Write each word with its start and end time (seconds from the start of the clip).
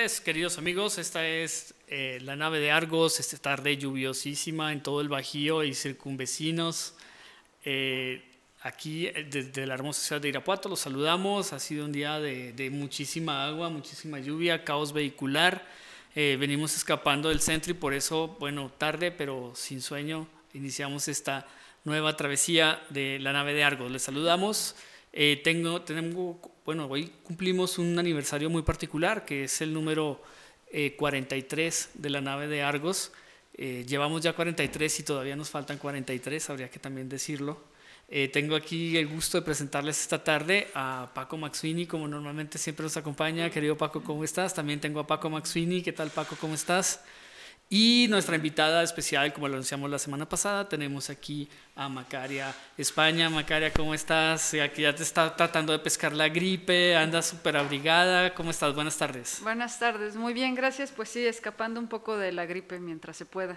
Queridos 0.00 0.56
amigos. 0.56 0.96
Esta 0.96 1.28
es 1.28 1.74
eh, 1.86 2.20
la 2.22 2.34
nave 2.34 2.58
de 2.58 2.70
Argos, 2.70 3.20
esta 3.20 3.36
tarde 3.36 3.76
lluviosísima 3.76 4.72
en 4.72 4.82
todo 4.82 5.02
el 5.02 5.10
Bajío 5.10 5.62
y 5.62 5.74
circunvecinos. 5.74 6.94
Eh, 7.66 8.24
aquí 8.62 9.08
eh, 9.08 9.26
desde 9.30 9.66
la 9.66 9.74
hermosa 9.74 10.00
ciudad 10.00 10.22
de 10.22 10.30
Irapuato 10.30 10.70
los 10.70 10.80
saludamos. 10.80 11.52
Ha 11.52 11.58
sido 11.58 11.84
un 11.84 11.92
día 11.92 12.18
de, 12.18 12.70
muchísima 12.72 13.46
agua, 13.46 13.68
muchísima 13.68 14.18
lluvia, 14.20 14.64
caos 14.64 14.94
vehicular. 14.94 15.66
venimos 16.14 16.74
escapando 16.74 17.28
del 17.28 17.42
centro 17.42 17.72
y 17.72 17.74
por 17.74 17.92
eso, 17.92 18.38
bueno, 18.40 18.72
tarde 18.78 19.10
pero 19.10 19.52
sin 19.54 19.82
sueño, 19.82 20.26
iniciamos 20.54 21.08
esta 21.08 21.46
nueva 21.84 22.16
travesía 22.16 22.82
de 22.88 23.18
la 23.18 23.34
nave 23.34 23.52
de 23.52 23.64
Argos. 23.64 23.90
Les 23.90 24.02
saludamos. 24.02 24.76
tengo, 25.44 25.82
tenemos 25.82 26.36
bueno, 26.70 26.86
hoy 26.86 27.10
cumplimos 27.24 27.80
un 27.80 27.98
aniversario 27.98 28.48
muy 28.48 28.62
particular, 28.62 29.24
que 29.24 29.42
es 29.42 29.60
el 29.60 29.74
número 29.74 30.22
43 30.96 31.84
eh, 31.84 31.98
de 32.00 32.10
la 32.10 32.20
nave 32.20 32.46
de 32.46 32.62
Argos. 32.62 33.10
Eh, 33.54 33.84
llevamos 33.88 34.22
ya 34.22 34.34
43 34.34 35.00
y 35.00 35.02
todavía 35.02 35.34
nos 35.34 35.50
faltan 35.50 35.78
43, 35.78 36.48
habría 36.48 36.70
que 36.70 36.78
también 36.78 37.08
decirlo. 37.08 37.60
Eh, 38.08 38.28
tengo 38.28 38.54
aquí 38.54 38.96
el 38.96 39.08
gusto 39.08 39.38
de 39.38 39.42
presentarles 39.42 40.00
esta 40.00 40.22
tarde 40.22 40.68
a 40.72 41.10
Paco 41.12 41.36
Maxwini, 41.36 41.86
como 41.86 42.06
normalmente 42.06 42.56
siempre 42.56 42.84
nos 42.84 42.96
acompaña. 42.96 43.50
Querido 43.50 43.76
Paco, 43.76 44.04
¿cómo 44.04 44.22
estás? 44.22 44.54
También 44.54 44.78
tengo 44.78 45.00
a 45.00 45.08
Paco 45.08 45.28
Maxwini. 45.28 45.82
¿Qué 45.82 45.92
tal, 45.92 46.10
Paco? 46.10 46.36
¿Cómo 46.40 46.54
estás? 46.54 47.00
Y 47.72 48.08
nuestra 48.10 48.34
invitada 48.34 48.82
especial, 48.82 49.32
como 49.32 49.46
lo 49.46 49.54
anunciamos 49.54 49.88
la 49.88 50.00
semana 50.00 50.28
pasada, 50.28 50.68
tenemos 50.68 51.08
aquí 51.08 51.48
a 51.76 51.88
Macaria 51.88 52.52
España. 52.76 53.30
Macaria, 53.30 53.72
¿cómo 53.72 53.94
estás? 53.94 54.54
Aquí 54.54 54.82
ya 54.82 54.92
te 54.92 55.04
está 55.04 55.36
tratando 55.36 55.72
de 55.72 55.78
pescar 55.78 56.12
la 56.12 56.28
gripe, 56.28 56.96
andas 56.96 57.28
súper 57.28 57.56
abrigada. 57.56 58.34
¿Cómo 58.34 58.50
estás? 58.50 58.74
Buenas 58.74 58.96
tardes. 58.98 59.38
Buenas 59.44 59.78
tardes, 59.78 60.16
muy 60.16 60.34
bien, 60.34 60.56
gracias. 60.56 60.90
Pues 60.90 61.10
sí, 61.10 61.24
escapando 61.24 61.78
un 61.78 61.86
poco 61.86 62.16
de 62.16 62.32
la 62.32 62.44
gripe 62.44 62.80
mientras 62.80 63.16
se 63.16 63.24
pueda. 63.24 63.56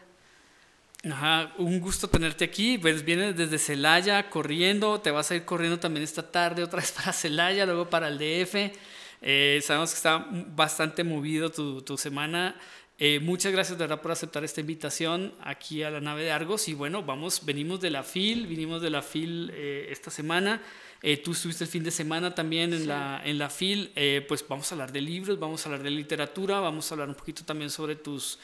Ajá, 1.12 1.52
un 1.58 1.80
gusto 1.80 2.08
tenerte 2.08 2.46
aquí. 2.46 2.78
Pues 2.78 3.04
vienes 3.04 3.36
desde 3.36 3.58
Celaya 3.58 4.30
corriendo, 4.30 5.02
te 5.02 5.10
vas 5.10 5.32
a 5.32 5.36
ir 5.38 5.44
corriendo 5.44 5.80
también 5.80 6.04
esta 6.04 6.32
tarde 6.32 6.62
otra 6.62 6.82
vez 6.82 6.92
para 6.96 7.14
Celaya, 7.14 7.66
luego 7.66 7.90
para 7.90 8.10
el 8.10 8.20
DF. 8.20 8.78
Eh, 9.26 9.60
sabemos 9.64 9.90
que 9.90 9.96
está 9.96 10.28
bastante 10.30 11.04
movido 11.04 11.50
tu, 11.50 11.82
tu 11.82 11.98
semana. 11.98 12.56
Eh, 13.00 13.20
muchas 13.20 13.52
gracias 13.52 13.78
de 13.78 13.84
verdad 13.84 14.02
por 14.02 14.12
aceptar 14.12 14.44
esta 14.44 14.62
invitación 14.62 15.34
aquí 15.42 15.82
a 15.82 15.90
la 15.90 16.00
nave 16.00 16.24
de 16.24 16.32
Argos. 16.32 16.68
Y 16.68 16.74
bueno, 16.74 17.04
vamos, 17.04 17.44
venimos 17.44 17.82
de 17.82 17.90
la 17.90 18.04
FIL, 18.04 18.46
vinimos 18.46 18.82
de 18.82 18.90
la 18.92 19.02
FIL 19.02 19.52
eh, 19.54 19.88
esta 19.90 20.12
semana, 20.12 20.62
eh, 21.02 21.18
tú 21.18 21.32
estuviste 21.32 21.64
el 21.64 21.70
fin 21.70 21.84
de 21.84 21.92
semana 21.92 22.36
también 22.36 22.72
en, 22.74 22.88
la, 22.88 23.22
en 23.26 23.38
la 23.38 23.50
FIL, 23.50 23.92
pues 24.28 24.46
vamos 24.48 24.72
a 24.72 24.76
hablar 24.76 24.92
de 24.92 25.02
libros, 25.02 25.38
vamos 25.38 25.66
a 25.66 25.70
hablar 25.70 25.84
de 25.84 25.90
literatura, 25.90 26.60
vamos 26.60 26.90
a 26.90 26.96
hablar 26.96 27.10
un 27.10 27.16
poquito 27.16 27.44
también 27.44 27.70
sobre 27.70 27.96
tus 27.96 28.40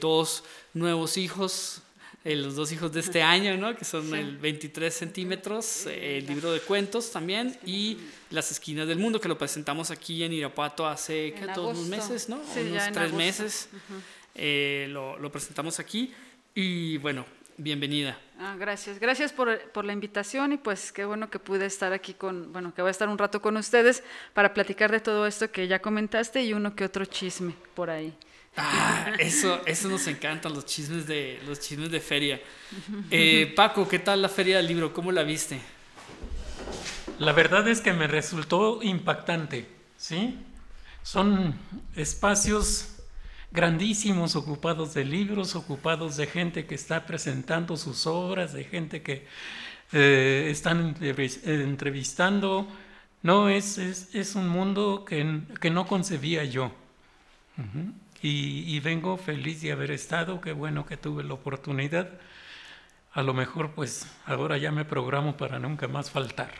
dos 0.00 0.44
nuevos 0.72 1.18
hijos, 1.18 1.82
eh, 2.24 2.36
los 2.36 2.56
dos 2.56 2.72
hijos 2.72 2.90
de 2.90 3.00
este 3.00 3.22
año, 3.22 3.54
¿no? 3.58 3.76
que 3.76 3.84
son 3.84 4.14
el 4.14 4.38
23 4.38 4.92
centímetros, 4.92 5.84
eh, 5.86 6.18
el 6.18 6.26
libro 6.26 6.52
de 6.52 6.60
cuentos 6.60 7.12
también, 7.12 7.54
y 7.66 7.98
Las 8.30 8.50
Esquinas 8.50 8.88
del 8.88 8.98
Mundo, 8.98 9.20
que 9.20 9.28
lo 9.28 9.36
presentamos 9.36 9.90
aquí 9.90 10.24
en 10.24 10.32
Irapuato 10.32 10.86
hace 10.86 11.34
¿qué, 11.34 11.46
todos 11.54 11.76
unos 11.76 11.88
meses, 11.88 12.28
¿no? 12.30 12.36
unos 12.36 12.92
tres 12.92 13.12
meses. 13.12 13.68
Eh, 14.34 14.86
lo, 14.88 15.18
lo, 15.18 15.30
presentamos 15.30 15.78
aquí. 15.78 16.14
Y 16.54 16.96
bueno, 16.98 17.26
bienvenida. 17.58 18.18
Ah, 18.38 18.56
gracias, 18.58 18.98
gracias 18.98 19.30
por, 19.32 19.60
por, 19.72 19.84
la 19.84 19.92
invitación 19.92 20.52
y 20.52 20.56
pues 20.56 20.92
qué 20.92 21.04
bueno 21.04 21.28
que 21.28 21.38
pude 21.38 21.66
estar 21.66 21.92
aquí 21.92 22.14
con, 22.14 22.52
bueno, 22.52 22.74
que 22.74 22.80
voy 22.80 22.88
a 22.88 22.90
estar 22.90 23.08
un 23.08 23.18
rato 23.18 23.42
con 23.42 23.56
ustedes 23.58 24.02
para 24.32 24.54
platicar 24.54 24.90
de 24.90 25.00
todo 25.00 25.26
esto 25.26 25.50
que 25.52 25.68
ya 25.68 25.80
comentaste 25.80 26.42
y 26.42 26.54
uno 26.54 26.74
que 26.74 26.84
otro 26.84 27.04
chisme 27.04 27.54
por 27.74 27.90
ahí. 27.90 28.16
Ah, 28.56 29.12
eso, 29.18 29.60
eso 29.66 29.88
nos 29.88 30.06
encantan, 30.06 30.54
los 30.54 30.64
chismes 30.64 31.06
de, 31.06 31.40
los 31.46 31.58
chismes 31.58 31.90
de 31.90 32.00
feria. 32.00 32.40
Eh, 33.10 33.52
Paco, 33.56 33.88
¿qué 33.88 33.98
tal 33.98 34.22
la 34.22 34.28
feria 34.28 34.58
del 34.58 34.68
libro? 34.68 34.92
¿Cómo 34.92 35.10
la 35.10 35.24
viste? 35.24 35.60
La 37.18 37.32
verdad 37.32 37.66
es 37.68 37.80
que 37.80 37.92
me 37.92 38.06
resultó 38.06 38.80
impactante, 38.82 39.66
¿sí? 39.96 40.38
Son 41.02 41.54
espacios 41.96 42.96
grandísimos 43.50 44.36
ocupados 44.36 44.94
de 44.94 45.04
libros, 45.04 45.56
ocupados 45.56 46.16
de 46.16 46.26
gente 46.26 46.66
que 46.66 46.74
está 46.74 47.06
presentando 47.06 47.76
sus 47.76 48.06
obras, 48.06 48.52
de 48.52 48.64
gente 48.64 49.02
que 49.02 49.26
eh, 49.92 50.48
están 50.50 50.96
entrevistando. 51.00 52.68
No, 53.22 53.48
es, 53.48 53.78
es, 53.78 54.34
un 54.34 54.48
mundo 54.48 55.04
que, 55.04 55.40
que, 55.60 55.70
no 55.70 55.86
concebía 55.86 56.44
yo 56.44 56.72
y, 58.26 58.80
vengo 58.80 59.18
feliz 59.18 59.60
de 59.60 59.72
haber 59.72 59.90
estado, 59.90 60.40
qué 60.40 60.52
bueno 60.52 60.86
que 60.86 60.96
tuve 60.96 61.22
la 61.22 61.34
oportunidad. 61.34 62.08
A 63.12 63.22
lo 63.22 63.34
mejor 63.34 63.72
pues 63.72 64.06
ahora 64.24 64.56
ya 64.56 64.72
me 64.72 64.86
programo 64.86 65.36
para 65.36 65.58
nunca 65.58 65.88
más 65.88 66.10
faltar. 66.10 66.50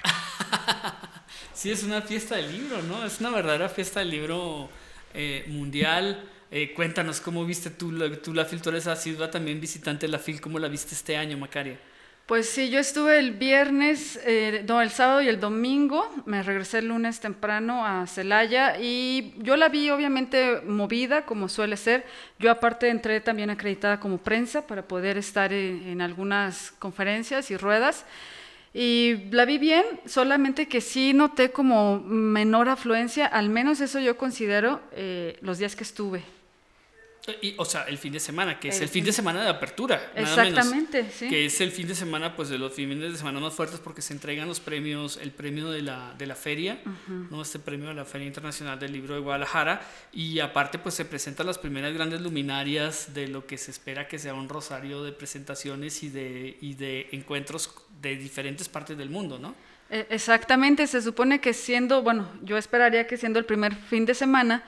sí, 1.54 1.70
es 1.70 1.82
una 1.82 2.02
fiesta 2.02 2.36
del 2.36 2.52
libro, 2.52 2.82
¿no? 2.82 3.06
Es 3.06 3.18
una 3.20 3.30
verdadera 3.30 3.70
fiesta 3.70 4.00
del 4.00 4.10
libro 4.10 4.68
eh, 5.14 5.46
mundial. 5.48 6.28
Eh, 6.50 6.74
cuéntanos 6.74 7.22
cómo 7.22 7.46
viste 7.46 7.70
tú, 7.70 7.98
tú 8.18 8.34
la 8.34 8.44
FIL, 8.44 8.60
tú 8.60 8.68
eres 8.68 8.86
sido 8.98 9.30
también 9.30 9.58
visitante 9.58 10.06
de 10.06 10.12
la 10.12 10.18
FIL, 10.18 10.42
¿cómo 10.42 10.58
la 10.58 10.68
viste 10.68 10.94
este 10.94 11.16
año, 11.16 11.38
Macaria? 11.38 11.80
Pues 12.26 12.48
sí, 12.48 12.70
yo 12.70 12.78
estuve 12.78 13.18
el 13.18 13.32
viernes, 13.32 14.18
eh, 14.24 14.64
no, 14.66 14.80
el 14.80 14.88
sábado 14.88 15.20
y 15.20 15.28
el 15.28 15.40
domingo, 15.40 16.10
me 16.24 16.42
regresé 16.42 16.78
el 16.78 16.88
lunes 16.88 17.20
temprano 17.20 17.84
a 17.84 18.06
Celaya 18.06 18.80
y 18.80 19.34
yo 19.40 19.58
la 19.58 19.68
vi 19.68 19.90
obviamente 19.90 20.62
movida, 20.62 21.26
como 21.26 21.50
suele 21.50 21.76
ser. 21.76 22.06
Yo 22.38 22.50
aparte 22.50 22.88
entré 22.88 23.20
también 23.20 23.50
acreditada 23.50 24.00
como 24.00 24.16
prensa 24.16 24.66
para 24.66 24.88
poder 24.88 25.18
estar 25.18 25.52
en, 25.52 26.00
algunas 26.00 26.72
conferencias 26.78 27.50
y 27.50 27.58
ruedas. 27.58 28.06
Y 28.72 29.16
la 29.30 29.44
vi 29.44 29.58
bien, 29.58 29.84
solamente 30.06 30.66
que 30.66 30.80
sí 30.80 31.12
noté 31.12 31.50
como 31.50 32.00
menor 32.00 32.70
afluencia, 32.70 33.26
al 33.26 33.50
menos 33.50 33.82
eso 33.82 34.00
yo 34.00 34.16
considero 34.16 34.80
eh, 34.92 35.36
los 35.42 35.58
días 35.58 35.76
que 35.76 35.84
estuve. 35.84 36.22
Y, 37.40 37.54
o 37.56 37.64
sea, 37.64 37.84
el 37.84 37.96
fin 37.96 38.12
de 38.12 38.20
semana, 38.20 38.60
que 38.60 38.68
es 38.68 38.82
el, 38.82 38.88
fin 38.88 39.02
de 39.02 39.12
semana 39.12 39.42
de 39.42 39.48
apertura. 39.48 40.12
Exactamente, 40.14 41.10
sí. 41.10 41.28
Que 41.28 41.46
es 41.46 41.58
el 41.62 41.70
fin 41.70 41.88
de 41.88 41.94
semana, 41.94 42.36
pues 42.36 42.50
de 42.50 42.58
los 42.58 42.74
fines 42.74 43.12
de 43.12 43.16
semana 43.16 43.40
más 43.40 43.54
fuertes 43.54 43.80
porque 43.80 44.02
se 44.02 44.12
entregan 44.12 44.46
los 44.46 44.60
premios, 44.60 45.16
el 45.16 45.30
premio 45.30 45.70
de 45.70 45.80
la, 45.80 46.14
de 46.18 46.26
la 46.26 46.34
feria, 46.34 46.80
¿no? 47.30 47.40
Este 47.40 47.58
premio 47.58 47.88
de 47.88 47.94
la 47.94 48.04
Feria 48.04 48.26
Internacional 48.26 48.78
del 48.78 48.92
Libro 48.92 49.14
de 49.14 49.20
Guadalajara. 49.20 49.80
Y 50.12 50.38
aparte, 50.40 50.78
pues 50.78 50.94
se 50.94 51.06
presentan 51.06 51.46
las 51.46 51.56
primeras 51.56 51.94
grandes 51.94 52.20
luminarias 52.20 53.14
de 53.14 53.28
lo 53.28 53.46
que 53.46 53.56
se 53.56 53.70
espera 53.70 54.06
que 54.06 54.18
sea 54.18 54.34
un 54.34 54.50
rosario 54.50 55.02
de 55.02 55.12
presentaciones 55.12 56.02
y 56.02 56.10
de, 56.10 56.58
y 56.60 56.74
de 56.74 57.08
encuentros 57.12 57.70
de 58.02 58.16
diferentes 58.16 58.68
partes 58.68 58.98
del 58.98 59.08
mundo, 59.08 59.38
¿no? 59.38 59.54
E, 59.88 60.06
exactamente, 60.10 60.86
se 60.86 61.00
supone 61.00 61.40
que 61.40 61.54
siendo, 61.54 62.02
bueno, 62.02 62.28
yo 62.42 62.58
esperaría 62.58 63.06
que 63.06 63.16
siendo 63.16 63.38
el 63.38 63.46
primer 63.46 63.74
fin 63.74 64.04
de 64.04 64.14
semana, 64.14 64.62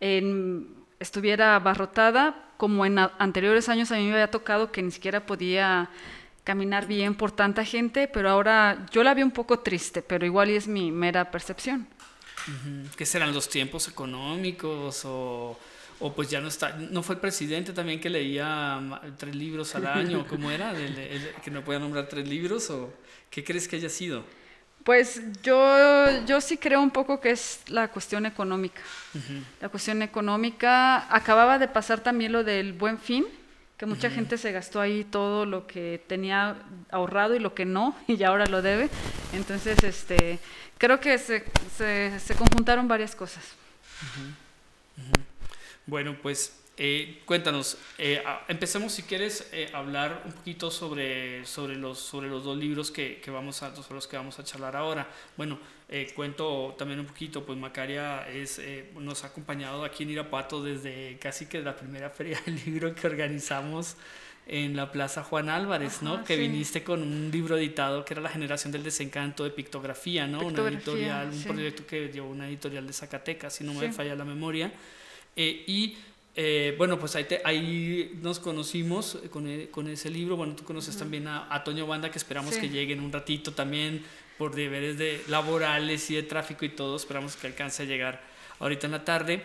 en 0.00 0.81
estuviera 1.02 1.56
abarrotada, 1.56 2.48
como 2.56 2.86
en 2.86 2.98
anteriores 2.98 3.68
años 3.68 3.90
a 3.90 3.96
mí 3.96 4.06
me 4.06 4.12
había 4.12 4.30
tocado 4.30 4.72
que 4.72 4.82
ni 4.82 4.90
siquiera 4.90 5.26
podía 5.26 5.90
caminar 6.44 6.86
bien 6.86 7.14
por 7.14 7.32
tanta 7.32 7.64
gente, 7.64 8.08
pero 8.08 8.30
ahora 8.30 8.86
yo 8.90 9.02
la 9.02 9.14
vi 9.14 9.22
un 9.22 9.30
poco 9.30 9.60
triste, 9.60 10.02
pero 10.02 10.26
igual 10.26 10.50
y 10.50 10.56
es 10.56 10.66
mi 10.66 10.90
mera 10.90 11.30
percepción. 11.30 11.86
¿Qué 12.96 13.06
serán 13.06 13.32
los 13.32 13.48
tiempos 13.48 13.86
económicos 13.86 15.04
o, 15.04 15.56
o, 16.00 16.12
pues 16.12 16.28
ya 16.28 16.40
no 16.40 16.48
está, 16.48 16.76
no 16.76 17.02
fue 17.02 17.14
el 17.14 17.20
presidente 17.20 17.72
también 17.72 18.00
que 18.00 18.10
leía 18.10 18.80
tres 19.16 19.36
libros 19.36 19.74
al 19.76 19.86
año, 19.86 20.26
¿cómo 20.28 20.50
era? 20.50 20.74
que 21.44 21.50
no 21.50 21.62
podía 21.62 21.78
nombrar 21.78 22.08
tres 22.08 22.26
libros 22.26 22.68
o 22.70 22.92
qué 23.30 23.44
crees 23.44 23.68
que 23.68 23.76
haya 23.76 23.88
sido? 23.88 24.24
Pues 24.84 25.22
yo, 25.42 26.24
yo 26.26 26.40
sí 26.40 26.56
creo 26.56 26.80
un 26.80 26.90
poco 26.90 27.20
que 27.20 27.30
es 27.30 27.60
la 27.68 27.88
cuestión 27.88 28.26
económica. 28.26 28.80
La 29.60 29.68
cuestión 29.68 30.02
económica, 30.02 31.14
acababa 31.14 31.58
de 31.58 31.68
pasar 31.68 32.00
también 32.00 32.32
lo 32.32 32.42
del 32.42 32.72
buen 32.72 32.98
fin, 32.98 33.24
que 33.76 33.86
mucha 33.86 34.10
gente 34.10 34.38
se 34.38 34.52
gastó 34.52 34.80
ahí 34.80 35.04
todo 35.04 35.46
lo 35.46 35.66
que 35.66 36.02
tenía 36.06 36.56
ahorrado 36.90 37.34
y 37.34 37.38
lo 37.38 37.54
que 37.54 37.64
no, 37.64 37.96
y 38.08 38.22
ahora 38.22 38.46
lo 38.46 38.62
debe. 38.62 38.88
Entonces, 39.32 39.82
este, 39.84 40.38
creo 40.78 41.00
que 41.00 41.18
se, 41.18 41.44
se, 41.76 42.18
se 42.18 42.34
conjuntaron 42.34 42.88
varias 42.88 43.14
cosas. 43.14 43.44
Bueno, 45.86 46.16
pues 46.20 46.61
eh, 46.78 47.20
cuéntanos, 47.26 47.76
eh, 47.98 48.22
empecemos 48.48 48.92
si 48.92 49.02
quieres 49.02 49.48
eh, 49.52 49.68
hablar 49.74 50.22
un 50.24 50.32
poquito 50.32 50.70
sobre, 50.70 51.44
sobre, 51.44 51.76
los, 51.76 51.98
sobre 51.98 52.28
los 52.28 52.44
dos 52.44 52.56
libros 52.56 52.90
que, 52.90 53.20
que, 53.20 53.30
vamos 53.30 53.62
a, 53.62 53.74
sobre 53.76 53.94
los 53.96 54.06
que 54.06 54.16
vamos 54.16 54.38
a 54.38 54.44
charlar 54.44 54.74
ahora. 54.76 55.06
Bueno, 55.36 55.58
eh, 55.88 56.10
cuento 56.16 56.74
también 56.78 57.00
un 57.00 57.06
poquito, 57.06 57.44
pues 57.44 57.58
Macaria 57.58 58.26
es, 58.28 58.60
nos 58.98 59.22
ha 59.24 59.26
acompañado 59.28 59.84
aquí 59.84 60.04
en 60.04 60.10
Irapuato 60.10 60.62
desde 60.62 61.18
casi 61.20 61.46
que 61.46 61.60
la 61.60 61.76
primera 61.76 62.08
feria 62.08 62.40
del 62.46 62.60
libro 62.64 62.94
que 62.94 63.06
organizamos 63.06 63.96
en 64.46 64.74
la 64.74 64.90
Plaza 64.90 65.22
Juan 65.22 65.48
Álvarez, 65.50 66.02
¿no? 66.02 66.24
Que 66.24 66.36
viniste 66.36 66.82
con 66.82 67.02
un 67.02 67.30
libro 67.30 67.56
editado 67.56 68.04
que 68.04 68.14
era 68.14 68.22
La 68.22 68.28
generación 68.28 68.72
del 68.72 68.82
desencanto 68.82 69.44
de 69.44 69.50
pictografía, 69.50 70.26
¿no? 70.26 70.40
una 70.40 70.68
editorial, 70.68 71.30
un 71.30 71.42
proyecto 71.42 71.86
que 71.86 72.08
llevó 72.08 72.28
una 72.28 72.48
editorial 72.48 72.86
de 72.86 72.92
Zacatecas, 72.92 73.54
si 73.54 73.64
no 73.64 73.74
me 73.74 73.92
falla 73.92 74.16
la 74.16 74.24
memoria. 74.24 74.72
Eh, 75.36 75.64
y 75.66 75.96
eh, 76.34 76.74
bueno, 76.78 76.98
pues 76.98 77.14
ahí, 77.16 77.26
ahí 77.44 78.18
nos 78.22 78.38
conocimos 78.38 79.18
con, 79.30 79.46
e, 79.46 79.68
con, 79.68 79.88
ese 79.88 80.10
libro. 80.10 80.36
Bueno, 80.36 80.56
tú 80.56 80.64
conoces 80.64 80.96
también 80.96 81.28
a, 81.28 81.62
Toño 81.64 81.86
Banda, 81.86 82.10
que 82.10 82.18
esperamos 82.18 82.56
que 82.56 82.68
llegue 82.68 82.94
en 82.94 83.00
un 83.00 83.12
ratito 83.12 83.52
también 83.52 84.02
por 84.38 84.54
deberes 84.54 84.96
de 84.96 85.22
laborales 85.28 86.10
y 86.10 86.14
de 86.14 86.22
tráfico 86.22 86.64
y 86.64 86.70
todo. 86.70 86.96
Esperamos 86.96 87.36
que 87.36 87.46
alcance 87.46 87.82
a 87.82 87.86
llegar 87.86 88.22
ahorita 88.60 88.86
en 88.86 88.92
la 88.92 89.04
tarde. 89.04 89.44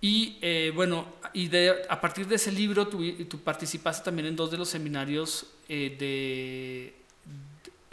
Y 0.00 0.36
eh, 0.42 0.72
bueno, 0.74 1.06
y 1.32 1.48
de, 1.48 1.74
a 1.88 2.00
partir 2.00 2.26
de 2.26 2.36
ese 2.36 2.52
libro 2.52 2.86
tú, 2.86 3.02
tú, 3.24 3.40
participaste 3.40 4.04
también 4.04 4.28
en 4.28 4.36
dos 4.36 4.50
de 4.50 4.58
los 4.58 4.68
seminarios 4.68 5.46
eh, 5.68 5.96
de, 5.98 6.94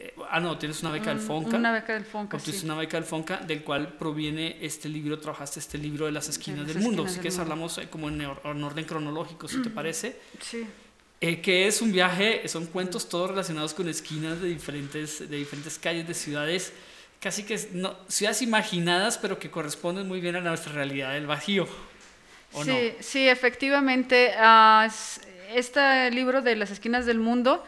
eh, 0.08 0.14
Ah, 0.30 0.40
no, 0.40 0.58
tienes 0.58 0.82
una 0.82 0.92
beca 0.92 1.10
del 1.10 1.20
FONCA. 1.20 1.58
Una 1.58 1.72
beca 1.72 1.94
del 1.94 2.06
FONCA, 2.06 2.40
sí. 2.40 2.62
una 2.64 2.76
beca 2.76 2.98
del 2.98 3.06
FONCA, 3.06 3.38
del 3.38 3.64
cual 3.64 3.94
proviene 3.94 4.58
este 4.62 4.90
libro, 4.90 5.20
trabajaste 5.20 5.60
este 5.60 5.78
libro 5.78 6.06
de 6.06 6.12
las 6.12 6.30
esquinas 6.30 6.68
del 6.68 6.80
mundo. 6.80 7.06
Así 7.06 7.20
que 7.20 7.30
hablamos 7.40 7.80
como 7.90 8.10
en, 8.10 8.26
orden 8.26 8.86
cronológico, 8.86 9.48
si 9.48 9.62
te 9.62 9.70
parece. 9.70 10.20
Sí. 10.42 10.66
que 11.20 11.68
es 11.68 11.82
un 11.82 11.92
viaje, 11.92 12.48
son 12.48 12.66
cuentos 12.68 13.08
todos 13.08 13.30
relacionados 13.30 13.74
con 13.74 13.88
esquinas 13.88 14.42
de 14.42 14.50
diferentes, 14.50 15.20
de 15.30 15.38
diferentes 15.38 15.80
calles 15.80 16.08
de 16.08 16.14
ciudades, 16.14 16.74
casi 17.20 17.44
que 17.44 17.60
no, 17.74 17.96
ciudades 18.08 18.42
imaginadas, 18.42 19.18
pero 19.18 19.40
que 19.40 19.50
corresponden 19.50 20.08
muy 20.08 20.20
bien 20.20 20.36
a 20.36 20.42
nuestra 20.42 20.74
realidad 20.74 21.14
del 21.14 21.28
Bajío 21.28 21.68
sí, 22.62 22.94
sí, 23.00 23.28
efectivamente. 23.28 24.32
Uh, 24.38 24.90
este 25.54 26.10
libro 26.12 26.42
de 26.42 26.56
las 26.56 26.72
esquinas 26.72 27.06
del 27.06 27.20
mundo, 27.20 27.64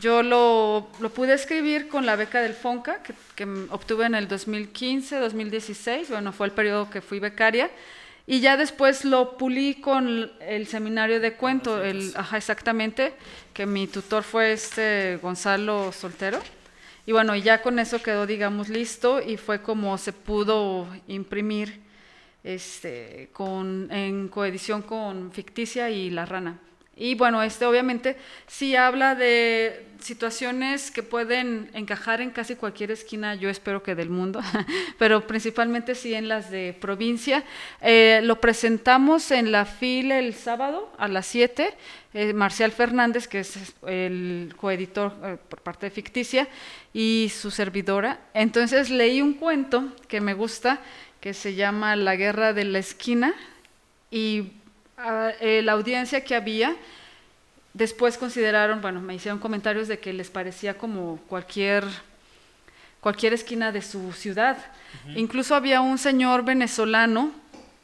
yo 0.00 0.22
lo, 0.22 0.88
lo 1.00 1.10
pude 1.10 1.34
escribir 1.34 1.88
con 1.88 2.06
la 2.06 2.16
beca 2.16 2.40
del 2.40 2.54
FONCA, 2.54 3.02
que, 3.02 3.14
que, 3.36 3.44
obtuve 3.70 4.06
en 4.06 4.14
el 4.14 4.28
2015, 4.28 5.18
2016, 5.18 6.10
bueno, 6.10 6.32
fue 6.32 6.46
el 6.46 6.52
periodo 6.52 6.90
que 6.90 7.00
fui 7.00 7.20
becaria, 7.20 7.70
y 8.26 8.40
ya 8.40 8.56
después 8.56 9.04
lo 9.04 9.36
pulí 9.36 9.74
con 9.74 10.30
el 10.40 10.66
seminario 10.66 11.20
de 11.20 11.34
cuento, 11.34 11.82
el, 11.82 12.12
ajá, 12.14 12.36
exactamente, 12.36 13.14
que 13.52 13.66
mi 13.66 13.86
tutor 13.86 14.22
fue 14.22 14.52
este 14.52 15.18
Gonzalo 15.20 15.90
Soltero. 15.92 16.40
Y 17.06 17.12
bueno, 17.12 17.34
ya 17.34 17.60
con 17.60 17.78
eso 17.80 18.00
quedó, 18.02 18.26
digamos, 18.26 18.68
listo 18.68 19.20
y 19.20 19.36
fue 19.36 19.62
como 19.62 19.98
se 19.98 20.12
pudo 20.12 20.86
imprimir 21.08 21.80
este, 22.44 23.30
con, 23.32 23.90
en 23.90 24.28
coedición 24.28 24.82
con 24.82 25.32
Ficticia 25.32 25.90
y 25.90 26.10
La 26.10 26.24
Rana. 26.24 26.58
Y 27.00 27.14
bueno, 27.14 27.42
este 27.42 27.64
obviamente 27.64 28.18
sí 28.46 28.76
habla 28.76 29.14
de 29.14 29.86
situaciones 30.00 30.90
que 30.90 31.02
pueden 31.02 31.70
encajar 31.72 32.20
en 32.20 32.30
casi 32.30 32.56
cualquier 32.56 32.90
esquina, 32.90 33.34
yo 33.34 33.48
espero 33.48 33.82
que 33.82 33.94
del 33.94 34.10
mundo, 34.10 34.42
pero 34.98 35.26
principalmente 35.26 35.94
sí 35.94 36.12
en 36.12 36.28
las 36.28 36.50
de 36.50 36.76
provincia. 36.78 37.42
Eh, 37.80 38.20
lo 38.22 38.38
presentamos 38.38 39.30
en 39.30 39.50
la 39.50 39.64
FIL 39.64 40.12
el 40.12 40.34
sábado 40.34 40.92
a 40.98 41.08
las 41.08 41.24
7. 41.24 41.72
Eh, 42.12 42.34
Marcial 42.34 42.70
Fernández, 42.70 43.26
que 43.26 43.40
es 43.40 43.56
el 43.86 44.52
coeditor 44.58 45.14
eh, 45.24 45.38
por 45.48 45.62
parte 45.62 45.86
de 45.86 45.90
Ficticia, 45.90 46.48
y 46.92 47.32
su 47.34 47.50
servidora. 47.50 48.20
Entonces 48.34 48.90
leí 48.90 49.22
un 49.22 49.32
cuento 49.32 49.88
que 50.06 50.20
me 50.20 50.34
gusta, 50.34 50.82
que 51.22 51.32
se 51.32 51.54
llama 51.54 51.96
La 51.96 52.14
Guerra 52.16 52.52
de 52.52 52.64
la 52.64 52.78
Esquina 52.78 53.34
y 54.10 54.59
ah, 55.00 55.32
eh, 55.40 55.62
la 55.62 55.72
audiencia 55.72 56.22
que 56.22 56.34
había 56.34 56.76
después 57.74 58.18
consideraron, 58.18 58.80
bueno, 58.80 59.00
me 59.00 59.14
hicieron 59.14 59.38
comentarios 59.38 59.88
de 59.88 59.98
que 59.98 60.12
les 60.12 60.30
parecía 60.30 60.76
como 60.76 61.18
cualquier 61.28 61.84
cualquier 63.00 63.32
esquina 63.32 63.72
de 63.72 63.82
su 63.82 64.12
ciudad. 64.12 64.58
Incluso 65.16 65.54
había 65.54 65.80
un 65.80 65.98
señor 65.98 66.44
venezolano 66.44 67.32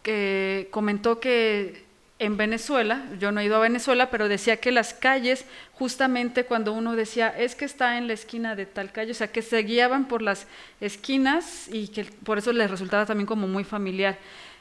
que 0.02 0.68
comentó 0.70 1.20
que 1.20 1.84
en 2.18 2.36
Venezuela, 2.36 3.04
yo 3.18 3.30
no 3.30 3.40
he 3.40 3.44
ido 3.44 3.56
a 3.56 3.60
Venezuela, 3.60 4.10
pero 4.10 4.28
decía 4.28 4.58
que 4.58 4.72
las 4.72 4.94
calles, 4.94 5.44
justamente 5.72 6.44
cuando 6.44 6.72
uno 6.72 6.96
decía, 6.96 7.28
es 7.28 7.54
que 7.54 7.66
está 7.66 7.98
en 7.98 8.06
la 8.06 8.14
esquina 8.14 8.56
de 8.56 8.64
tal 8.64 8.90
calle, 8.90 9.10
o 9.10 9.14
sea, 9.14 9.30
que 9.30 9.42
se 9.42 9.58
guiaban 9.62 10.08
por 10.08 10.22
las 10.22 10.46
esquinas 10.80 11.68
y 11.70 11.88
que 11.88 12.04
por 12.04 12.38
eso 12.38 12.52
les 12.52 12.70
resultaba 12.70 13.04
también 13.04 13.26
como 13.26 13.46
muy 13.46 13.64
familiar. 13.64 14.16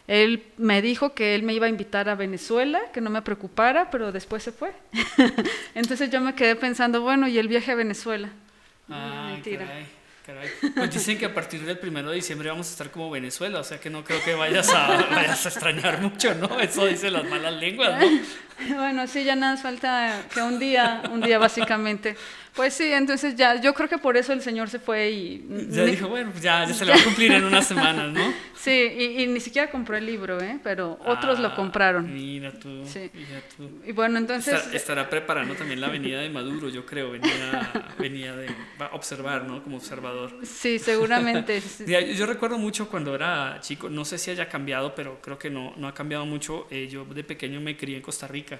Él 0.07 0.43
me 0.57 0.81
dijo 0.81 1.13
que 1.13 1.33
él 1.33 1.43
me 1.43 1.53
iba 1.53 1.65
a 1.65 1.69
invitar 1.69 2.09
a 2.09 2.15
Venezuela, 2.15 2.79
que 2.93 3.01
no 3.01 3.09
me 3.09 3.21
preocupara, 3.21 3.89
pero 3.89 4.11
después 4.11 4.43
se 4.43 4.51
fue. 4.51 4.71
Entonces 5.75 6.09
yo 6.11 6.21
me 6.21 6.35
quedé 6.35 6.55
pensando, 6.55 7.01
bueno, 7.01 7.27
¿y 7.27 7.39
el 7.39 7.47
viaje 7.47 7.71
a 7.71 7.75
Venezuela? 7.75 8.29
Ah, 8.89 9.29
mentira. 9.31 9.65
Pues 10.75 10.91
dicen 10.91 11.19
que 11.19 11.25
a 11.25 11.33
partir 11.33 11.63
del 11.63 11.77
primero 11.77 12.09
de 12.09 12.15
diciembre 12.15 12.49
vamos 12.49 12.67
a 12.67 12.71
estar 12.71 12.89
como 12.89 13.11
Venezuela, 13.11 13.59
o 13.59 13.63
sea 13.63 13.79
que 13.79 13.91
no 13.91 14.03
creo 14.03 14.23
que 14.23 14.33
vayas 14.33 14.69
a, 14.73 14.87
vayas 15.11 15.45
a 15.45 15.49
extrañar 15.49 16.01
mucho, 16.01 16.33
¿no? 16.33 16.59
Eso 16.59 16.85
dicen 16.85 17.13
las 17.13 17.25
malas 17.25 17.53
lenguas, 17.53 17.99
¿no? 17.99 18.07
Bueno, 18.75 19.05
sí, 19.05 19.23
ya 19.23 19.35
nada 19.35 19.57
falta 19.57 20.23
que 20.33 20.41
un 20.41 20.57
día, 20.57 21.03
un 21.11 21.21
día 21.21 21.37
básicamente. 21.37 22.15
Pues 22.55 22.73
sí, 22.73 22.85
entonces 22.93 23.35
ya, 23.35 23.59
yo 23.59 23.73
creo 23.73 23.89
que 23.89 23.97
por 23.97 24.15
eso 24.15 24.31
el 24.31 24.41
Señor 24.41 24.69
se 24.69 24.79
fue 24.79 25.11
y... 25.11 25.45
Ya 25.69 25.83
dijo, 25.83 26.07
bueno, 26.07 26.31
pues 26.31 26.41
ya, 26.41 26.65
ya 26.65 26.73
se 26.73 26.85
le 26.85 26.93
va 26.93 26.97
a 26.97 27.03
cumplir 27.03 27.33
en 27.33 27.43
unas 27.43 27.67
semanas, 27.67 28.13
¿no? 28.13 28.33
Sí, 28.55 28.71
y, 28.71 29.27
ni 29.27 29.39
siquiera 29.41 29.69
compró 29.69 29.95
el 29.95 30.07
libro, 30.07 30.41
¿eh? 30.41 30.59
Pero 30.63 30.97
otros 31.05 31.37
lo 31.37 31.49
ah, 31.49 31.55
compraron. 31.55 32.11
Mira 32.11 32.51
tú, 32.51 32.83
sí. 32.83 33.11
mira 33.13 33.39
tú. 33.55 33.69
Y 33.85 33.91
bueno, 33.91 34.17
entonces... 34.17 34.73
estará 34.73 35.07
preparando 35.07 35.53
también 35.53 35.79
la 35.79 35.87
venida 35.87 36.19
de 36.19 36.31
Maduro, 36.31 36.69
yo 36.69 36.83
creo, 36.83 37.11
venía, 37.11 37.71
venía 37.99 38.35
de 38.35 38.49
observar, 38.91 39.43
¿no? 39.43 39.61
Como 39.63 39.77
observador. 39.77 40.31
Sí, 40.43 40.79
seguramente. 40.79 41.61
yo 42.15 42.25
recuerdo 42.25 42.57
mucho 42.57 42.89
cuando 42.89 43.13
era 43.13 43.59
chico, 43.61 43.87
no 43.87 44.03
sé 44.03 44.17
si 44.17 44.31
haya 44.31 44.49
cambiado, 44.49 44.95
pero 44.95 45.21
creo 45.21 45.37
que 45.37 45.51
no, 45.51 45.73
no 45.77 45.87
ha 45.87 45.93
cambiado 45.93 46.25
mucho. 46.25 46.65
Eh, 46.71 46.87
yo 46.89 47.05
de 47.05 47.23
pequeño 47.23 47.61
me 47.61 47.77
crié 47.77 47.97
en 47.97 48.01
Costa 48.01 48.27
Rica 48.27 48.59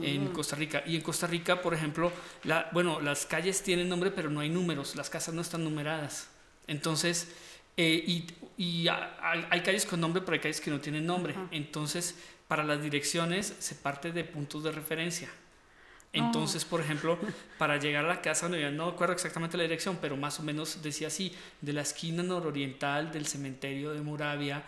en 0.00 0.28
Costa 0.28 0.56
Rica. 0.56 0.82
Y 0.86 0.96
en 0.96 1.02
Costa 1.02 1.26
Rica, 1.26 1.60
por 1.60 1.74
ejemplo, 1.74 2.12
la, 2.44 2.68
bueno, 2.72 3.00
las 3.00 3.26
calles 3.26 3.62
tienen 3.62 3.88
nombre, 3.88 4.10
pero 4.10 4.30
no 4.30 4.40
hay 4.40 4.48
números, 4.48 4.96
las 4.96 5.10
casas 5.10 5.34
no 5.34 5.42
están 5.42 5.64
numeradas. 5.64 6.28
Entonces, 6.66 7.28
eh, 7.76 8.04
y, 8.06 8.26
y 8.56 8.88
hay, 8.88 9.60
calles 9.62 9.86
con 9.86 10.00
nombre, 10.00 10.22
pero 10.22 10.34
hay 10.34 10.40
calles 10.40 10.60
que 10.60 10.70
no 10.70 10.80
tienen 10.80 11.06
nombre. 11.06 11.34
Entonces, 11.50 12.16
para 12.48 12.64
las 12.64 12.82
direcciones 12.82 13.54
se 13.58 13.74
parte 13.74 14.12
de 14.12 14.24
puntos 14.24 14.62
de 14.64 14.72
referencia. 14.72 15.28
Entonces, 16.14 16.64
por 16.66 16.80
ejemplo, 16.80 17.18
para 17.58 17.78
llegar 17.78 18.04
a 18.04 18.08
la 18.08 18.20
casa, 18.20 18.48
no, 18.48 18.56
no 18.70 18.90
recuerdo 18.90 19.14
exactamente 19.14 19.56
la 19.56 19.62
dirección, 19.62 19.98
pero 20.00 20.16
más 20.16 20.38
o 20.40 20.42
menos 20.42 20.82
decía 20.82 21.08
así, 21.08 21.34
de 21.60 21.72
la 21.72 21.82
esquina 21.82 22.22
nororiental 22.22 23.10
del 23.10 23.26
cementerio 23.26 23.92
de 23.92 24.02
Moravia 24.02 24.62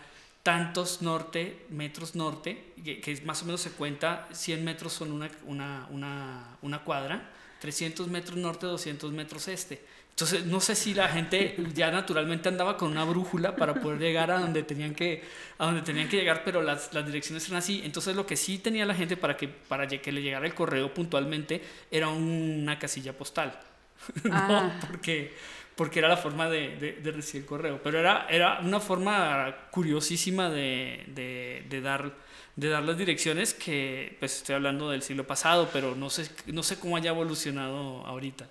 tantos 0.45 1.01
norte, 1.01 1.65
metros 1.71 2.13
norte, 2.13 2.73
que, 2.83 3.19
más 3.25 3.41
o 3.41 3.45
menos 3.45 3.61
se 3.61 3.71
cuenta, 3.71 4.27
100 4.31 4.63
metros 4.63 4.93
son 4.93 5.11
una, 5.11 5.27
una, 5.47 5.87
una, 5.89 6.57
una, 6.61 6.83
cuadra, 6.83 7.31
300 7.61 8.07
metros 8.09 8.37
norte, 8.37 8.67
200 8.67 9.11
metros 9.11 9.47
este. 9.47 9.83
Entonces, 10.11 10.45
no 10.45 10.59
sé 10.59 10.75
si 10.75 10.93
la 10.93 11.07
gente 11.07 11.57
ya 11.73 11.89
naturalmente 11.89 12.47
andaba 12.47 12.77
con 12.77 12.91
una 12.91 13.03
brújula 13.05 13.55
para 13.55 13.73
poder 13.73 13.99
llegar 13.99 14.29
a 14.29 14.39
donde 14.39 14.61
tenían 14.61 14.93
que, 14.93 15.23
a 15.57 15.65
donde 15.65 15.81
tenían 15.81 16.07
que 16.07 16.17
llegar, 16.17 16.43
pero 16.45 16.61
las, 16.61 16.93
las 16.93 17.07
direcciones 17.07 17.47
eran 17.47 17.57
así. 17.57 17.81
Entonces, 17.83 18.15
lo 18.15 18.27
que 18.27 18.37
sí 18.37 18.59
tenía 18.59 18.85
la 18.85 18.93
gente 18.93 19.17
para 19.17 19.35
que, 19.37 19.47
para 19.47 19.87
que 19.87 20.11
le 20.11 20.21
llegara 20.21 20.45
el 20.45 20.53
correo 20.53 20.93
puntualmente 20.93 21.63
era 21.89 22.09
una 22.09 22.77
casilla 22.77 23.17
postal. 23.17 23.59
¿no? 24.23 24.31
Ah. 24.31 24.79
Porque 24.79 25.33
porque 25.75 25.99
era 25.99 26.07
la 26.07 26.17
forma 26.17 26.49
de, 26.49 26.99
de, 27.01 27.11
recibir 27.11 27.45
correo. 27.45 27.81
Pero 27.83 27.99
era, 27.99 28.27
era 28.29 28.59
una 28.61 28.79
forma 28.79 29.55
curiosísima 29.71 30.49
de, 30.49 31.03
de, 31.69 31.81
dar, 31.81 32.13
de 32.55 32.69
dar 32.69 32.83
las 32.83 32.97
direcciones 32.97 33.53
que, 33.53 34.15
pues 34.19 34.37
estoy 34.37 34.55
hablando 34.55 34.89
del 34.89 35.01
siglo 35.01 35.27
pasado, 35.27 35.69
pero 35.73 35.95
no 35.95 36.09
sé, 36.09 36.29
no 36.47 36.63
sé 36.63 36.79
cómo 36.79 36.95
haya 36.95 37.09
evolucionado 37.11 38.05
ahorita. 38.05 38.47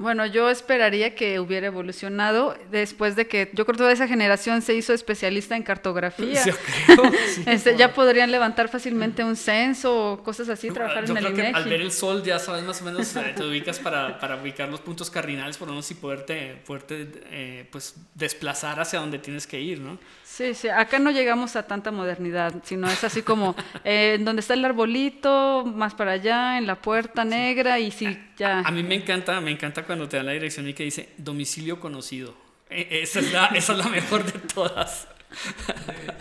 Bueno, 0.00 0.24
yo 0.24 0.48
esperaría 0.48 1.14
que 1.14 1.38
hubiera 1.40 1.66
evolucionado 1.66 2.56
después 2.70 3.16
de 3.16 3.26
que 3.26 3.50
yo 3.52 3.66
creo 3.66 3.74
que 3.74 3.78
toda 3.80 3.92
esa 3.92 4.08
generación 4.08 4.62
se 4.62 4.74
hizo 4.74 4.94
especialista 4.94 5.56
en 5.56 5.62
cartografía. 5.62 6.42
Yo 6.42 6.54
creo, 6.86 7.12
este, 7.46 7.76
ya 7.76 7.92
podrían 7.92 8.30
levantar 8.30 8.70
fácilmente 8.70 9.22
un 9.22 9.36
censo 9.36 10.12
o 10.12 10.22
cosas 10.22 10.48
así, 10.48 10.70
trabajar 10.70 11.04
en 11.04 11.16
el 11.18 11.34
Que 11.34 11.48
al 11.48 11.64
ver 11.64 11.82
el 11.82 11.92
sol 11.92 12.22
ya 12.22 12.38
sabes 12.38 12.64
más 12.64 12.80
o 12.80 12.86
menos, 12.86 13.14
eh, 13.14 13.34
te 13.36 13.44
ubicas 13.44 13.78
para, 13.78 14.18
para, 14.18 14.36
ubicar 14.36 14.70
los 14.70 14.80
puntos 14.80 15.10
cardinales, 15.10 15.58
por 15.58 15.68
lo 15.68 15.74
menos 15.74 15.90
y 15.90 15.94
poderte, 15.94 16.58
poderte 16.64 17.06
eh, 17.26 17.68
pues, 17.70 17.94
desplazar 18.14 18.80
hacia 18.80 19.00
donde 19.00 19.18
tienes 19.18 19.46
que 19.46 19.60
ir, 19.60 19.80
¿no? 19.80 19.98
Sí, 20.40 20.54
sí, 20.54 20.68
acá 20.70 20.98
no 20.98 21.10
llegamos 21.10 21.54
a 21.54 21.66
tanta 21.66 21.90
modernidad, 21.90 22.62
sino 22.64 22.88
es 22.88 23.04
así 23.04 23.20
como 23.20 23.54
eh, 23.84 24.14
en 24.14 24.24
donde 24.24 24.40
está 24.40 24.54
el 24.54 24.64
arbolito, 24.64 25.66
más 25.66 25.92
para 25.92 26.12
allá, 26.12 26.56
en 26.56 26.66
la 26.66 26.80
puerta 26.80 27.26
negra 27.26 27.78
y 27.78 27.90
sí, 27.90 28.18
ya. 28.38 28.60
A, 28.60 28.70
mí 28.70 28.82
me 28.82 28.94
encanta, 28.94 29.38
me 29.42 29.50
encanta 29.50 29.84
cuando 29.84 30.08
te 30.08 30.16
dan 30.16 30.24
la 30.24 30.32
dirección 30.32 30.66
y 30.66 30.72
que 30.72 30.84
dice 30.84 31.10
domicilio 31.18 31.78
conocido. 31.78 32.34
E, 32.70 33.02
esa 33.02 33.20
es 33.20 33.30
la, 33.34 33.46
esa 33.54 33.72
es 33.74 33.78
la 33.80 33.88
mejor 33.90 34.24
de 34.24 34.38
todas. 34.38 35.08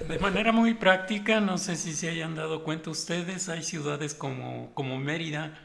De, 0.10 0.20
manera 0.20 0.52
muy 0.52 0.74
práctica, 0.74 1.40
no 1.40 1.58
sé 1.58 1.78
si 1.78 1.94
se 1.94 2.10
hayan 2.10 2.36
dado 2.36 2.66
cuenta 2.66 2.90
ustedes, 2.90 3.48
hay 3.48 3.64
ciudades 3.64 4.16
como, 4.16 4.74
como 4.74 5.00
Mérida, 5.00 5.58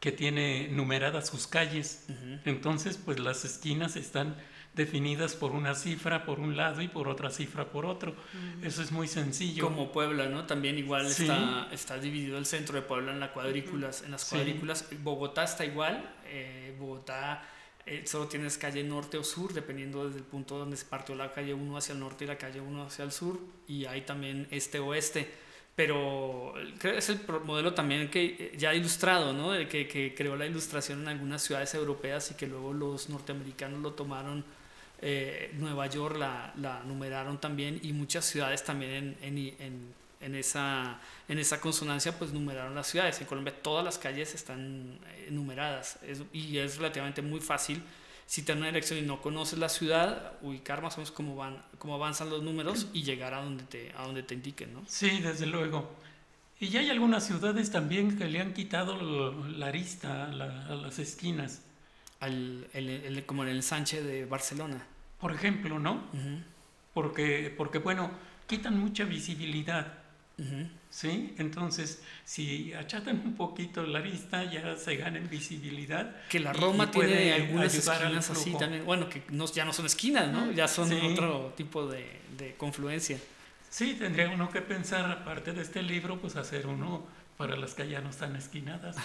que 0.00 0.10
tiene 0.10 0.66
numeradas 0.72 1.28
sus 1.28 1.46
calles. 1.46 2.08
Entonces, 2.44 2.96
pues 2.98 3.20
las 3.20 3.44
esquinas 3.44 3.94
están 3.94 4.34
definidas 4.74 5.34
por 5.34 5.52
una 5.52 5.74
cifra 5.74 6.24
por 6.24 6.40
un 6.40 6.56
lado 6.56 6.80
y 6.80 6.88
por 6.88 7.08
otra 7.08 7.30
cifra 7.30 7.66
por 7.66 7.84
otro. 7.84 8.14
Eso 8.62 8.82
es 8.82 8.90
muy 8.90 9.06
sencillo. 9.06 9.64
Como 9.64 9.92
Puebla, 9.92 10.26
¿no? 10.26 10.46
También 10.46 10.78
igual 10.78 11.06
está, 11.06 11.68
está 11.70 11.98
dividido 11.98 12.38
el 12.38 12.46
centro 12.46 12.76
de 12.76 12.82
Puebla 12.82 13.12
en, 13.12 13.20
las 13.20 13.30
cuadrículas, 13.30 14.02
en 14.02 14.12
las 14.12 14.24
cuadrículas. 14.24 14.88
Bogotá 15.02 15.44
está 15.44 15.64
igual. 15.64 16.14
Eh, 16.26 16.74
Bogotá 16.78 17.42
eh, 17.84 18.04
solo 18.06 18.28
tienes 18.28 18.56
calle 18.56 18.82
norte 18.82 19.18
o 19.18 19.24
sur, 19.24 19.52
dependiendo 19.52 20.06
desde 20.06 20.18
el 20.18 20.24
punto 20.24 20.56
donde 20.56 20.76
se 20.76 20.86
partió 20.86 21.14
la 21.14 21.32
calle 21.32 21.52
1 21.52 21.76
hacia 21.76 21.92
el 21.92 22.00
norte 22.00 22.24
y 22.24 22.28
la 22.28 22.38
calle 22.38 22.60
1 22.60 22.82
hacia 22.84 23.04
el 23.04 23.12
sur. 23.12 23.38
Y 23.68 23.84
hay 23.84 24.02
también 24.02 24.48
este-oeste. 24.50 25.42
Pero 25.74 26.52
creo 26.78 26.92
que 26.92 26.98
es 26.98 27.08
el 27.08 27.20
modelo 27.44 27.72
también 27.74 28.10
que 28.10 28.36
eh, 28.38 28.54
ya 28.56 28.74
ilustrado, 28.74 29.34
¿no? 29.34 29.52
Que, 29.68 29.86
que 29.86 30.14
creó 30.14 30.36
la 30.36 30.46
ilustración 30.46 31.02
en 31.02 31.08
algunas 31.08 31.42
ciudades 31.42 31.74
europeas 31.74 32.30
y 32.30 32.34
que 32.34 32.46
luego 32.46 32.72
los 32.72 33.10
norteamericanos 33.10 33.80
lo 33.80 33.92
tomaron 33.92 34.44
eh, 35.04 35.50
Nueva 35.58 35.88
York 35.88 36.16
la, 36.16 36.52
la, 36.56 36.80
numeraron 36.84 37.40
también 37.40 37.80
y 37.82 37.92
muchas 37.92 38.24
ciudades 38.24 38.62
también 38.62 39.16
en, 39.20 39.36
en, 39.36 39.94
en, 40.20 40.34
esa, 40.36 41.00
en 41.28 41.38
esa 41.40 41.60
consonancia 41.60 42.16
pues 42.16 42.32
numeraron 42.32 42.74
las 42.76 42.86
ciudades. 42.86 43.20
En 43.20 43.26
Colombia 43.26 43.52
todas 43.62 43.84
las 43.84 43.98
calles 43.98 44.32
están 44.34 45.00
eh, 45.08 45.28
numeradas 45.30 45.98
y 46.32 46.56
es 46.56 46.76
relativamente 46.76 47.20
muy 47.20 47.40
fácil 47.40 47.82
si 48.26 48.42
te 48.42 48.52
una 48.52 48.68
elección 48.68 48.98
y 48.98 49.02
no 49.02 49.20
conoces 49.20 49.58
la 49.58 49.68
ciudad, 49.68 50.34
ubicar 50.40 50.80
más 50.80 50.94
o 50.94 50.98
menos 50.98 51.10
cómo, 51.10 51.34
van, 51.36 51.60
cómo 51.78 51.96
avanzan 51.96 52.30
los 52.30 52.42
números 52.42 52.86
y 52.92 53.02
llegar 53.02 53.34
a 53.34 53.42
donde 53.42 53.64
te, 53.64 53.92
a 53.96 54.06
donde 54.06 54.22
te 54.22 54.34
indiquen. 54.34 54.72
¿no? 54.72 54.84
Sí, 54.86 55.20
desde 55.20 55.46
luego. 55.46 55.90
Y 56.60 56.68
ya 56.68 56.80
hay 56.80 56.90
algunas 56.90 57.26
ciudades 57.26 57.72
también 57.72 58.16
que 58.16 58.26
le 58.26 58.40
han 58.40 58.54
quitado 58.54 58.96
la 59.48 59.66
arista 59.66 60.26
a, 60.26 60.28
las 60.28 60.98
esquinas. 60.98 61.60
Al, 62.20 62.68
el, 62.72 63.24
como 63.26 63.42
en 63.42 63.48
el 63.48 63.64
Sánchez 63.64 64.04
de 64.04 64.24
Barcelona 64.26 64.86
por 65.22 65.32
ejemplo, 65.32 65.78
¿no? 65.78 66.02
porque, 66.92 67.54
porque, 67.56 67.78
bueno, 67.78 68.10
quitan 68.48 68.78
mucha 68.78 69.04
visibilidad. 69.04 70.00
¿Sí? 70.90 71.34
Entonces, 71.38 72.02
si 72.24 72.74
achatan 72.74 73.22
un 73.24 73.36
poquito 73.36 73.86
la 73.86 74.00
vista, 74.00 74.42
ya 74.42 74.76
se 74.76 74.96
gana 74.96 75.18
en 75.18 75.30
visibilidad. 75.30 76.16
Que 76.28 76.40
la 76.40 76.52
Roma 76.52 76.90
tiene 76.90 77.32
algunas 77.32 77.72
esquinas 77.72 78.28
así 78.28 78.52
también. 78.58 78.84
Bueno, 78.84 79.08
que 79.08 79.22
no, 79.30 79.46
ya 79.46 79.64
no 79.64 79.72
son 79.72 79.86
esquinas, 79.86 80.28
¿no? 80.32 80.50
Ya 80.50 80.66
son 80.66 80.92
otro 80.92 81.54
tipo 81.56 81.86
de, 81.86 82.20
de, 82.36 82.54
confluencia. 82.56 83.18
Sí, 83.70 83.94
tendría 83.94 84.28
uno 84.28 84.50
que 84.50 84.60
pensar, 84.60 85.08
aparte 85.08 85.52
de 85.52 85.62
este 85.62 85.80
libro, 85.82 86.20
pues 86.20 86.34
hacer 86.34 86.66
uno 86.66 87.06
para 87.36 87.56
las 87.56 87.74
que 87.74 87.88
ya 87.88 88.00
no 88.00 88.10
están 88.10 88.34
esquinadas. 88.34 88.96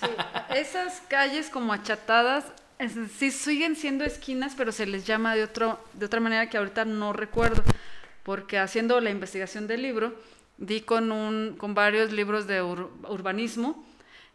Sí, 0.00 0.08
esas 0.56 1.00
calles 1.08 1.48
como 1.48 1.72
achatadas 1.72 2.44
sí 2.88 3.30
siguen 3.30 3.76
siendo 3.76 4.04
esquinas, 4.04 4.54
pero 4.56 4.72
se 4.72 4.86
les 4.86 5.06
llama 5.06 5.34
de, 5.34 5.44
otro, 5.44 5.78
de 5.94 6.06
otra 6.06 6.20
manera 6.20 6.48
que 6.48 6.58
ahorita 6.58 6.84
no 6.84 7.12
recuerdo, 7.12 7.62
porque 8.22 8.58
haciendo 8.58 9.00
la 9.00 9.10
investigación 9.10 9.66
del 9.66 9.82
libro, 9.82 10.14
di 10.58 10.82
con, 10.82 11.12
un, 11.12 11.56
con 11.58 11.74
varios 11.74 12.12
libros 12.12 12.46
de 12.46 12.62
urbanismo, 12.62 13.84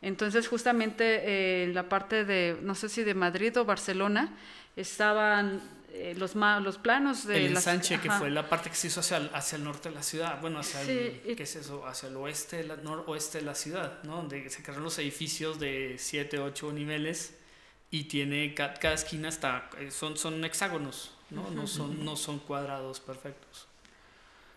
entonces 0.01 0.47
justamente 0.47 1.03
eh, 1.03 1.63
en 1.63 1.73
la 1.73 1.89
parte 1.89 2.25
de, 2.25 2.57
no 2.61 2.75
sé 2.75 2.89
si 2.89 3.03
de 3.03 3.13
Madrid 3.13 3.57
o 3.57 3.65
Barcelona, 3.65 4.35
estaban 4.75 5.61
eh, 5.91 6.13
los, 6.17 6.35
los 6.35 6.77
planos 6.77 7.25
de... 7.25 7.37
El 7.37 7.55
ensanche, 7.55 7.99
que 7.99 8.11
fue 8.11 8.29
la 8.29 8.47
parte 8.47 8.69
que 8.69 8.75
se 8.75 8.87
hizo 8.87 8.99
hacia 8.99 9.17
el, 9.17 9.29
hacia 9.33 9.55
el 9.55 9.63
norte 9.63 9.89
de 9.89 9.95
la 9.95 10.03
ciudad, 10.03 10.39
bueno, 10.41 10.59
hacia 10.59 10.81
el, 10.81 11.35
¿qué 11.35 11.43
es 11.43 11.55
eso? 11.55 11.85
Hacia 11.87 12.09
el 12.09 12.15
oeste, 12.17 12.59
el 12.59 12.83
noroeste 12.83 13.39
de 13.39 13.45
la 13.45 13.55
ciudad, 13.55 14.03
¿no? 14.03 14.17
Donde 14.17 14.49
se 14.49 14.61
crearon 14.61 14.83
los 14.83 14.99
edificios 14.99 15.59
de 15.59 15.95
7, 15.97 16.39
8 16.39 16.71
niveles 16.73 17.33
y 17.89 18.05
tiene 18.05 18.53
cada, 18.53 18.93
esquina 18.93 19.29
está 19.29 19.69
eh, 19.79 19.91
son 19.91 20.17
son 20.17 20.43
hexágonos 20.43 21.11
no 21.29 21.49
no 21.51 21.67
son 21.67 22.03
no 22.03 22.15
son 22.15 22.39
cuadrados 22.39 22.99
perfectos. 22.99 23.67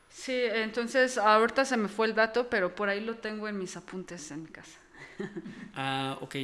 Sí 0.09 0.35
entonces 0.35 1.19
ahorita 1.19 1.65
se 1.65 1.77
me 1.77 1.89
fue 1.89 2.07
el 2.07 2.15
dato 2.15 2.49
pero 2.49 2.75
por 2.75 2.89
ahí 2.89 3.01
lo 3.01 3.17
tengo 3.17 3.49
en 3.49 3.59
mis 3.59 3.77
apuntes 3.77 4.31
en 4.31 4.47
casa. 4.47 4.79
Ah 5.75 6.19
ok. 6.21 6.37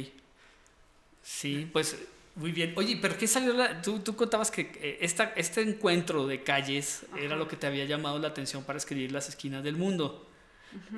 Sí 1.23 1.69
pues 1.71 1.97
muy 2.35 2.51
bien. 2.51 2.73
Oye 2.75 2.97
pero 3.01 3.17
qué 3.17 3.27
salió 3.27 3.53
la, 3.53 3.81
tú, 3.81 3.99
tú 3.99 4.15
contabas 4.15 4.51
que 4.51 4.71
eh, 4.75 4.97
esta, 5.01 5.33
este 5.35 5.61
encuentro 5.61 6.27
de 6.27 6.43
calles 6.43 7.05
era 7.17 7.35
lo 7.35 7.47
que 7.47 7.55
te 7.55 7.67
había 7.67 7.85
llamado 7.85 8.19
la 8.19 8.29
atención 8.29 8.63
para 8.63 8.77
escribir 8.77 9.11
las 9.11 9.27
esquinas 9.29 9.63
del 9.63 9.75
mundo 9.75 10.26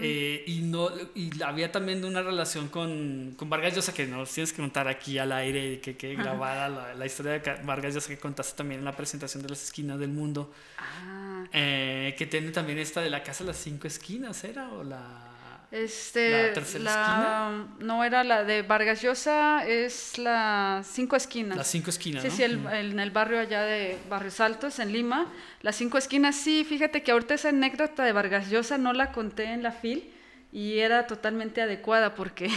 eh, 0.01 0.43
y, 0.47 0.61
no, 0.61 0.89
y 1.15 1.41
había 1.41 1.71
también 1.71 2.03
una 2.03 2.21
relación 2.21 2.67
con, 2.67 3.33
con 3.37 3.49
Vargas 3.49 3.75
Llosa, 3.75 3.93
que 3.93 4.05
nos 4.07 4.31
tienes 4.31 4.51
que 4.51 4.61
contar 4.61 4.87
aquí 4.87 5.17
al 5.17 5.31
aire, 5.31 5.79
que, 5.79 5.95
que 5.95 6.15
grabada 6.15 6.69
la, 6.69 6.93
la, 6.95 7.05
historia 7.05 7.39
de 7.39 7.63
Vargas 7.63 7.93
Llosa 7.93 8.09
que 8.09 8.17
contaste 8.17 8.57
también 8.57 8.79
en 8.79 8.85
la 8.85 8.95
presentación 8.95 9.43
de 9.43 9.49
las 9.49 9.63
esquinas 9.63 9.99
del 9.99 10.09
mundo. 10.09 10.51
Ah. 10.77 11.45
Eh, 11.51 12.15
que 12.17 12.25
tiene 12.25 12.51
también 12.51 12.77
esta 12.77 13.01
de 13.01 13.09
la 13.09 13.23
casa 13.23 13.43
de 13.43 13.49
las 13.49 13.57
cinco 13.57 13.87
esquinas, 13.87 14.43
¿era? 14.43 14.69
¿O 14.69 14.83
la, 14.83 15.38
este, 15.71 16.47
la 16.47 16.53
tercera 16.53 16.83
esquina? 16.89 17.67
No 17.79 18.03
era 18.03 18.23
la 18.23 18.43
de 18.43 18.63
Vargas 18.63 19.01
Llosa, 19.01 19.65
es 19.67 20.17
la 20.17 20.83
cinco 20.83 21.15
esquinas. 21.15 21.57
Las 21.57 21.67
cinco 21.67 21.89
esquinas. 21.89 22.23
Sí, 22.23 22.31
sí, 22.31 22.43
el, 22.43 22.65
en 22.67 22.99
el 22.99 23.11
barrio 23.11 23.39
allá 23.39 23.61
de 23.61 23.97
Barrios 24.09 24.39
Altos, 24.39 24.79
en 24.79 24.91
Lima. 24.91 25.27
Las 25.61 25.75
cinco 25.75 25.97
esquinas, 25.97 26.35
sí, 26.35 26.65
fíjate 26.67 27.03
que 27.03 27.11
ahorita 27.11 27.35
esa 27.35 27.49
anécdota 27.49 28.03
de 28.03 28.11
Vargas 28.13 28.49
Llosa 28.49 28.77
no 28.77 28.93
la 28.93 29.11
conté 29.11 29.45
en 29.45 29.61
la 29.61 29.71
FIL 29.71 30.11
y 30.51 30.79
era 30.79 31.05
totalmente 31.05 31.61
adecuada 31.61 32.15
porque 32.15 32.49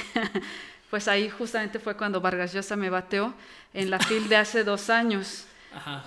pues 0.90 1.09
ahí 1.09 1.28
justamente 1.28 1.78
fue 1.78 1.97
cuando 1.97 2.21
Vargas 2.21 2.52
Llosa 2.54 2.76
me 2.76 2.88
bateó 2.88 3.35
en 3.75 3.90
la 3.90 3.99
FIL 3.99 4.28
de 4.28 4.37
hace 4.37 4.64
dos 4.64 4.88
años. 4.88 5.47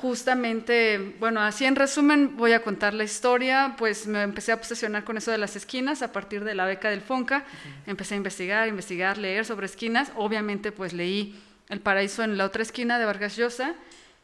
Justamente, 0.02 1.16
bueno, 1.20 1.42
así 1.42 1.66
en 1.66 1.76
resumen 1.76 2.38
voy 2.38 2.54
a 2.54 2.62
contar 2.62 2.94
la 2.94 3.04
historia, 3.04 3.76
pues 3.78 4.08
me 4.08 4.22
empecé 4.22 4.52
a 4.52 4.56
obsesionar 4.56 5.04
con 5.04 5.18
eso 5.18 5.32
de 5.32 5.38
las 5.38 5.56
esquinas 5.56 6.02
a 6.02 6.12
partir 6.12 6.44
de 6.44 6.56
la 6.56 6.66
beca 6.66 6.90
del 6.90 7.02
FONCA, 7.02 7.44
empecé 7.86 8.14
a 8.14 8.18
investigar, 8.18 8.68
investigar, 8.68 9.18
leer 9.18 9.46
sobre 9.46 9.66
esquinas, 9.66 10.12
obviamente 10.16 10.72
pues 10.72 10.94
leí 10.94 11.40
El 11.68 11.80
paraíso 11.80 12.24
en 12.24 12.38
la 12.38 12.46
otra 12.46 12.62
esquina 12.62 13.00
de 13.00 13.06
Vargas 13.06 13.36
Llosa 13.38 13.74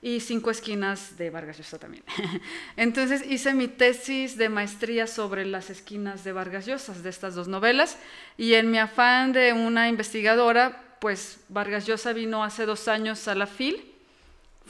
y 0.02 0.20
Cinco 0.20 0.52
esquinas 0.52 1.18
de 1.18 1.30
Vargas 1.30 1.58
Llosa 1.58 1.80
también. 1.80 2.04
Entonces 2.78 3.24
hice 3.28 3.54
mi 3.54 3.68
tesis 3.68 4.38
de 4.38 4.50
maestría 4.50 5.08
sobre 5.08 5.46
las 5.46 5.70
esquinas 5.70 6.24
de 6.24 6.34
Vargas 6.34 6.66
Llosa, 6.68 6.94
de 6.94 7.10
estas 7.10 7.34
dos 7.36 7.48
novelas, 7.48 7.98
y 8.38 8.54
en 8.54 8.70
mi 8.70 8.78
afán 8.78 9.34
de 9.34 9.54
una 9.54 9.90
investigadora, 9.90 10.98
pues 11.00 11.40
Vargas 11.50 11.88
Llosa 11.88 12.14
vino 12.14 12.44
hace 12.44 12.66
dos 12.66 12.88
años 12.88 13.28
a 13.28 13.36
la 13.36 13.48
FIL, 13.48 13.91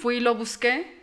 Fui 0.01 0.17
y 0.17 0.19
lo 0.19 0.33
busqué, 0.33 0.99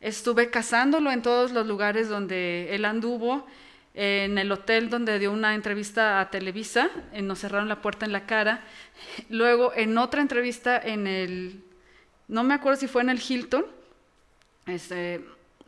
estuve 0.00 0.48
cazándolo 0.48 1.12
en 1.12 1.20
todos 1.20 1.52
los 1.52 1.66
lugares 1.66 2.08
donde 2.08 2.74
él 2.74 2.86
anduvo, 2.86 3.46
en 3.92 4.38
el 4.38 4.50
hotel 4.50 4.88
donde 4.88 5.18
dio 5.18 5.30
una 5.32 5.54
entrevista 5.54 6.18
a 6.18 6.30
Televisa, 6.30 6.90
nos 7.20 7.40
cerraron 7.40 7.68
la 7.68 7.82
puerta 7.82 8.06
en 8.06 8.12
la 8.12 8.24
cara, 8.24 8.64
luego 9.28 9.74
en 9.74 9.98
otra 9.98 10.22
entrevista 10.22 10.78
en 10.78 11.06
el, 11.06 11.62
no 12.26 12.42
me 12.42 12.54
acuerdo 12.54 12.80
si 12.80 12.86
fue 12.86 13.02
en 13.02 13.10
el 13.10 13.20
Hilton, 13.20 13.66
este, 14.64 15.22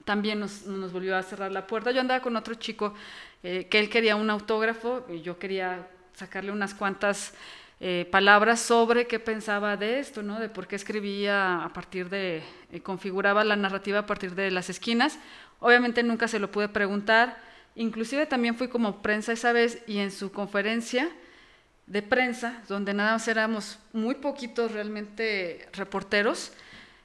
también 0.06 0.40
nos, 0.40 0.64
volvió 0.90 1.18
a 1.18 1.22
cerrar 1.22 1.52
la 1.52 1.66
puerta. 1.66 1.90
Yo 1.90 2.00
andaba 2.00 2.22
con 2.22 2.34
otro 2.34 2.54
chico 2.54 2.94
eh, 3.42 3.66
que 3.68 3.78
él 3.78 3.90
quería 3.90 4.16
un 4.16 4.30
autógrafo 4.30 5.04
y 5.10 5.20
yo 5.20 5.38
quería 5.38 5.86
sacarle 6.14 6.50
unas 6.50 6.72
cuantas 6.72 7.34
eh, 7.82 8.06
palabras 8.10 8.60
sobre 8.60 9.06
qué 9.06 9.18
pensaba 9.18 9.78
de 9.78 10.00
esto, 10.00 10.22
¿no? 10.22 10.38
de 10.38 10.50
por 10.50 10.66
qué 10.66 10.76
escribía 10.76 11.64
a 11.64 11.72
partir 11.72 12.10
de, 12.10 12.42
eh, 12.72 12.80
configuraba 12.82 13.42
la 13.42 13.56
narrativa 13.56 14.00
a 14.00 14.06
partir 14.06 14.34
de 14.34 14.50
las 14.50 14.68
esquinas. 14.68 15.18
Obviamente 15.60 16.02
nunca 16.02 16.28
se 16.28 16.38
lo 16.38 16.50
pude 16.50 16.68
preguntar, 16.68 17.38
inclusive 17.74 18.26
también 18.26 18.54
fui 18.54 18.68
como 18.68 19.00
prensa 19.00 19.32
esa 19.32 19.52
vez 19.52 19.82
y 19.86 19.98
en 19.98 20.10
su 20.10 20.30
conferencia 20.30 21.10
de 21.86 22.02
prensa, 22.02 22.62
donde 22.68 22.92
nada 22.92 23.12
más 23.12 23.26
éramos 23.28 23.78
muy 23.94 24.14
poquitos 24.16 24.72
realmente 24.72 25.66
reporteros, 25.72 26.52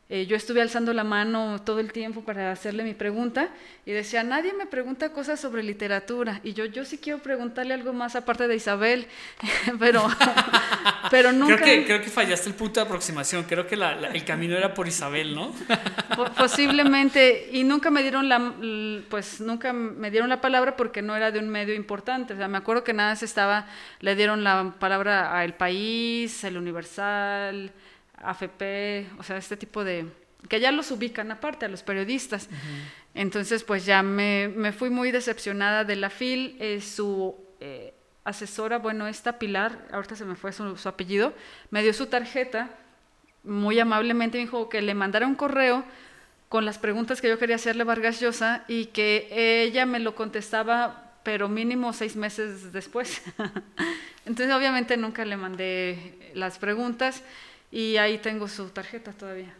eh, 0.08 0.28
yo 0.28 0.36
estuve 0.36 0.62
alzando 0.62 0.94
la 0.94 1.04
mano 1.04 1.60
todo 1.64 1.80
el 1.80 1.92
tiempo 1.92 2.22
para 2.22 2.52
hacerle 2.52 2.84
mi 2.84 2.94
pregunta 2.94 3.50
y 3.88 3.92
decía, 3.92 4.22
nadie 4.22 4.54
me 4.54 4.68
pregunta 4.68 5.12
cosas 5.12 5.40
sobre 5.40 5.64
literatura. 5.64 6.42
Y 6.44 6.54
yo, 6.54 6.66
yo 6.66 6.86
sí 6.86 7.00
quiero 7.00 7.24
preguntarle 7.24 7.74
algo 7.74 7.92
más 7.92 8.16
aparte 8.16 8.48
de 8.48 8.56
Isabel, 8.56 9.08
pero, 9.80 10.08
pero 11.10 11.32
nunca... 11.32 11.56
Creo 11.56 11.66
que, 11.66 11.86
creo 11.86 12.02
que 12.02 12.12
fallaste 12.12 12.50
el 12.50 12.56
punto 12.56 12.80
de 12.80 12.86
aproximación, 12.86 13.46
creo 13.46 13.66
que 13.66 13.74
el 13.74 14.24
camino 14.26 14.56
era 14.56 14.76
por 14.76 14.88
Isabel, 14.88 15.34
¿no? 15.34 15.52
Posiblemente, 16.38 17.50
y 17.52 17.64
nunca 17.64 17.90
me 17.90 18.04
dieron 18.04 18.30
la, 18.30 18.54
pues 19.10 19.42
nunca 19.42 19.74
me 19.74 20.12
dieron 20.12 20.30
la 20.30 20.40
palabra 20.40 20.78
porque 20.78 21.02
no 21.02 21.16
era 21.16 21.32
de 21.32 21.40
un 21.40 21.50
medio 21.50 21.74
importante. 21.74 22.36
O 22.36 22.38
sea, 22.38 22.48
me 22.48 22.60
acuerdo 22.60 22.84
que 22.84 22.94
nada 22.94 23.16
se 23.16 23.26
estaba, 23.26 23.66
le 24.02 24.16
dieron 24.16 24.44
la 24.44 24.76
palabra 24.78 25.36
a 25.36 25.44
El 25.44 25.56
País, 25.56 26.44
El 26.44 26.58
Universal, 26.58 27.72
AFP, 28.18 29.08
o 29.18 29.24
sea, 29.24 29.38
este 29.38 29.58
tipo 29.58 29.84
de... 29.84 30.08
que 30.48 30.60
ya 30.60 30.72
los 30.72 30.92
ubican 30.92 31.32
aparte 31.32 31.66
a 31.66 31.70
los 31.70 31.84
periodistas. 31.84 32.50
Entonces, 33.14 33.64
pues 33.64 33.86
ya 33.86 34.04
me, 34.04 34.50
me, 34.50 34.72
fui 34.72 34.90
muy 34.90 35.12
decepcionada 35.12 35.84
de 35.84 35.96
la 35.96 36.10
FIL. 36.10 36.58
Eh, 36.60 36.82
su, 36.82 37.36
eh, 37.60 37.94
asesora, 38.26 38.80
bueno, 38.80 39.08
esta 39.08 39.40
Pilar, 39.40 39.88
ahorita 39.92 40.16
se 40.16 40.26
me 40.26 40.36
fue 40.36 40.52
su, 40.52 40.76
su 40.76 40.90
apellido, 40.90 41.34
me 41.70 41.84
dio 41.84 41.94
su 41.94 42.08
tarjeta, 42.08 42.72
muy 43.44 43.80
amablemente 43.80 44.40
me 44.40 44.46
dijo 44.46 44.68
que 44.68 44.82
le 44.82 44.96
mandara 44.96 45.28
un 45.28 45.36
correo 45.36 45.86
con 46.50 46.66
las 46.66 46.80
preguntas 46.80 47.22
que 47.22 47.30
yo 47.30 47.38
quería 47.38 47.56
hacerle 47.56 47.84
a 47.84 47.86
Vargas 47.86 48.20
Llosa 48.20 48.66
y 48.68 48.88
que 48.88 49.28
ella 49.64 49.86
me 49.86 50.00
lo 50.00 50.16
contestaba, 50.16 51.14
pero 51.24 51.48
mínimo 51.48 51.94
seis 51.94 52.16
meses 52.16 52.74
después. 52.74 53.22
Entonces, 54.26 54.54
obviamente, 54.56 54.98
nunca 54.98 55.24
le 55.24 55.38
mandé 55.38 56.32
las 56.34 56.58
preguntas 56.58 57.22
y 57.72 57.98
ahí 57.98 58.18
tengo 58.20 58.48
su 58.48 58.70
tarjeta 58.70 59.12
todavía. 59.14 59.54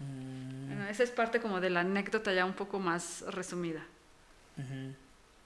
Mm, 0.00 0.66
Bueno, 0.68 0.88
esa 0.88 1.02
es 1.02 1.10
parte 1.10 1.40
como 1.40 1.60
de 1.60 1.70
la 1.70 1.80
anécdota 1.80 2.32
ya 2.32 2.44
un 2.44 2.54
poco 2.54 2.78
más 2.78 3.22
resumida. 3.28 3.84
ujú. 4.58 4.94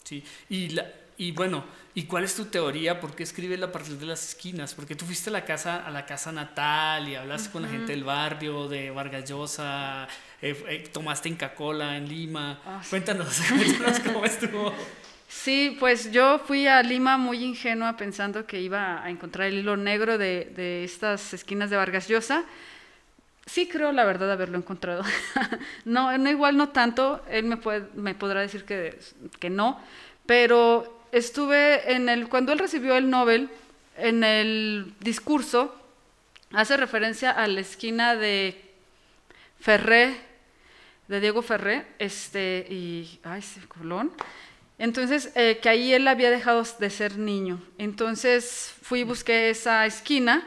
Sí, 0.04 0.24
y, 0.48 0.70
la, 0.70 0.86
y 1.18 1.30
bueno, 1.32 1.64
¿y 1.94 2.04
cuál 2.04 2.24
es 2.24 2.34
tu 2.34 2.46
teoría? 2.46 2.98
¿Por 2.98 3.14
qué 3.14 3.22
escribes 3.22 3.60
la 3.60 3.70
partir 3.70 3.96
de 3.98 4.06
las 4.06 4.30
esquinas? 4.30 4.74
Porque 4.74 4.96
tú 4.96 5.04
fuiste 5.04 5.30
a 5.30 5.32
la 5.32 5.44
casa, 5.44 5.86
a 5.86 5.90
la 5.90 6.04
casa 6.06 6.32
natal 6.32 7.06
y 7.08 7.14
hablaste 7.14 7.50
con 7.50 7.62
la 7.62 7.68
gente 7.68 7.92
del 7.92 8.02
barrio, 8.02 8.66
de 8.68 8.90
Vargas 8.90 9.28
Llosa, 9.28 10.08
eh, 10.42 10.64
eh, 10.68 10.88
tomaste 10.92 11.28
Inca 11.28 11.54
Cola 11.54 11.96
en 11.96 12.08
Lima. 12.08 12.60
Ah, 12.64 12.80
sí. 12.82 12.90
Cuéntanos, 12.90 13.40
cuéntanos 13.48 14.00
cómo 14.00 14.24
estuvo. 14.24 14.72
Sí, 15.30 15.76
pues 15.78 16.10
yo 16.10 16.40
fui 16.40 16.66
a 16.66 16.82
Lima 16.82 17.16
muy 17.16 17.44
ingenua 17.44 17.96
pensando 17.96 18.46
que 18.46 18.60
iba 18.60 19.00
a 19.00 19.08
encontrar 19.10 19.46
el 19.46 19.60
hilo 19.60 19.76
negro 19.76 20.18
de, 20.18 20.52
de 20.56 20.82
estas 20.82 21.32
esquinas 21.32 21.70
de 21.70 21.76
Vargas 21.76 22.08
Llosa. 22.08 22.44
Sí 23.46 23.68
creo 23.68 23.92
la 23.92 24.04
verdad 24.04 24.32
haberlo 24.32 24.58
encontrado. 24.58 25.04
no, 25.84 26.18
no 26.18 26.30
igual 26.30 26.56
no 26.56 26.70
tanto, 26.70 27.24
él 27.30 27.44
me, 27.44 27.56
puede, 27.56 27.86
me 27.94 28.16
podrá 28.16 28.40
decir 28.40 28.64
que, 28.64 28.98
que 29.38 29.50
no, 29.50 29.80
pero 30.26 31.06
estuve 31.12 31.92
en 31.94 32.08
el, 32.08 32.28
cuando 32.28 32.52
él 32.52 32.58
recibió 32.58 32.96
el 32.96 33.08
Nobel, 33.08 33.50
en 33.98 34.24
el 34.24 34.94
discurso, 34.98 35.80
hace 36.52 36.76
referencia 36.76 37.30
a 37.30 37.46
la 37.46 37.60
esquina 37.60 38.16
de 38.16 38.60
Ferré, 39.60 40.12
de 41.06 41.20
Diego 41.20 41.40
Ferré, 41.42 41.86
este, 42.00 42.66
y, 42.68 43.20
ay, 43.22 43.44
Colón. 43.68 44.10
Entonces, 44.80 45.30
eh, 45.34 45.58
que 45.60 45.68
ahí 45.68 45.92
él 45.92 46.08
había 46.08 46.30
dejado 46.30 46.64
de 46.78 46.88
ser 46.88 47.18
niño. 47.18 47.60
Entonces 47.76 48.74
fui 48.80 49.00
y 49.00 49.04
busqué 49.04 49.50
esa 49.50 49.84
esquina 49.84 50.42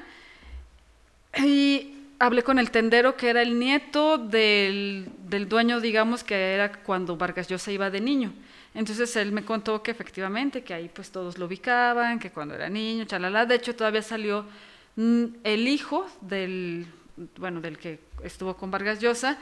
y 1.37 1.93
hablé 2.17 2.41
con 2.41 2.57
el 2.57 2.71
tendero 2.71 3.15
que 3.15 3.29
era 3.29 3.43
el 3.43 3.59
nieto 3.59 4.17
del, 4.17 5.07
del 5.29 5.47
dueño, 5.47 5.79
digamos, 5.79 6.23
que 6.23 6.55
era 6.55 6.71
cuando 6.71 7.15
Vargas 7.15 7.47
Llosa 7.47 7.71
iba 7.71 7.91
de 7.91 8.01
niño. 8.01 8.33
Entonces 8.73 9.15
él 9.17 9.31
me 9.31 9.45
contó 9.45 9.83
que 9.83 9.91
efectivamente, 9.91 10.63
que 10.63 10.73
ahí 10.73 10.89
pues 10.91 11.11
todos 11.11 11.37
lo 11.37 11.45
ubicaban, 11.45 12.17
que 12.17 12.31
cuando 12.31 12.55
era 12.55 12.69
niño, 12.69 13.05
chalala. 13.05 13.45
De 13.45 13.53
hecho, 13.53 13.75
todavía 13.75 14.01
salió 14.01 14.47
mm, 14.95 15.25
el 15.43 15.67
hijo 15.67 16.07
del, 16.21 16.87
bueno, 17.37 17.61
del 17.61 17.77
que 17.77 17.99
estuvo 18.23 18.57
con 18.57 18.71
Vargas 18.71 18.99
Llosa, 18.99 19.37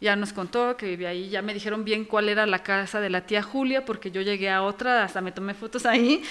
ya 0.00 0.16
nos 0.16 0.32
contó 0.32 0.76
que 0.76 0.86
vivía 0.86 1.10
ahí, 1.10 1.28
ya 1.28 1.42
me 1.42 1.52
dijeron 1.52 1.84
bien 1.84 2.06
cuál 2.06 2.30
era 2.30 2.46
la 2.46 2.62
casa 2.62 3.00
de 3.00 3.10
la 3.10 3.26
tía 3.26 3.42
Julia, 3.42 3.84
porque 3.84 4.10
yo 4.10 4.22
llegué 4.22 4.48
a 4.48 4.62
otra, 4.62 5.04
hasta 5.04 5.20
me 5.20 5.30
tomé 5.30 5.52
fotos 5.52 5.84
ahí, 5.84 6.22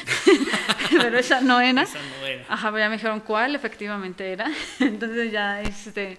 pero 0.92 1.20
esa 1.20 1.42
no 1.42 1.62
era. 1.62 1.84
Esa 1.84 2.00
no 2.00 2.26
era. 2.26 2.46
Ajá, 2.50 2.72
ya 2.80 2.90
me 2.90 2.96
dijeron 2.96 3.20
cuál 3.20 3.56
efectivamente 3.56 4.32
era. 4.32 4.52
Entonces 4.80 5.32
ya, 5.32 5.62
este, 5.62 6.18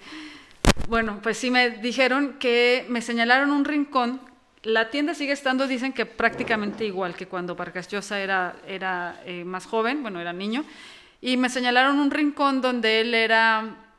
bueno, 0.89 1.19
pues 1.23 1.39
sí 1.39 1.51
me 1.51 1.71
dijeron 1.71 2.37
que 2.39 2.87
me 2.89 3.03
señalaron 3.03 3.51
un 3.51 3.65
rincón. 3.65 4.21
La 4.63 4.91
tienda 4.91 5.15
sigue 5.15 5.33
estando, 5.33 5.67
dicen 5.67 5.93
que 5.93 6.07
prácticamente 6.07 6.85
igual 6.85 7.17
que 7.17 7.27
cuando 7.27 7.57
Vargas 7.57 7.89
Llosa 7.89 8.21
era, 8.21 8.55
era 8.69 9.21
eh, 9.25 9.43
más 9.43 9.67
joven, 9.67 10.03
bueno, 10.03 10.21
era 10.21 10.33
niño. 10.33 10.65
Y 11.21 11.37
me 11.37 11.49
señalaron 11.49 11.99
un 11.99 12.11
rincón 12.11 12.61
donde 12.61 13.01
él 13.01 13.15
era 13.15 13.90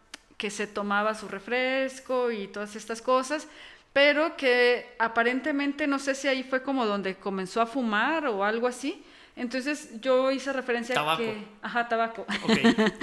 que 0.41 0.49
se 0.49 0.65
tomaba 0.65 1.13
su 1.13 1.27
refresco 1.27 2.31
y 2.31 2.47
todas 2.47 2.75
estas 2.75 2.99
cosas, 2.99 3.47
pero 3.93 4.35
que 4.35 4.95
aparentemente 4.97 5.85
no 5.85 5.99
sé 5.99 6.15
si 6.15 6.27
ahí 6.27 6.41
fue 6.41 6.63
como 6.63 6.87
donde 6.87 7.13
comenzó 7.13 7.61
a 7.61 7.67
fumar 7.67 8.25
o 8.25 8.43
algo 8.43 8.65
así. 8.65 9.03
Entonces 9.35 10.01
yo 10.01 10.31
hice 10.31 10.51
referencia 10.51 10.95
Tabaco. 10.95 11.21
a 11.21 11.25
que... 11.25 11.43
Ajá, 11.61 11.87
tabaco. 11.87 12.25
Ok. 12.43 12.57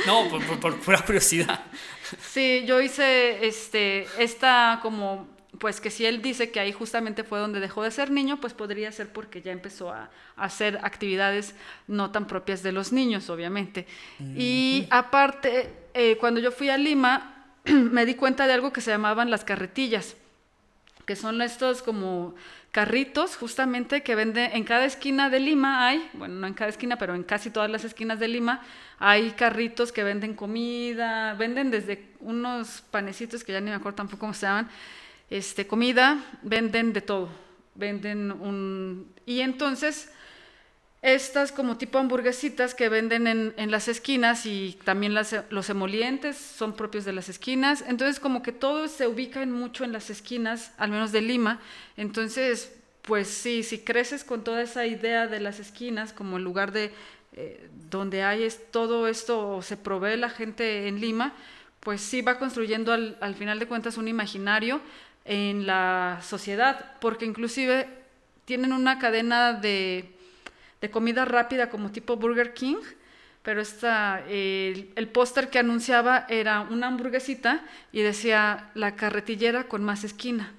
No, 0.05 0.29
por, 0.29 0.45
por, 0.47 0.59
por 0.59 0.81
pura 0.81 1.01
curiosidad. 1.03 1.61
Sí, 2.21 2.65
yo 2.67 2.81
hice 2.81 3.47
este, 3.47 4.09
esta 4.19 4.81
como, 4.83 5.29
pues 5.59 5.81
que 5.81 5.91
si 5.91 6.07
él 6.07 6.23
dice 6.23 6.51
que 6.51 6.61
ahí 6.61 6.73
justamente 6.73 7.25
fue 7.25 7.39
donde 7.39 7.61
dejó 7.61 7.83
de 7.83 7.91
ser 7.91 8.11
niño, 8.11 8.41
pues 8.41 8.55
podría 8.55 8.93
ser 8.93 9.13
porque 9.13 9.43
ya 9.43 9.53
empezó 9.53 9.91
a, 9.91 10.11
a 10.37 10.45
hacer 10.45 10.79
actividades 10.83 11.55
no 11.87 12.11
tan 12.11 12.27
propias 12.27 12.63
de 12.63 12.73
los 12.73 12.93
niños, 12.93 13.29
obviamente. 13.31 13.87
Y 14.37 14.87
aparte, 14.91 15.71
eh, 15.95 16.17
cuando 16.19 16.41
yo 16.41 16.53
fui 16.53 16.71
a 16.71 16.77
Lima, 16.77 17.47
me 17.65 18.07
di 18.07 18.15
cuenta 18.15 18.47
de 18.47 18.53
algo 18.53 18.73
que 18.73 18.81
se 18.81 18.91
llamaban 18.91 19.31
las 19.31 19.45
carretillas, 19.45 20.17
que 21.07 21.17
son 21.17 21.41
estos 21.43 21.83
como 21.83 22.35
carritos 22.71 23.37
justamente 23.37 24.03
que 24.03 24.15
venden 24.15 24.51
en 24.53 24.63
cada 24.63 24.85
esquina 24.85 25.31
de 25.31 25.41
Lima 25.41 25.87
hay, 25.87 26.07
bueno, 26.13 26.35
no 26.35 26.47
en 26.47 26.55
cada 26.55 26.71
esquina, 26.71 26.97
pero 26.97 27.15
en 27.15 27.23
casi 27.23 27.51
todas 27.51 27.71
las 27.71 27.83
esquinas 27.85 28.19
de 28.19 28.29
Lima 28.29 28.63
hay 28.99 29.31
carritos 29.31 29.91
que 29.91 30.05
venden 30.05 30.35
comida, 30.35 31.35
venden 31.35 31.71
desde 31.71 32.11
unos 32.21 32.83
panecitos 32.91 33.43
que 33.43 33.53
ya 33.53 33.61
ni 33.61 33.71
me 33.71 33.77
acuerdo 33.77 33.97
tampoco 33.97 34.21
cómo 34.21 34.35
se 34.35 34.47
llaman, 34.47 34.69
este, 35.31 35.67
comida, 35.67 36.25
venden 36.43 36.93
de 36.93 37.01
todo, 37.01 37.29
venden 37.75 38.33
un... 38.33 39.13
Y 39.27 39.41
entonces, 39.41 40.11
estas 41.03 41.53
como 41.53 41.77
tipo 41.77 41.99
hamburguesitas 41.99 42.75
que 42.75 42.89
venden 42.89 43.27
en, 43.27 43.55
en 43.57 43.71
las 43.71 43.89
esquinas 43.89 44.47
y 44.47 44.79
también 44.85 45.15
las, 45.15 45.35
los 45.51 45.71
emolientes 45.71 46.37
son 46.37 46.75
propios 46.75 47.05
de 47.05 47.13
las 47.13 47.29
esquinas, 47.29 47.85
entonces 47.87 48.19
como 48.19 48.43
que 48.43 48.53
todo 48.53 48.89
se 48.89 49.07
ubica 49.07 49.43
en 49.43 49.53
mucho 49.53 49.85
en 49.85 49.93
las 49.93 50.11
esquinas, 50.11 50.73
al 50.77 50.91
menos 50.91 51.13
de 51.13 51.21
Lima, 51.21 51.61
entonces 51.97 52.73
pues 53.03 53.29
sí, 53.29 53.63
si 53.63 53.79
creces 53.79 54.25
con 54.25 54.45
toda 54.45 54.61
esa 54.61 54.87
idea 54.87 55.27
de 55.27 55.41
las 55.41 55.61
esquinas 55.61 56.13
como 56.13 56.37
el 56.37 56.45
lugar 56.45 56.73
de 56.73 56.93
eh, 57.33 57.71
donde 57.89 58.23
hay 58.23 58.43
es, 58.43 58.71
todo 58.71 59.07
esto 59.07 59.49
o 59.49 59.63
se 59.63 59.77
provee 59.77 60.17
la 60.17 60.29
gente 60.29 60.89
en 60.89 61.01
Lima, 61.01 61.33
pues 61.81 62.01
sí 62.01 62.21
va 62.23 62.39
construyendo 62.39 62.93
al, 62.93 63.17
al 63.21 63.35
final 63.35 63.61
de 63.61 63.67
cuentas 63.67 63.97
un 63.97 64.09
imaginario 64.09 64.81
en 65.29 65.67
la 65.67 66.21
sociedad, 66.23 66.97
porque 67.01 67.27
inclusive 67.27 67.87
tienen 68.47 68.73
una 68.73 68.99
cadena 68.99 69.53
de, 69.53 70.11
de 70.81 70.91
comida 70.91 71.27
rápida 71.27 71.69
como 71.69 71.93
tipo 71.93 72.17
Burger 72.17 72.55
King, 72.55 72.79
pero 73.43 73.61
esta, 73.61 74.25
el, 74.27 74.91
el 74.97 75.09
póster 75.09 75.51
que 75.51 75.59
anunciaba 75.59 76.25
era 76.31 76.63
una 76.63 76.87
hamburguesita 76.87 77.63
y 77.93 78.01
decía 78.01 78.71
la 78.75 78.97
carretillera 78.97 79.65
con 79.65 79.85
más 79.85 80.03
esquina. 80.03 80.55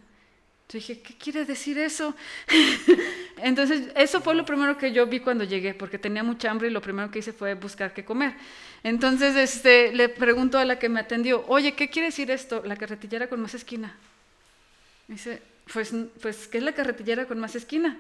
Yo 0.69 0.77
dije, 0.77 1.01
¿qué 1.01 1.15
quiere 1.15 1.45
decir 1.45 1.79
eso? 1.79 2.15
Entonces, 3.37 3.91
eso 3.95 4.21
fue 4.21 4.35
lo 4.35 4.45
primero 4.45 4.77
que 4.77 4.91
yo 4.91 5.07
vi 5.07 5.19
cuando 5.19 5.43
llegué, 5.45 5.73
porque 5.73 5.97
tenía 5.97 6.21
mucha 6.21 6.51
hambre 6.51 6.67
y 6.67 6.71
lo 6.71 6.79
primero 6.79 7.09
que 7.09 7.19
hice 7.19 7.33
fue 7.33 7.55
buscar 7.55 7.91
qué 7.91 8.05
comer. 8.05 8.35
Entonces, 8.83 9.35
este, 9.35 9.91
le 9.93 10.09
pregunto 10.09 10.59
a 10.59 10.65
la 10.65 10.77
que 10.77 10.89
me 10.89 10.99
atendió, 10.99 11.43
oye, 11.47 11.73
¿qué 11.73 11.89
quiere 11.89 12.09
decir 12.09 12.29
esto? 12.29 12.61
La 12.63 12.75
carretillera 12.75 13.27
con 13.27 13.41
más 13.41 13.55
esquina. 13.55 13.97
Me 15.09 15.15
dice, 15.15 15.41
pues, 15.73 15.91
pues, 16.21 16.47
¿qué 16.47 16.59
es 16.59 16.63
la 16.63 16.73
carretillera 16.73 17.25
con 17.25 17.39
más 17.39 17.55
esquina? 17.55 17.97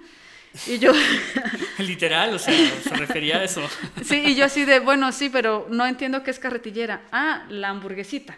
Y 0.67 0.77
yo, 0.77 0.91
Literal, 1.79 2.35
o 2.35 2.37
sea, 2.37 2.53
se 2.53 2.95
refería 2.95 3.37
a 3.37 3.43
eso. 3.43 3.67
sí, 4.03 4.21
y 4.27 4.35
yo 4.35 4.45
así 4.45 4.63
de, 4.63 4.79
bueno, 4.79 5.11
sí, 5.11 5.31
pero 5.31 5.65
no 5.71 5.87
entiendo 5.87 6.21
qué 6.21 6.29
es 6.29 6.37
carretillera. 6.37 7.01
Ah, 7.11 7.47
la 7.49 7.69
hamburguesita. 7.69 8.37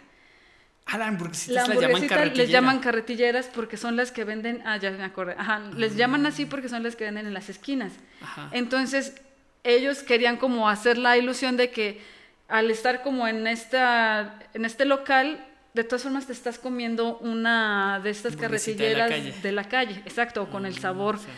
Ah, 0.86 0.96
la 0.96 1.08
hamburguesitas 1.08 1.68
La 1.68 1.74
la 1.74 1.80
llaman 1.80 1.94
hamburguesita 1.96 2.24
les 2.34 2.48
llaman 2.48 2.78
carretilleras 2.80 3.50
porque 3.52 3.76
son 3.76 3.94
las 3.94 4.10
que 4.10 4.24
venden, 4.24 4.62
ah, 4.64 4.78
ya 4.78 4.90
me 4.90 5.04
acordé, 5.04 5.34
ajá, 5.36 5.60
les 5.76 5.94
llaman 5.94 6.24
así 6.24 6.46
porque 6.46 6.70
son 6.70 6.82
las 6.82 6.96
que 6.96 7.04
venden 7.04 7.26
en 7.26 7.34
las 7.34 7.50
esquinas. 7.50 7.92
Ajá. 8.22 8.48
Entonces, 8.52 9.20
ellos 9.64 10.02
querían 10.02 10.38
como 10.38 10.70
hacer 10.70 10.96
la 10.96 11.18
ilusión 11.18 11.58
de 11.58 11.70
que 11.70 12.00
al 12.48 12.70
estar 12.70 13.02
como 13.02 13.28
en, 13.28 13.46
esta, 13.46 14.38
en 14.54 14.64
este 14.64 14.86
local, 14.86 15.44
de 15.74 15.84
todas 15.84 16.02
formas 16.02 16.26
te 16.26 16.32
estás 16.32 16.58
comiendo 16.58 17.18
una 17.18 18.00
de 18.02 18.10
estas 18.10 18.32
de 18.32 18.36
la 18.36 18.42
carretilleras 18.42 19.42
de 19.42 19.52
la 19.52 19.64
calle, 19.68 20.02
exacto, 20.04 20.48
con 20.50 20.66
el 20.66 20.78
sabor 20.78 21.16
o 21.16 21.18
sea, 21.18 21.30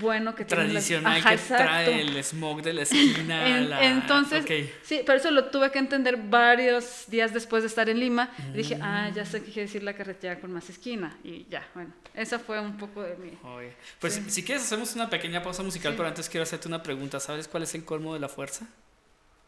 bueno 0.00 0.34
que 0.34 0.46
tienen 0.46 0.72
las- 0.72 0.84
Tradicional 0.86 1.18
Ajá, 1.20 1.28
que 1.28 1.34
exacto. 1.34 1.64
trae 1.64 2.00
el 2.00 2.24
smog 2.24 2.62
de 2.62 2.72
la 2.72 2.82
esquina. 2.82 3.46
En- 3.58 3.68
la- 3.68 3.84
Entonces, 3.84 4.42
sí, 4.82 5.02
pero 5.04 5.18
eso 5.18 5.30
lo 5.30 5.46
tuve 5.50 5.70
que 5.70 5.78
entender 5.78 6.16
varios 6.16 7.04
días 7.08 7.34
después 7.34 7.62
de 7.62 7.66
estar 7.66 7.90
en 7.90 8.00
Lima. 8.00 8.30
Y 8.54 8.56
dije, 8.58 8.78
ah, 8.80 9.10
ya 9.14 9.26
sé 9.26 9.40
qué 9.40 9.46
quiere 9.52 9.62
decir 9.66 9.82
la 9.82 9.92
carretera 9.92 10.40
con 10.40 10.50
más 10.52 10.70
esquina. 10.70 11.14
Y 11.22 11.44
ya, 11.50 11.68
bueno, 11.74 11.92
esa 12.14 12.38
fue 12.38 12.58
un 12.60 12.78
poco 12.78 13.02
de 13.02 13.16
mi... 13.16 13.36
Oye, 13.42 13.74
Pues 13.98 14.14
Sí. 14.14 14.22
si 14.30 14.42
quieres 14.42 14.64
hacemos 14.64 14.94
una 14.94 15.10
pequeña 15.10 15.42
pausa 15.42 15.62
musical, 15.62 15.92
Sí. 15.92 15.96
pero 15.98 16.08
antes 16.08 16.28
quiero 16.30 16.44
hacerte 16.44 16.68
una 16.68 16.82
pregunta. 16.82 17.20
¿Sabes 17.20 17.46
cuál 17.46 17.64
es 17.64 17.74
el 17.74 17.84
colmo 17.84 18.14
de 18.14 18.20
la 18.20 18.30
fuerza? 18.30 18.66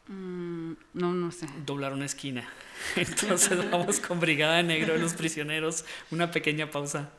Mm, 0.08 0.72
no, 0.94 1.12
no 1.12 1.32
sé. 1.32 1.46
Doblar 1.64 1.92
una 1.92 2.04
esquina. 2.04 2.46
Entonces 2.96 3.70
vamos 3.70 4.00
con 4.00 4.20
Brigada 4.20 4.62
Negro 4.62 4.92
de 4.94 4.98
los 4.98 5.14
Prisioneros. 5.14 5.84
Una 6.10 6.30
pequeña 6.30 6.70
pausa. 6.70 7.10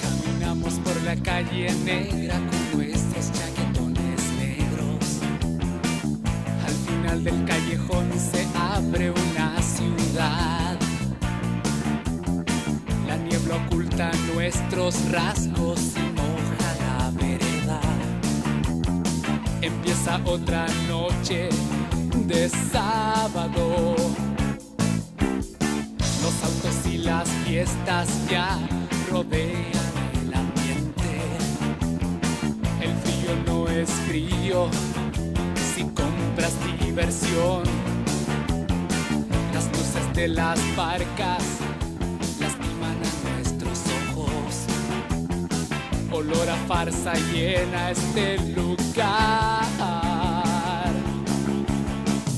Caminamos 0.00 0.74
por 0.84 1.02
la 1.02 1.16
calle 1.16 1.74
negra 1.84 2.21
del 7.22 7.44
callejón 7.44 8.10
se 8.18 8.46
abre 8.54 9.10
una 9.12 9.62
ciudad. 9.62 10.76
La 13.06 13.16
niebla 13.16 13.56
oculta 13.66 14.10
nuestros 14.34 15.10
rasgos 15.10 15.80
y 15.96 16.12
moja 16.18 16.68
la 16.80 17.10
vereda. 17.10 17.80
Empieza 19.60 20.20
otra 20.24 20.66
noche 20.88 21.48
de 22.26 22.48
sábado. 22.48 23.94
Los 26.22 26.44
autos 26.44 26.86
y 26.86 26.98
las 26.98 27.28
fiestas 27.44 28.08
ya 28.28 28.58
rodean 29.10 29.92
el 30.22 30.34
ambiente. 30.34 31.20
El 32.80 32.94
frío 32.96 33.36
no 33.46 33.68
es 33.68 33.88
frío 34.08 34.68
si 35.74 35.84
con 35.84 36.21
compras 36.32 36.54
diversión. 36.80 37.62
Las 39.52 39.66
luces 39.66 40.14
de 40.14 40.28
las 40.28 40.58
barcas 40.76 41.42
lastiman 42.40 42.96
a 42.96 43.36
nuestros 43.36 43.78
ojos. 44.14 44.64
Olor 46.10 46.48
a 46.48 46.56
farsa 46.68 47.12
llena 47.32 47.90
este 47.90 48.38
lugar. 48.54 49.64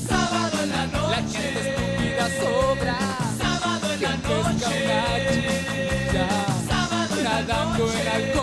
Sábado 0.07 0.63
en 0.63 0.69
la 0.71 0.87
noche. 0.87 1.09
La 1.09 1.17
gente 1.17 1.59
estúpida 1.69 2.27
sobra. 2.41 2.97
Sábado 3.39 3.93
en 3.93 4.01
la 4.01 4.17
noche. 4.17 4.75
Sábado 6.67 7.15
nadando 7.23 7.93
en 7.93 8.07
alcohol 8.07 8.34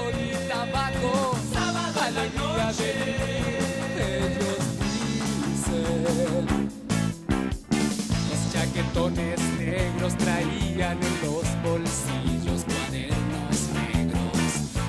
Los 8.28 8.52
chaquetones 8.52 9.40
negros 9.58 10.16
traían 10.18 10.98
en 11.02 11.14
los 11.22 11.44
bolsillos 11.62 12.64
cuadernos 12.64 13.58
negros. 13.72 14.42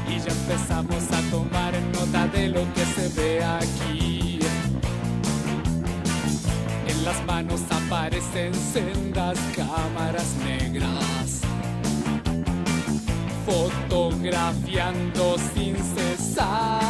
Y 0.09 0.19
ya 0.19 0.31
empezamos 0.31 1.03
a 1.11 1.21
tomar 1.31 1.73
nota 1.93 2.27
de 2.27 2.49
lo 2.49 2.61
que 2.73 2.85
se 2.85 3.07
ve 3.15 3.43
aquí. 3.43 4.39
En 6.87 7.05
las 7.05 7.25
manos 7.25 7.61
aparecen 7.69 8.53
sendas 8.53 9.39
cámaras 9.55 10.35
negras. 10.45 11.41
Fotografiando 13.45 15.37
sin 15.53 15.75
cesar. 15.77 16.82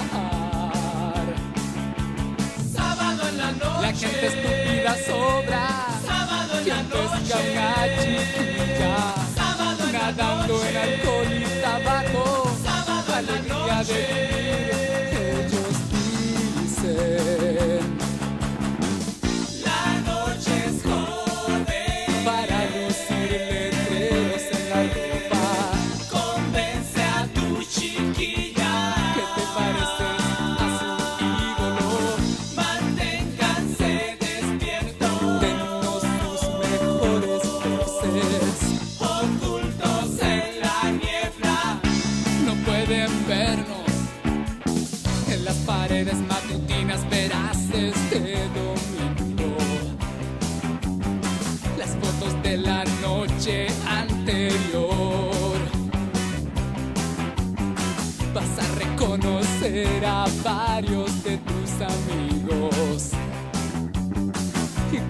Gente 4.03 4.27
estúpida 4.27 4.95
sobra. 5.05 5.67
Sábado 6.05 6.59
en 6.59 6.67
la 6.67 6.83
noche. 6.83 7.33
una 7.51 7.73
chiquilla. 8.01 8.95
Sábado 9.35 9.83
nadando 9.91 10.65
en 10.65 10.77
alcohol 10.77 11.27
y 11.31 11.61
tabaco. 11.61 12.51
Sábado 12.63 13.15
alegría 13.15 13.83
de 13.87 14.52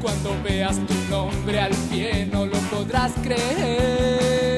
cuando 0.04 0.36
veas 0.44 0.76
tu 0.86 0.94
nombre 1.10 1.62
al 1.62 1.74
pie 1.90 2.28
no 2.30 2.46
lo 2.46 2.58
podrás 2.70 3.14
creer. 3.24 4.53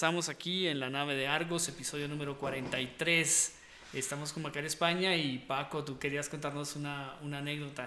Regresamos 0.00 0.30
aquí 0.30 0.66
en 0.66 0.80
la 0.80 0.88
nave 0.88 1.14
de 1.14 1.28
Argos, 1.28 1.68
episodio 1.68 2.08
número 2.08 2.38
43. 2.38 3.54
Estamos 3.92 4.32
con 4.32 4.42
Macar 4.42 4.64
España 4.64 5.14
y 5.14 5.36
Paco, 5.36 5.84
tú 5.84 5.98
querías 5.98 6.30
contarnos 6.30 6.74
una, 6.74 7.18
anécdota. 7.20 7.86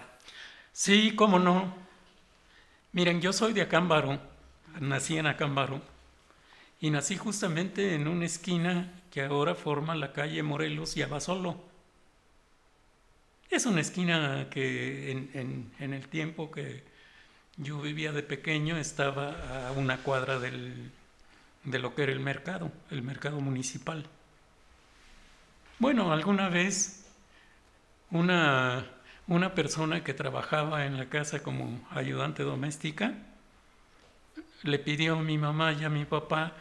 Sí, 0.72 1.16
cómo 1.16 1.40
no. 1.40 1.74
Miren, 2.92 3.20
yo 3.20 3.32
soy 3.32 3.52
de 3.52 3.62
Acámbaro, 3.62 4.20
nací 4.78 5.18
en 5.18 5.26
Acámbaro 5.26 5.82
y 6.80 6.90
nací 6.90 7.16
justamente 7.16 7.96
en 7.96 8.06
una 8.06 8.26
esquina 8.26 8.92
que 9.10 9.22
ahora 9.22 9.56
forma 9.56 9.96
la 9.96 10.12
calle 10.12 10.40
Morelos 10.44 10.96
y 10.96 11.02
Abasolo. 11.02 11.60
Es 13.50 13.66
una 13.66 13.80
esquina 13.80 14.46
que 14.50 15.10
en 15.10 15.92
el 15.92 16.06
tiempo 16.06 16.52
que 16.52 16.84
yo 17.56 17.80
vivía 17.80 18.12
de 18.12 18.22
pequeño 18.22 18.76
estaba 18.76 19.66
a 19.66 19.72
una 19.72 19.96
cuadra 19.96 20.38
del- 20.38 20.92
de 21.64 21.78
lo 21.78 21.94
que 21.94 22.02
era 22.02 22.12
el 22.12 22.20
mercado, 22.20 22.70
el 22.90 23.02
mercado 23.02 23.40
municipal. 23.40 24.06
Bueno, 25.78 26.12
alguna 26.12 26.48
vez 26.48 27.06
una, 28.10 28.86
una 29.26 29.54
persona 29.54 30.04
que 30.04 30.14
trabajaba 30.14 30.86
en 30.86 30.96
la 30.96 31.06
casa 31.08 31.42
como 31.42 31.80
ayudante 31.90 32.42
doméstica 32.42 33.14
le 34.62 34.78
pidió 34.78 35.16
a 35.18 35.22
mi 35.22 35.36
mamá 35.36 35.72
y 35.72 35.84
a 35.84 35.90
mi 35.90 36.04
papá 36.04 36.52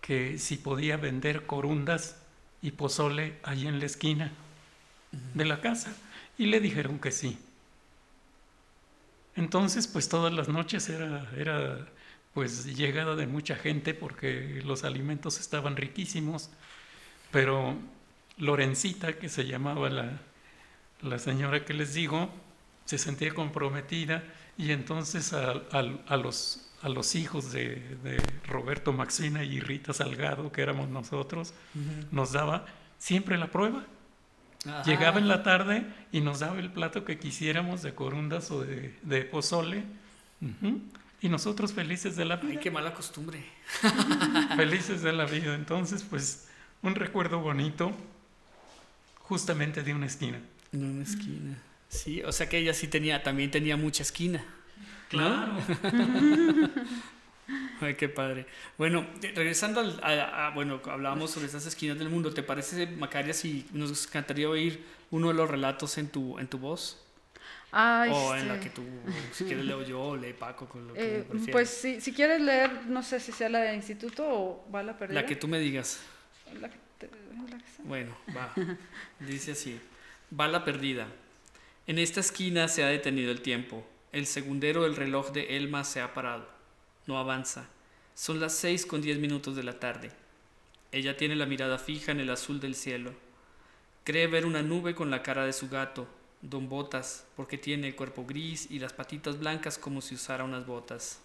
que 0.00 0.38
si 0.38 0.56
podía 0.56 0.96
vender 0.96 1.46
corundas 1.46 2.20
y 2.60 2.72
pozole 2.72 3.38
allí 3.42 3.66
en 3.66 3.78
la 3.78 3.86
esquina 3.86 4.32
de 5.34 5.44
la 5.44 5.60
casa 5.60 5.94
y 6.38 6.46
le 6.46 6.60
dijeron 6.60 6.98
que 6.98 7.12
sí. 7.12 7.38
Entonces, 9.36 9.86
pues 9.86 10.08
todas 10.08 10.32
las 10.32 10.48
noches 10.48 10.88
era, 10.88 11.26
era 11.36 11.86
pues 12.34 12.64
llegada 12.76 13.14
de 13.16 13.26
mucha 13.26 13.56
gente 13.56 13.94
porque 13.94 14.62
los 14.64 14.84
alimentos 14.84 15.38
estaban 15.40 15.76
riquísimos, 15.76 16.50
pero 17.30 17.76
Lorencita, 18.38 19.14
que 19.14 19.28
se 19.28 19.44
llamaba 19.46 19.90
la, 19.90 20.20
la 21.02 21.18
señora 21.18 21.64
que 21.64 21.74
les 21.74 21.94
digo, 21.94 22.30
se 22.84 22.98
sentía 22.98 23.34
comprometida 23.34 24.24
y 24.58 24.72
entonces 24.72 25.32
a, 25.32 25.52
a- 25.70 25.98
a 26.08 26.16
los, 26.16 26.70
a 26.82 26.88
los 26.88 27.14
hijos 27.14 27.52
de, 27.52 27.76
de 28.02 28.22
Roberto 28.48 28.92
Maxina 28.92 29.44
y 29.44 29.60
Rita 29.60 29.92
Salgado, 29.92 30.50
que 30.52 30.62
éramos 30.62 30.88
nosotros, 30.88 31.52
nos 32.10 32.32
daba 32.32 32.66
siempre 32.98 33.36
la 33.38 33.48
prueba. 33.48 33.84
Ajá. 34.66 34.82
Llegaba 34.84 35.18
en 35.18 35.28
la 35.28 35.42
tarde 35.42 35.84
y 36.12 36.20
nos 36.20 36.38
daba 36.40 36.58
el 36.60 36.70
plato 36.70 37.04
que 37.04 37.18
quisiéramos 37.18 37.82
de 37.82 37.94
corundas 37.94 38.50
o 38.50 38.62
de, 38.62 38.94
de 39.02 39.22
pozole. 39.22 39.84
Ujú. 40.40 40.80
Y 41.22 41.28
nosotros 41.28 41.72
felices 41.72 42.16
de 42.16 42.24
la 42.24 42.34
Ay, 42.42 42.48
vida. 42.48 42.60
qué 42.60 42.70
mala 42.70 42.92
costumbre. 42.94 43.44
Felices 44.56 45.02
de 45.02 45.12
la 45.12 45.24
vida. 45.24 45.54
Entonces, 45.54 46.02
pues, 46.02 46.48
un 46.82 46.94
recuerdo 46.96 47.38
bonito 47.40 47.92
justamente 49.20 49.82
de 49.82 49.94
una 49.94 50.06
esquina. 50.06 50.40
En 50.72 50.84
una 50.84 51.04
esquina. 51.04 51.56
Sí, 51.88 52.22
o 52.22 52.32
sea 52.32 52.48
que 52.48 52.58
ella 52.58 52.74
sí 52.74 52.88
tenía, 52.88 53.22
también 53.22 53.50
tenía 53.52 53.76
mucha 53.76 54.02
esquina. 54.02 54.44
Claro. 55.10 55.52
Ay, 57.80 57.94
qué 57.96 58.08
padre. 58.08 58.46
Bueno, 58.78 59.06
de- 59.20 59.32
regresando 59.32 59.80
al, 59.80 60.00
a, 60.02 60.46
a- 60.46 60.50
bueno, 60.50 60.80
hablábamos 60.86 61.30
sobre 61.32 61.46
esas 61.46 61.66
esquinas 61.66 61.98
del 61.98 62.08
mundo. 62.08 62.32
¿Te 62.32 62.42
parece, 62.42 62.86
Macaria, 62.86 63.34
si 63.34 63.66
nos 63.72 64.06
encantaría 64.06 64.48
oír 64.48 64.84
uno 65.10 65.28
de 65.28 65.34
los 65.34 65.50
relatos 65.50 65.98
en 65.98 66.08
tu, 66.08 66.38
en 66.38 66.46
tu 66.48 66.58
voz? 66.58 67.01
Ay, 67.74 68.10
o 68.12 68.36
en 68.36 68.48
la 68.48 68.54
este, 68.56 68.68
que 68.68 68.74
tú, 68.74 68.82
si 69.32 69.44
quieres 69.44 69.64
leo 69.64 69.82
yo 69.82 70.00
o 70.02 70.16
lee 70.16 70.34
Paco, 70.34 70.68
con 70.68 70.88
lo 70.88 70.94
que 70.94 71.20
eh, 71.20 71.22
prefieras. 71.22 71.52
pues 71.52 71.70
si, 71.70 72.00
si 72.02 72.12
quieres 72.12 72.40
leer, 72.42 72.84
no 72.86 73.02
sé 73.02 73.18
si 73.18 73.32
sea 73.32 73.48
la 73.48 73.60
de 73.60 73.74
instituto 73.74 74.24
o 74.28 74.68
va 74.70 74.82
la 74.82 74.98
perdida. 74.98 75.20
La 75.22 75.26
que 75.26 75.36
tú 75.36 75.48
me 75.48 75.58
digas. 75.58 76.00
La 76.60 76.68
que 76.68 76.76
te- 76.98 77.06
la 77.08 77.56
que 77.58 77.64
sea. 77.64 77.84
Bueno, 77.84 78.14
va. 78.36 78.52
Dice 79.20 79.52
así. 79.52 79.80
Bala 80.30 80.64
perdida. 80.66 81.06
En 81.86 81.98
esta 81.98 82.20
esquina 82.20 82.68
se 82.68 82.84
ha 82.84 82.88
detenido 82.88 83.32
el 83.32 83.40
tiempo. 83.40 83.86
El 84.12 84.26
segundero 84.26 84.82
del 84.82 84.94
reloj 84.94 85.30
de 85.32 85.56
Elma 85.56 85.82
se 85.84 86.02
ha 86.02 86.12
parado. 86.12 86.46
No 87.06 87.18
avanza. 87.18 87.68
Son 88.14 88.38
las 88.38 88.54
seis 88.54 88.84
con 88.84 89.00
diez 89.00 89.18
minutos 89.18 89.56
de 89.56 89.62
la 89.62 89.80
tarde. 89.80 90.10
Ella 90.92 91.16
tiene 91.16 91.36
la 91.36 91.46
mirada 91.46 91.78
fija 91.78 92.12
en 92.12 92.20
el 92.20 92.28
azul 92.28 92.60
del 92.60 92.74
cielo. 92.74 93.14
Cree 94.04 94.26
ver 94.26 94.44
una 94.44 94.60
nube 94.62 94.94
con 94.94 95.10
la 95.10 95.22
cara 95.22 95.46
de 95.46 95.54
su 95.54 95.70
gato, 95.70 96.06
don 96.42 96.68
Botas, 96.68 97.24
porque 97.36 97.56
tiene 97.56 97.88
el 97.88 97.96
cuerpo 97.96 98.26
gris 98.26 98.68
y 98.70 98.80
las 98.80 98.92
patitas 98.92 99.38
blancas 99.38 99.78
como 99.78 100.02
si 100.02 100.16
usara 100.16 100.44
unas 100.44 100.66
botas. 100.66 101.20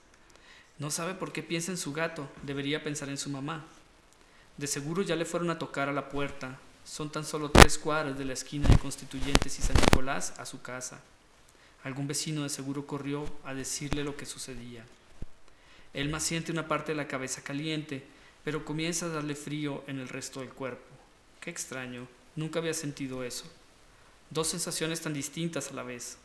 No 0.80 0.92
sabe 0.92 1.16
por 1.16 1.34
qué 1.34 1.42
piensa 1.42 1.72
en 1.72 1.78
su 1.78 1.92
gato, 1.92 2.30
debería 2.44 2.84
pensar 2.84 3.10
en 3.10 3.18
su 3.18 3.32
mamá. 3.32 3.66
De 4.58 4.68
seguro 4.68 5.02
ya 5.02 5.16
le 5.16 5.26
fueron 5.26 5.50
a 5.50 5.58
tocar 5.58 5.90
a 5.90 5.94
la 5.94 6.10
puerta. 6.10 6.60
Son 6.86 7.12
tan 7.12 7.26
solo 7.26 7.50
tres 7.50 7.78
cuadras 7.78 8.18
de 8.18 8.26
la 8.26 8.34
esquina 8.34 8.70
de 8.70 8.78
Constituyentes 8.78 9.58
y 9.58 9.62
San 9.62 9.76
Nicolás 9.76 10.36
a 10.38 10.46
su 10.46 10.62
casa. 10.62 11.02
Algún 11.84 12.08
vecino 12.08 12.44
de 12.44 12.50
seguro 12.50 12.86
corrió 12.86 13.26
a 13.44 13.54
decirle 13.54 14.04
lo 14.04 14.16
que 14.16 14.26
sucedía. 14.26 14.86
Elma 15.94 16.20
siente 16.20 16.52
una 16.52 16.68
parte 16.68 16.92
de 16.92 16.96
la 16.96 17.08
cabeza 17.08 17.42
caliente, 17.44 18.06
pero 18.44 18.64
comienza 18.64 19.08
a 19.08 19.10
darle 19.10 19.36
frío 19.36 19.84
en 19.88 20.00
el 20.00 20.10
resto 20.10 20.42
del 20.42 20.50
cuerpo. 20.50 20.86
Qué 21.42 21.50
extraño, 21.50 22.08
nunca 22.36 22.60
había 22.60 22.74
sentido 22.74 23.24
eso. 23.24 23.46
Dos 24.30 24.48
sensaciones 24.48 25.02
tan 25.02 25.14
distintas 25.14 25.72
a 25.72 25.74
la 25.74 25.84
vez. 25.84 26.18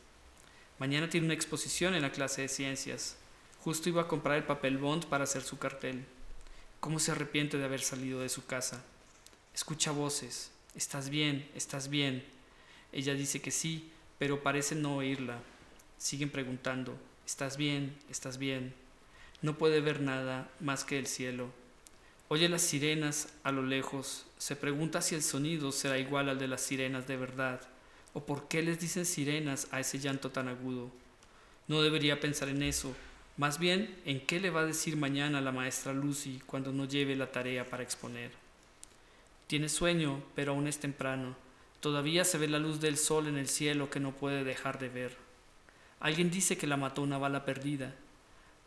Mañana 0.78 1.08
tiene 1.08 1.26
una 1.26 1.34
exposición 1.34 1.94
en 1.94 2.02
la 2.02 2.10
clase 2.10 2.42
de 2.42 2.48
ciencias. 2.48 3.16
Justo 3.60 3.88
iba 3.88 4.02
a 4.02 4.08
comprar 4.08 4.36
el 4.36 4.42
papel 4.42 4.76
bond 4.76 5.06
para 5.06 5.24
hacer 5.24 5.42
su 5.42 5.58
cartel. 5.58 6.04
¿Cómo 6.80 6.98
se 6.98 7.12
arrepiente 7.12 7.58
de 7.58 7.64
haber 7.64 7.80
salido 7.80 8.20
de 8.20 8.28
su 8.28 8.44
casa? 8.44 8.82
Escucha 9.54 9.92
voces. 9.92 10.50
¿Estás 10.74 11.10
bien? 11.10 11.48
¿Estás 11.54 11.88
bien? 11.88 12.24
Ella 12.90 13.14
dice 13.14 13.40
que 13.40 13.52
sí, 13.52 13.92
pero 14.18 14.42
parece 14.42 14.74
no 14.74 14.96
oírla. 14.96 15.38
Siguen 15.96 16.30
preguntando. 16.30 16.98
¿Estás 17.24 17.56
bien? 17.56 17.96
¿Estás 18.10 18.36
bien? 18.38 18.74
No 19.42 19.56
puede 19.58 19.80
ver 19.80 20.00
nada 20.00 20.50
más 20.58 20.82
que 20.82 20.98
el 20.98 21.06
cielo. 21.06 21.50
Oye 22.26 22.48
las 22.48 22.62
sirenas 22.62 23.28
a 23.44 23.52
lo 23.52 23.62
lejos. 23.62 24.26
Se 24.38 24.56
pregunta 24.56 25.02
si 25.02 25.14
el 25.14 25.22
sonido 25.22 25.70
será 25.70 25.98
igual 25.98 26.28
al 26.28 26.38
de 26.40 26.48
las 26.48 26.62
sirenas 26.62 27.06
de 27.06 27.16
verdad, 27.16 27.60
o 28.14 28.24
por 28.24 28.48
qué 28.48 28.62
les 28.62 28.80
dicen 28.80 29.06
sirenas 29.06 29.68
a 29.70 29.80
ese 29.80 29.98
llanto 29.98 30.30
tan 30.30 30.48
agudo. 30.48 30.90
No 31.68 31.82
debería 31.82 32.20
pensar 32.20 32.48
en 32.48 32.62
eso, 32.62 32.94
más 33.36 33.58
bien 33.58 33.96
en 34.04 34.20
qué 34.20 34.40
le 34.40 34.50
va 34.50 34.60
a 34.60 34.66
decir 34.66 34.96
mañana 34.96 35.40
la 35.40 35.52
maestra 35.52 35.92
Lucy 35.92 36.42
cuando 36.46 36.72
no 36.72 36.84
lleve 36.84 37.16
la 37.16 37.32
tarea 37.32 37.64
para 37.64 37.82
exponer. 37.82 38.30
Tiene 39.46 39.68
sueño, 39.68 40.22
pero 40.34 40.52
aún 40.52 40.66
es 40.66 40.78
temprano. 40.78 41.34
Todavía 41.80 42.24
se 42.24 42.38
ve 42.38 42.48
la 42.48 42.58
luz 42.58 42.80
del 42.80 42.96
sol 42.96 43.26
en 43.26 43.38
el 43.38 43.48
cielo 43.48 43.90
que 43.90 44.00
no 44.00 44.12
puede 44.12 44.44
dejar 44.44 44.78
de 44.78 44.88
ver. 44.88 45.16
Alguien 46.00 46.30
dice 46.30 46.56
que 46.56 46.66
la 46.66 46.76
mató 46.76 47.02
una 47.02 47.18
bala 47.18 47.44
perdida. 47.44 47.94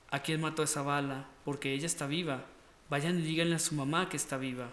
¿A 0.10 0.20
quién 0.20 0.42
mató 0.42 0.64
esa 0.64 0.82
bala? 0.82 1.28
Porque 1.44 1.74
ella 1.74 1.86
está 1.86 2.08
viva. 2.08 2.46
Vayan 2.90 3.20
y 3.20 3.22
díganle 3.22 3.56
a 3.56 3.60
su 3.60 3.76
mamá 3.76 4.10
que 4.10 4.18
está 4.18 4.38
viva. 4.38 4.70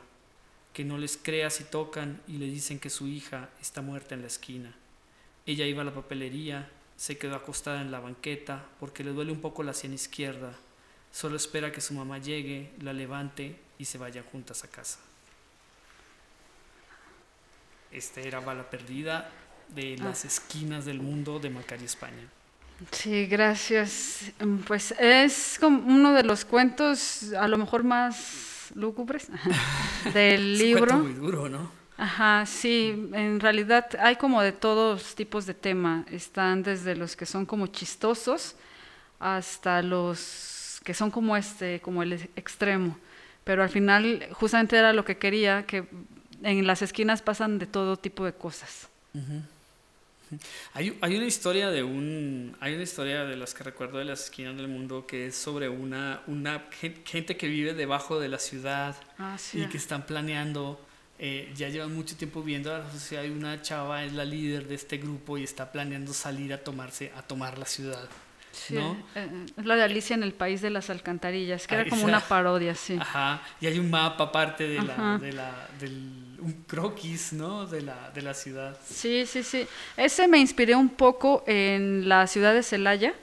Que 0.73 0.85
no 0.85 0.99
les 0.99 1.17
crea 1.17 1.51
si 1.51 1.65
tocan 1.65 2.21
y 2.27 2.39
le 2.39 2.47
dicen 2.47 2.79
que 2.79 2.91
su 2.91 3.07
hija 3.09 3.51
está 3.61 3.83
muerta 3.83 4.15
en 4.15 4.23
la 4.23 4.29
esquina. 4.29 4.75
Ella 5.45 5.67
iba 5.67 5.83
a 5.83 5.85
la 5.85 5.95
papelería, 5.95 6.69
se 6.97 7.19
quedó 7.19 7.35
acostada 7.35 7.83
en 7.83 7.91
la 7.91 8.01
banqueta 8.01 8.65
porque 8.79 9.05
le 9.05 9.11
duele 9.11 9.33
un 9.33 9.41
poco 9.41 9.63
la 9.63 9.75
sien 9.75 9.93
izquierda. 9.93 10.55
Solo 11.11 11.37
espera 11.37 11.73
que 11.73 11.81
su 11.81 11.95
mamá 11.95 12.19
llegue, 12.19 12.71
la 12.81 12.93
levante 12.93 13.57
y 13.79 13.85
se 13.85 13.99
vayan 13.99 14.25
juntas 14.25 14.65
a 14.65 14.69
casa. 14.69 14.99
Esta 17.91 18.21
era 18.21 18.41
Bala 18.41 18.71
Perdida 18.71 19.31
de 19.69 19.99
las 19.99 20.25
esquinas 20.25 20.85
del 20.85 21.01
mundo 21.01 21.39
de 21.39 21.51
Macari, 21.51 21.85
España. 21.85 22.29
Sí, 22.91 23.27
gracias. 23.27 24.33
Pues 24.67 24.93
es 24.99 25.59
como 25.61 25.87
uno 25.87 26.13
de 26.15 26.23
los 26.23 26.45
cuentos 26.45 27.33
a 27.35 27.47
lo 27.49 27.59
mejor 27.59 27.85
más 27.85 28.52
lúgubres 28.75 29.29
del 30.15 30.59
libro. 30.59 30.99
muy 30.99 31.13
duro, 31.13 31.49
¿no? 31.49 31.71
Ajá, 31.97 32.47
sí, 32.47 33.09
en 33.13 33.39
realidad 33.39 33.87
hay 34.01 34.17
como 34.17 34.43
de 34.43 34.53
todos 34.53 35.15
tipos 35.15 35.47
de 35.47 35.55
tema. 35.55 36.05
Están 36.11 36.63
desde 36.63 36.97
los 36.97 37.15
que 37.15 37.27
son 37.27 37.47
como 37.47 37.69
chistosos 37.69 38.57
hasta 39.21 39.83
los 39.83 40.81
que 40.85 40.95
son 40.95 41.11
como 41.11 41.37
este, 41.37 41.81
como 41.81 42.03
el 42.03 42.15
extremo. 42.35 42.97
Pero 43.45 43.63
al 43.63 43.69
final 43.69 44.27
justamente 44.33 44.77
era 44.77 44.93
lo 44.93 45.05
que 45.05 45.17
quería, 45.17 45.65
que 45.65 45.85
en 46.43 46.67
las 46.67 46.83
esquinas 46.83 47.23
pasan 47.23 47.59
de 47.59 47.67
todo 47.67 47.97
tipo 47.97 48.25
de 48.25 48.33
cosas. 48.33 48.89
Hay, 50.75 50.97
hay 51.01 51.17
una 51.17 51.27
historia 51.27 51.71
de 51.71 51.83
un 51.83 52.57
hay 52.61 52.75
una 52.75 52.83
historia 52.83 53.25
de 53.25 53.37
las 53.37 53.55
que 53.55 53.65
recuerdo 53.65 53.99
de 53.99 54.05
las 54.05 54.25
esquinas 54.25 54.57
del 54.57 54.69
mundo 54.69 55.07
que 55.07 55.27
es 55.27 55.35
sobre 55.37 55.69
una 55.69 56.23
una 56.27 56.65
gen- 56.81 57.03
gente 57.05 57.37
que 57.37 57.49
vive 57.49 57.75
debajo 57.75 58.19
de 58.21 58.29
la 58.29 58.39
ciudad 58.39 58.97
Ah, 59.19 59.37
sí. 59.39 59.63
y 59.63 59.67
que 59.67 59.77
están 59.77 60.07
planeando 60.07 60.81
eh, 61.19 61.53
ya 61.55 61.69
llevan 61.69 61.95
mucho 61.95 62.17
tiempo 62.17 62.43
viendo 62.43 62.75
a 62.75 62.79
la 62.79 62.91
sociedad 62.91 63.23
y 63.25 63.29
una 63.31 63.61
chava 63.63 64.05
es 64.05 64.13
la 64.13 64.25
líder 64.25 64.67
de 64.67 64.75
este 64.75 64.97
grupo 64.99 65.39
y 65.39 65.45
está 65.45 65.71
planeando 65.71 66.13
salir 66.13 66.53
a 66.53 66.59
tomarse 66.65 67.13
a 67.17 67.23
tomar 67.23 67.59
la 67.59 67.67
ciudad 67.67 68.09
Sí, 68.53 68.75
¿no? 68.75 68.97
eh, 69.15 69.47
es 69.57 69.65
la 69.65 69.77
de 69.77 69.83
Alicia 69.83 70.15
en 70.15 70.23
el 70.23 70.33
País 70.33 70.61
de 70.61 70.71
las 70.71 70.91
Alcantarillas, 70.91 71.67
que 71.67 71.75
Ah, 71.75 71.81
era 71.81 71.89
como 71.91 72.03
esa. 72.03 72.09
una 72.09 72.21
parodia, 72.21 72.75
sí. 72.75 72.97
Ajá, 73.01 73.43
y 73.61 73.67
hay 73.67 73.79
un 73.79 73.91
mapa 73.91 74.25
aparte 74.25 74.69
de 74.69 74.83
la, 74.83 75.19
de 75.19 75.33
la, 75.33 75.69
del, 75.81 76.37
un 76.39 76.65
croquis, 76.67 77.33
¿no? 77.33 77.67
De 77.67 77.81
la, 77.83 78.11
de 78.15 78.21
la 78.23 78.35
ciudad. 78.35 78.77
Sí, 78.89 79.25
sí, 79.27 79.43
sí. 79.43 79.67
Ese 79.97 80.29
me 80.29 80.39
inspiré 80.39 80.75
un 80.75 80.91
poco 80.91 81.45
en 81.47 82.09
la 82.09 82.27
ciudad 82.27 82.53
de 82.53 82.63
Celaya, 82.63 83.15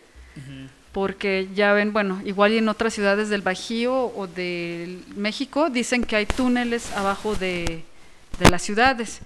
porque 0.92 1.48
ya 1.54 1.74
ven, 1.74 1.94
bueno, 1.94 2.20
igual 2.26 2.54
y 2.54 2.58
en 2.58 2.68
otras 2.68 2.94
ciudades 2.94 3.30
del 3.30 3.42
Bajío 3.44 3.94
o 4.16 4.26
de 4.28 5.00
México 5.16 5.70
dicen 5.70 6.04
que 6.04 6.16
hay 6.16 6.26
túneles 6.26 6.92
abajo 6.94 7.36
de, 7.36 7.84
de 8.40 8.50
las 8.50 8.64
ciudades. 8.64 9.20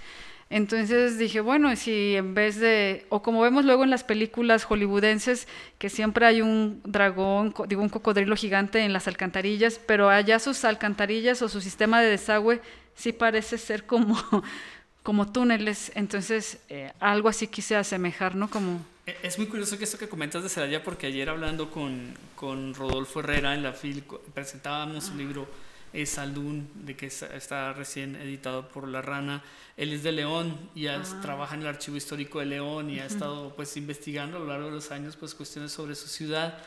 Entonces 0.56 1.18
dije, 1.18 1.42
bueno, 1.42 1.76
si 1.76 2.16
en 2.16 2.36
vez 2.36 2.60
de, 2.60 3.08
o 3.10 3.24
como 3.24 3.42
vemos 3.42 3.66
luego 3.66 3.84
en 3.84 3.90
las 3.90 4.04
películas 4.04 4.66
hollywoodenses, 4.66 5.48
que 5.80 5.90
siempre 5.90 6.28
hay 6.28 6.44
un 6.44 6.80
dragón, 6.86 7.56
digo, 7.68 7.82
un 7.82 7.90
cocodrilo 7.90 8.36
gigante 8.36 8.80
en 8.82 8.94
las 8.94 9.08
alcantarillas, 9.08 9.80
pero 9.84 10.10
allá 10.12 10.38
sus 10.38 10.64
alcantarillas 10.64 11.42
o 11.42 11.50
su 11.50 11.60
sistema 11.60 12.02
de 12.02 12.10
desagüe 12.12 12.62
sí 12.94 13.14
parece 13.14 13.58
ser 13.58 13.88
como, 13.88 14.16
como 15.02 15.32
túneles. 15.32 15.92
Entonces, 15.96 16.60
eh, 16.70 16.92
algo 17.00 17.30
así 17.30 17.48
quise 17.48 17.76
asemejar, 17.76 18.36
¿no? 18.36 18.48
Como, 18.48 18.80
E- 19.08 19.18
Es 19.24 19.40
muy 19.40 19.48
curioso 19.48 19.80
que 19.80 19.86
esto 19.86 19.98
que 19.98 20.08
comentas 20.08 20.44
de 20.44 20.50
Celaya, 20.50 20.84
porque 20.84 21.08
ayer 21.08 21.30
hablando 21.32 21.72
con, 21.72 22.14
con 22.36 22.76
Rodolfo 22.76 23.22
Herrera 23.22 23.56
en 23.56 23.64
la 23.64 23.74
FIL, 23.74 24.04
presentábamos 24.36 25.06
su 25.06 25.16
libro 25.16 25.48
eh, 25.94 26.06
Saldún, 26.06 26.68
de 26.86 26.96
que 26.96 27.06
está, 27.06 27.74
recién 27.74 28.16
editado 28.16 28.68
por 28.68 28.88
La 28.88 29.02
Rana. 29.02 29.44
Él 29.78 29.94
es 29.94 30.04
de 30.04 30.12
León 30.12 30.58
y 30.76 30.88
has- 30.88 31.20
trabaja 31.22 31.56
en 31.56 31.62
el 31.62 31.68
Archivo 31.68 31.98
Histórico 31.98 32.40
de 32.40 32.46
León 32.48 32.90
y 32.90 33.00
ha 33.00 33.06
estado 33.06 33.56
pues 33.56 33.78
investigando 33.78 34.38
a 34.38 34.40
lo 34.40 34.48
largo 34.48 34.66
de 34.68 34.72
los 34.74 34.92
años 34.92 35.16
pues 35.16 35.34
cuestiones 35.36 35.72
sobre 35.72 35.96
su 35.96 36.08
ciudad 36.08 36.58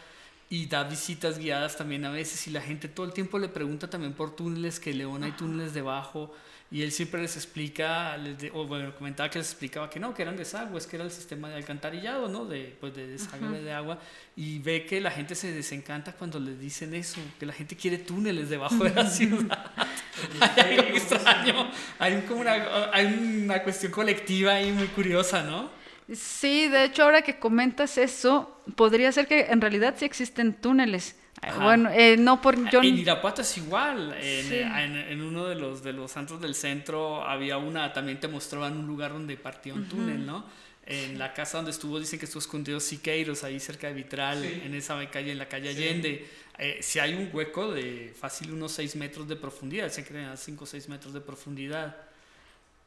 y 0.49 0.67
da 0.67 0.85
visitas 0.85 1.39
guiadas 1.39 1.77
también 1.77 2.05
a 2.05 2.11
veces. 2.11 2.47
Y 2.47 2.51
la 2.51 2.61
gente 2.61 2.89
todo 2.89 3.05
el 3.07 3.13
tiempo 3.13 3.39
le 3.39 3.49
pregunta 3.49 3.91
también 3.91 4.13
por 4.13 4.35
túneles, 4.37 4.79
que 4.81 4.95
León 4.95 5.25
hay 5.25 5.33
túneles 5.33 5.75
debajo 5.75 6.33
y 6.71 6.83
él 6.83 6.91
siempre 6.91 7.23
les 7.23 7.37
explica, 7.37 8.17
les 8.17 8.39
de- 8.39 8.51
o 8.53 8.67
bueno, 8.67 8.95
comentaba 8.95 9.31
que 9.31 9.39
les 9.39 9.49
explicaba 9.51 9.89
que 9.89 10.01
no, 10.01 10.13
que 10.15 10.23
eran 10.23 10.37
desagües, 10.37 10.87
que 10.87 10.97
era 10.97 11.05
el 11.05 11.11
sistema 11.11 11.49
de 11.49 11.57
alcantarillado, 11.57 12.29
¿no? 12.29 12.45
De, 12.45 12.77
pues 12.81 12.95
de 12.95 13.07
desagüe 13.07 13.63
de 13.63 13.73
agua 13.73 13.99
y 14.35 14.59
ve 14.59 14.85
que 14.85 15.01
la 15.01 15.11
gente 15.11 15.35
se 15.35 15.53
desencanta 15.53 16.13
cuando 16.13 16.41
les 16.41 16.59
dicen 16.59 16.95
eso, 16.95 17.21
que 17.39 17.47
la 17.47 17.53
gente 17.53 17.77
quiere 17.77 17.99
túneles 17.99 18.49
debajo 18.51 18.83
de 18.85 18.91
la 18.91 19.09
ciudad. 19.09 19.73
hay 20.57 20.79
algo 20.79 20.97
extraño, 20.97 21.71
hay 21.99 22.21
como 22.23 22.41
una, 22.41 22.91
hay 22.93 23.07
una 23.45 23.63
cuestión 23.63 23.93
colectiva 23.93 24.55
ahí 24.55 24.73
muy 24.73 24.87
curiosa, 24.89 25.43
¿no? 25.43 25.71
Sí, 26.13 26.69
de 26.69 26.85
hecho, 26.85 27.03
ahora 27.03 27.23
que 27.23 27.39
comentas 27.39 27.99
eso, 27.99 28.63
podría 28.77 29.11
ser 29.11 29.27
que 29.27 29.47
en 29.47 29.61
realidad 29.61 29.95
sí 29.99 30.05
existen 30.05 30.55
túneles. 30.55 31.17
Ajá. 31.47 31.63
Bueno, 31.65 31.91
eh, 31.93 32.17
no 32.17 32.41
por 32.43 32.69
yo. 32.71 32.81
En 32.83 32.99
Irapuato 32.99 33.43
es 33.43 33.57
igual. 33.57 34.15
En, 34.21 34.45
Sí. 34.49 34.57
en- 34.57 34.97
en 34.97 35.23
uno 35.23 35.47
de 35.47 35.55
los, 35.55 35.83
de 35.83 35.93
los 35.93 36.11
santos 36.11 36.41
del 36.41 36.55
centro 36.55 37.23
había 37.25 37.57
una, 37.59 37.93
también 37.93 38.19
te 38.19 38.29
mostraban 38.29 38.77
un 38.77 38.87
lugar 38.87 39.13
donde 39.13 39.37
partía 39.37 39.73
un 39.75 39.89
túnel, 39.89 40.27
¿no? 40.27 40.45
En 40.89 41.19
la 41.19 41.33
casa 41.35 41.59
donde 41.59 41.73
estuvo, 41.73 41.99
dicen 41.99 42.19
que 42.19 42.27
estuvo 42.27 42.41
escondido 42.41 42.79
Siqueiros, 42.79 43.43
ahí 43.45 43.59
cerca 43.59 43.89
de 43.89 43.95
Vitral, 43.95 44.45
en 44.45 44.73
esa 44.75 45.05
calle, 45.11 45.33
en 45.33 45.39
la 45.39 45.49
calle 45.49 45.71
Allende. 45.71 46.27
Eh, 46.59 46.79
si 46.81 46.99
hay 47.01 47.13
un 47.15 47.29
hueco 47.33 47.73
de 47.73 48.15
fácil 48.19 48.53
unos 48.53 48.73
6 48.73 48.95
metros 48.97 49.27
de 49.29 49.37
profundidad, 49.37 49.89
se 49.91 50.05
crean 50.05 50.37
5 50.39 50.65
o 50.65 50.67
6 50.67 50.89
metros 50.89 51.13
de 51.13 51.21
profundidad. 51.21 51.97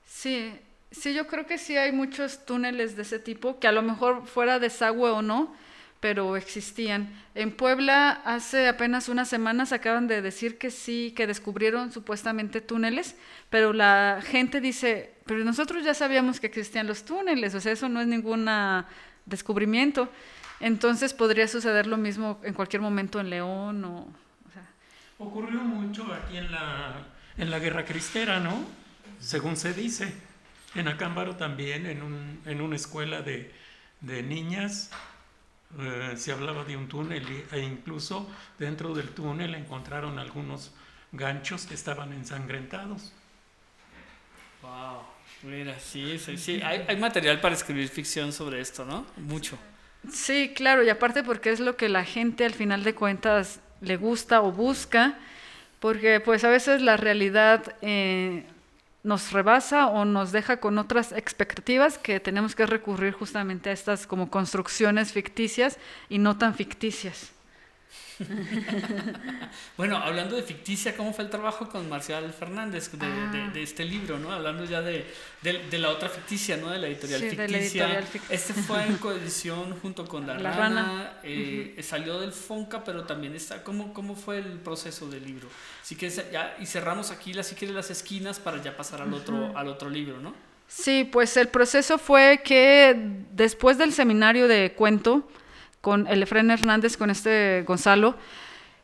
Sí, 0.08 0.54
sí, 0.92 1.14
yo 1.14 1.28
creo 1.28 1.46
que 1.46 1.58
sí 1.58 1.78
hay 1.78 1.92
muchos 1.92 2.46
túneles 2.46 2.96
de 2.96 3.02
ese 3.04 3.20
tipo, 3.20 3.60
que 3.60 3.68
a 3.68 3.72
lo 3.72 3.82
mejor 3.82 4.26
fuera 4.28 4.60
desagüe 4.60 5.10
o 5.12 5.22
no, 5.22 5.54
pero 6.00 6.38
existían. 6.38 7.14
En 7.36 7.52
Puebla 7.52 8.22
hace 8.26 8.68
apenas 8.68 9.10
unas 9.10 9.28
semanas 9.28 9.74
acaban 9.74 10.08
de 10.08 10.22
decir 10.22 10.58
que 10.58 10.72
sí, 10.72 11.14
que 11.16 11.28
descubrieron 11.28 11.92
supuestamente 11.92 12.62
túneles, 12.62 13.16
pero 13.50 13.74
la 13.74 14.22
gente 14.24 14.62
dice, 14.62 15.14
pero 15.26 15.44
nosotros 15.44 15.84
ya 15.84 15.94
sabíamos 15.94 16.40
que 16.40 16.48
existían 16.48 16.88
los 16.88 17.04
túneles, 17.04 17.54
o 17.56 17.60
sea, 17.60 17.74
eso 17.74 17.90
no 17.90 18.00
es 18.00 18.08
ningún 18.08 18.50
descubrimiento. 19.26 20.10
Entonces 20.60 21.14
podría 21.14 21.48
suceder 21.48 21.88
lo 21.88 21.98
mismo 21.98 22.40
en 22.44 22.54
cualquier 22.54 22.82
momento 22.82 23.20
en 23.20 23.30
León 23.30 23.86
o... 23.86 24.08
Ocurrió 25.18 25.60
mucho 25.60 26.14
aquí 26.14 26.38
en 26.38 26.50
la, 26.50 26.96
en 27.38 27.52
la 27.52 27.60
Guerra 27.60 27.84
Cristera, 27.84 28.40
¿no? 28.40 28.64
Según 29.20 29.58
se 29.58 29.74
dice. 29.74 30.14
En 30.76 30.88
Acámbaro 30.88 31.36
también, 31.36 31.86
en, 31.88 32.04
un, 32.04 32.40
en 32.46 32.62
una 32.62 32.78
escuela 32.78 33.22
de, 33.22 33.52
de 34.00 34.24
niñas, 34.24 34.92
eh, 35.78 36.14
se 36.18 36.32
hablaba 36.32 36.64
de 36.64 36.76
un 36.76 36.88
túnel 36.88 37.46
e 37.52 37.60
incluso 37.60 38.28
dentro 38.58 38.94
del 38.96 39.10
túnel 39.10 39.54
encontraron 39.54 40.18
algunos 40.18 40.72
ganchos 41.12 41.66
que 41.66 41.76
estaban 41.76 42.12
ensangrentados. 42.14 43.14
Wow, 44.64 45.02
mira, 45.44 45.80
sí, 45.80 46.18
sí, 46.18 46.38
sí. 46.38 46.62
Hay, 46.64 46.86
hay, 46.88 46.98
material 46.98 47.40
para 47.40 47.56
escribir 47.56 47.88
ficción 47.88 48.34
sobre 48.34 48.62
esto, 48.62 48.84
¿no? 48.84 49.06
Mucho. 49.18 49.58
Sí, 50.12 50.54
claro, 50.56 50.84
y 50.84 50.90
aparte 50.90 51.24
porque 51.24 51.52
es 51.52 51.60
lo 51.60 51.78
que 51.78 51.88
la 51.88 52.04
gente 52.04 52.46
al 52.46 52.54
final 52.54 52.84
de 52.84 52.96
cuentas 52.96 53.60
le 53.82 53.98
gusta 53.98 54.42
o 54.42 54.52
busca, 54.52 55.18
porque 55.80 56.20
pues 56.20 56.44
a 56.44 56.50
veces 56.50 56.82
la 56.82 56.98
realidad 56.98 57.76
eh, 57.82 58.46
nos 59.04 59.32
rebasa 59.32 59.88
o 59.88 60.06
nos 60.06 60.32
deja 60.32 60.58
con 60.58 60.78
otras 60.78 61.12
expectativas 61.12 61.98
que 61.98 62.20
tenemos 62.20 62.56
que 62.56 62.66
recurrir 62.66 63.14
justamente 63.14 63.70
a 63.70 63.74
estas 63.74 64.06
como 64.06 64.30
construcciones 64.30 65.14
ficticias 65.14 65.78
y 66.10 66.18
no 66.18 66.38
tan 66.38 66.54
ficticias. 66.54 67.32
bueno, 69.78 69.98
hablando 69.98 70.36
de 70.36 70.44
ficticia, 70.44 70.96
¿cómo 70.96 71.14
fue 71.14 71.24
el 71.24 71.30
trabajo 71.30 71.70
con 71.70 71.88
Marcial 71.88 72.32
Fernández 72.34 72.92
de, 72.92 73.06
ah. 73.06 73.52
este 73.56 73.86
libro? 73.86 74.20
¿no? 74.20 74.32
Hablando 74.32 74.66
ya 74.66 74.82
de, 74.82 75.06
la 75.72 75.90
otra 75.90 76.10
ficticia, 76.10 76.58
¿no? 76.58 76.70
de 76.70 76.80
la 76.80 76.88
editorial, 76.88 77.22
ficticia. 77.22 78.04
Este 78.30 78.54
fue 78.54 78.86
en 78.86 78.98
coedición 78.98 79.80
junto 79.80 80.06
con 80.06 80.28
La, 80.28 80.38
Rana. 80.38 81.20
Eh, 81.24 81.80
salió 81.82 82.20
del 82.20 82.32
Fonca, 82.32 82.84
pero 82.84 83.06
también 83.06 83.36
está. 83.36 83.64
¿Cómo, 83.64 83.94
cómo 83.94 84.16
fue 84.16 84.40
el 84.40 84.60
proceso 84.60 85.10
del 85.10 85.26
libro? 85.26 85.48
Así 85.82 85.96
que 85.96 86.10
ya, 86.10 86.56
y 86.60 86.66
cerramos 86.66 87.12
aquí, 87.12 87.34
si 87.44 87.56
quieres, 87.56 87.76
las 87.76 87.90
esquinas 87.90 88.40
para 88.40 88.62
ya 88.62 88.76
pasar 88.76 89.02
al 89.02 89.14
otro, 89.14 89.58
al 89.58 89.68
otro 89.68 89.90
libro, 89.90 90.20
¿no? 90.20 90.34
Sí, 90.68 91.04
pues 91.04 91.36
el 91.36 91.48
proceso 91.48 91.98
fue 91.98 92.42
que 92.44 92.96
después 93.32 93.80
del 93.80 93.92
seminario 93.92 94.48
de 94.48 94.74
cuento, 94.74 95.28
con 95.82 96.08
el 96.08 96.24
Efren 96.24 96.52
Hernández, 96.52 96.98
con 96.98 97.10
este 97.10 97.64
Gonzalo. 97.66 98.16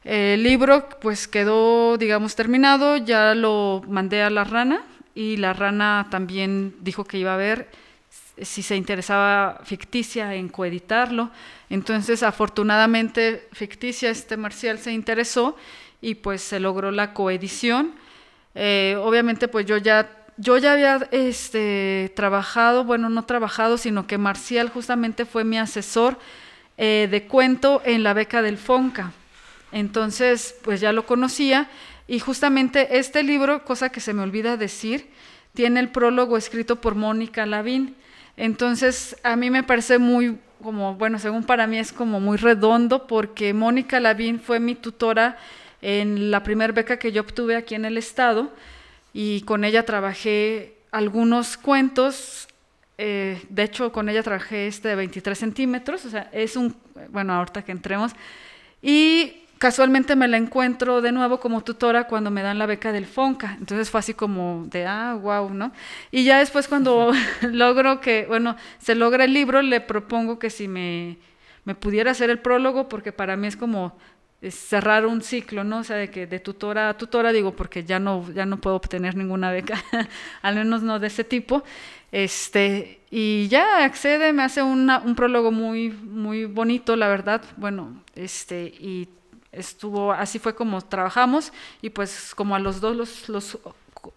El 0.03 0.43
libro 0.43 0.87
pues 1.01 1.27
quedó, 1.27 1.97
digamos, 1.97 2.35
terminado, 2.35 2.97
ya 2.97 3.33
lo 3.33 3.81
mandé 3.87 4.21
a 4.21 4.29
la 4.29 4.43
rana 4.43 4.83
y 5.15 5.37
la 5.37 5.53
rana 5.53 6.07
también 6.11 6.75
dijo 6.81 7.05
que 7.05 7.17
iba 7.17 7.33
a 7.33 7.37
ver 7.37 7.69
si 8.41 8.61
se 8.61 8.75
interesaba 8.75 9.61
Ficticia 9.63 10.35
en 10.35 10.49
coeditarlo. 10.49 11.31
Entonces, 11.69 12.21
afortunadamente, 12.21 13.47
Ficticia, 13.53 14.09
este 14.09 14.37
Marcial, 14.37 14.77
se 14.77 14.91
interesó 14.91 15.55
y 16.01 16.15
pues 16.15 16.41
se 16.41 16.59
logró 16.59 16.91
la 16.91 17.13
coedición. 17.13 17.95
Eh, 18.53 18.97
obviamente, 19.01 19.47
pues 19.47 19.65
yo 19.65 19.77
ya, 19.77 20.09
yo 20.37 20.57
ya 20.57 20.73
había 20.73 21.07
este, 21.11 22.13
trabajado, 22.15 22.83
bueno, 22.83 23.09
no 23.09 23.25
trabajado, 23.25 23.77
sino 23.77 24.05
que 24.05 24.17
Marcial 24.17 24.69
justamente 24.69 25.25
fue 25.25 25.43
mi 25.43 25.57
asesor 25.57 26.19
eh, 26.77 27.07
de 27.09 27.23
cuento 27.27 27.81
en 27.85 28.03
la 28.03 28.13
beca 28.13 28.41
del 28.41 28.57
FONCA. 28.57 29.11
Entonces, 29.71 30.55
pues 30.63 30.81
ya 30.81 30.91
lo 30.91 31.05
conocía 31.05 31.69
y 32.07 32.19
justamente 32.19 32.97
este 32.97 33.23
libro, 33.23 33.63
cosa 33.65 33.89
que 33.89 33.99
se 33.99 34.13
me 34.13 34.21
olvida 34.21 34.57
decir, 34.57 35.09
tiene 35.53 35.79
el 35.79 35.89
prólogo 35.89 36.37
escrito 36.37 36.81
por 36.81 36.95
Mónica 36.95 37.45
Lavín. 37.45 37.95
Entonces, 38.37 39.15
a 39.23 39.35
mí 39.35 39.49
me 39.49 39.63
parece 39.63 39.97
muy, 39.97 40.37
como, 40.61 40.95
bueno, 40.95 41.17
según 41.19 41.43
para 41.43 41.65
mí 41.65 41.79
es 41.79 41.91
como 41.91 42.19
muy 42.19 42.37
redondo 42.37 43.07
porque 43.07 43.53
Mónica 43.53 43.99
Lavín 43.99 44.39
fue 44.39 44.59
mi 44.59 44.75
tutora 44.75 45.37
en 45.81 46.31
la 46.31 46.43
primera 46.43 46.73
beca 46.73 46.97
que 46.97 47.11
yo 47.11 47.21
obtuve 47.21 47.55
aquí 47.55 47.75
en 47.75 47.85
el 47.85 47.97
estado 47.97 48.51
y 49.13 49.41
con 49.41 49.63
ella 49.63 49.85
trabajé 49.85 50.75
algunos 50.91 51.57
cuentos 51.57 52.47
eh, 52.97 53.41
de 53.49 53.63
hecho, 53.63 53.91
con 53.91 54.09
ella 54.09 54.23
trabajé 54.23 54.67
este 54.67 54.89
de 54.89 54.95
23 54.95 55.37
centímetros, 55.37 56.05
o 56.05 56.09
sea, 56.09 56.29
es 56.31 56.55
un, 56.55 56.75
bueno, 57.09 57.33
ahorita 57.33 57.63
que 57.63 57.71
entremos. 57.71 58.13
Y 58.81 59.45
casualmente 59.57 60.15
me 60.15 60.27
la 60.27 60.37
encuentro 60.37 61.01
de 61.01 61.11
nuevo 61.11 61.39
como 61.39 61.63
tutora 61.63 62.05
cuando 62.05 62.31
me 62.31 62.41
dan 62.41 62.59
la 62.59 62.65
beca 62.65 62.91
del 62.91 63.05
FONCA. 63.05 63.57
Entonces 63.59 63.89
fue 63.89 63.99
así 63.99 64.13
como 64.13 64.65
de, 64.67 64.85
ah, 64.85 65.15
wow, 65.15 65.49
¿no? 65.53 65.71
Y 66.11 66.23
ya 66.23 66.39
después 66.39 66.67
cuando 66.67 67.11
logro 67.41 67.99
que, 68.01 68.25
bueno, 68.27 68.55
se 68.79 68.95
logra 68.95 69.25
el 69.25 69.33
libro, 69.33 69.61
le 69.61 69.81
propongo 69.81 70.39
que 70.39 70.49
si 70.49 70.67
me, 70.67 71.17
me 71.65 71.75
pudiera 71.75 72.11
hacer 72.11 72.29
el 72.29 72.39
prólogo, 72.39 72.87
porque 72.89 73.11
para 73.11 73.35
mí 73.35 73.47
es 73.47 73.57
como 73.57 73.97
cerrar 74.51 75.05
un 75.05 75.21
ciclo, 75.21 75.63
¿no? 75.63 75.79
O 75.79 75.83
sea, 75.83 75.95
de 75.97 76.09
que 76.09 76.27
de 76.27 76.39
tutora 76.39 76.89
a 76.89 76.97
tutora, 76.97 77.31
digo, 77.31 77.55
porque 77.55 77.83
ya 77.83 77.99
no, 77.99 78.31
ya 78.33 78.45
no 78.45 78.57
puedo 78.57 78.75
obtener 78.75 79.15
ninguna 79.15 79.51
beca, 79.51 79.83
al 80.41 80.55
menos 80.55 80.83
no 80.83 80.99
de 80.99 81.07
ese 81.07 81.23
tipo. 81.23 81.63
Este, 82.11 83.01
y 83.09 83.47
ya 83.49 83.83
accede, 83.83 84.31
me 84.33 84.43
hace 84.43 84.61
un 84.63 85.15
prólogo 85.15 85.51
muy, 85.51 85.89
muy 85.89 86.45
bonito, 86.45 86.95
la 86.95 87.07
verdad. 87.07 87.41
Bueno, 87.57 88.01
este, 88.15 88.65
y 88.65 89.09
estuvo, 89.51 90.11
así 90.13 90.39
fue 90.39 90.55
como 90.55 90.81
trabajamos, 90.81 91.51
y 91.81 91.89
pues 91.89 92.33
como 92.35 92.55
a 92.55 92.59
los 92.59 92.81
dos 92.81 92.95
los, 92.95 93.29
los, 93.29 93.57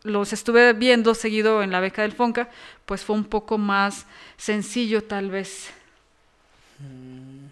los 0.02 0.32
estuve 0.32 0.72
viendo 0.72 1.14
seguido 1.14 1.62
en 1.62 1.70
la 1.70 1.80
beca 1.80 2.02
del 2.02 2.12
Fonca, 2.12 2.50
pues 2.86 3.02
fue 3.04 3.16
un 3.16 3.24
poco 3.24 3.58
más 3.58 4.06
sencillo 4.36 5.02
tal 5.02 5.30
vez. 5.30 5.70
Mm, 6.78 7.46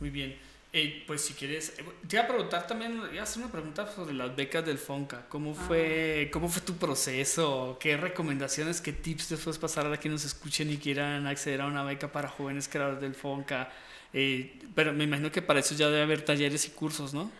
muy 0.00 0.10
bien. 0.10 0.43
Eh, 0.76 1.04
pues 1.06 1.20
si 1.20 1.34
quieres, 1.34 1.72
eh, 1.78 1.84
te 2.08 2.16
iba 2.16 2.24
a 2.24 2.26
preguntar 2.26 2.66
también, 2.66 3.00
iba 3.12 3.20
a 3.20 3.22
hacer 3.22 3.40
una 3.40 3.52
pregunta 3.52 3.86
sobre 3.86 4.12
las 4.12 4.34
becas 4.34 4.66
del 4.66 4.76
FONCA. 4.76 5.26
¿Cómo 5.28 5.52
ah. 5.52 5.64
fue, 5.68 6.28
cómo 6.32 6.48
fue 6.48 6.62
tu 6.62 6.74
proceso? 6.74 7.78
¿Qué 7.78 7.96
recomendaciones, 7.96 8.80
qué 8.80 8.92
tips 8.92 9.28
te 9.28 9.36
puedes 9.36 9.56
pasar 9.56 9.86
a 9.86 9.96
que 10.00 10.08
nos 10.08 10.24
escuchen 10.24 10.70
y 10.70 10.78
quieran 10.78 11.28
acceder 11.28 11.60
a 11.60 11.66
una 11.66 11.84
beca 11.84 12.10
para 12.10 12.28
jóvenes 12.28 12.66
creadores 12.66 13.00
del 13.00 13.14
FONCA? 13.14 13.70
Eh, 14.12 14.58
pero 14.74 14.92
me 14.92 15.04
imagino 15.04 15.30
que 15.30 15.42
para 15.42 15.60
eso 15.60 15.76
ya 15.76 15.86
debe 15.86 16.02
haber 16.02 16.24
talleres 16.24 16.66
y 16.66 16.70
cursos, 16.70 17.14
¿no? 17.14 17.30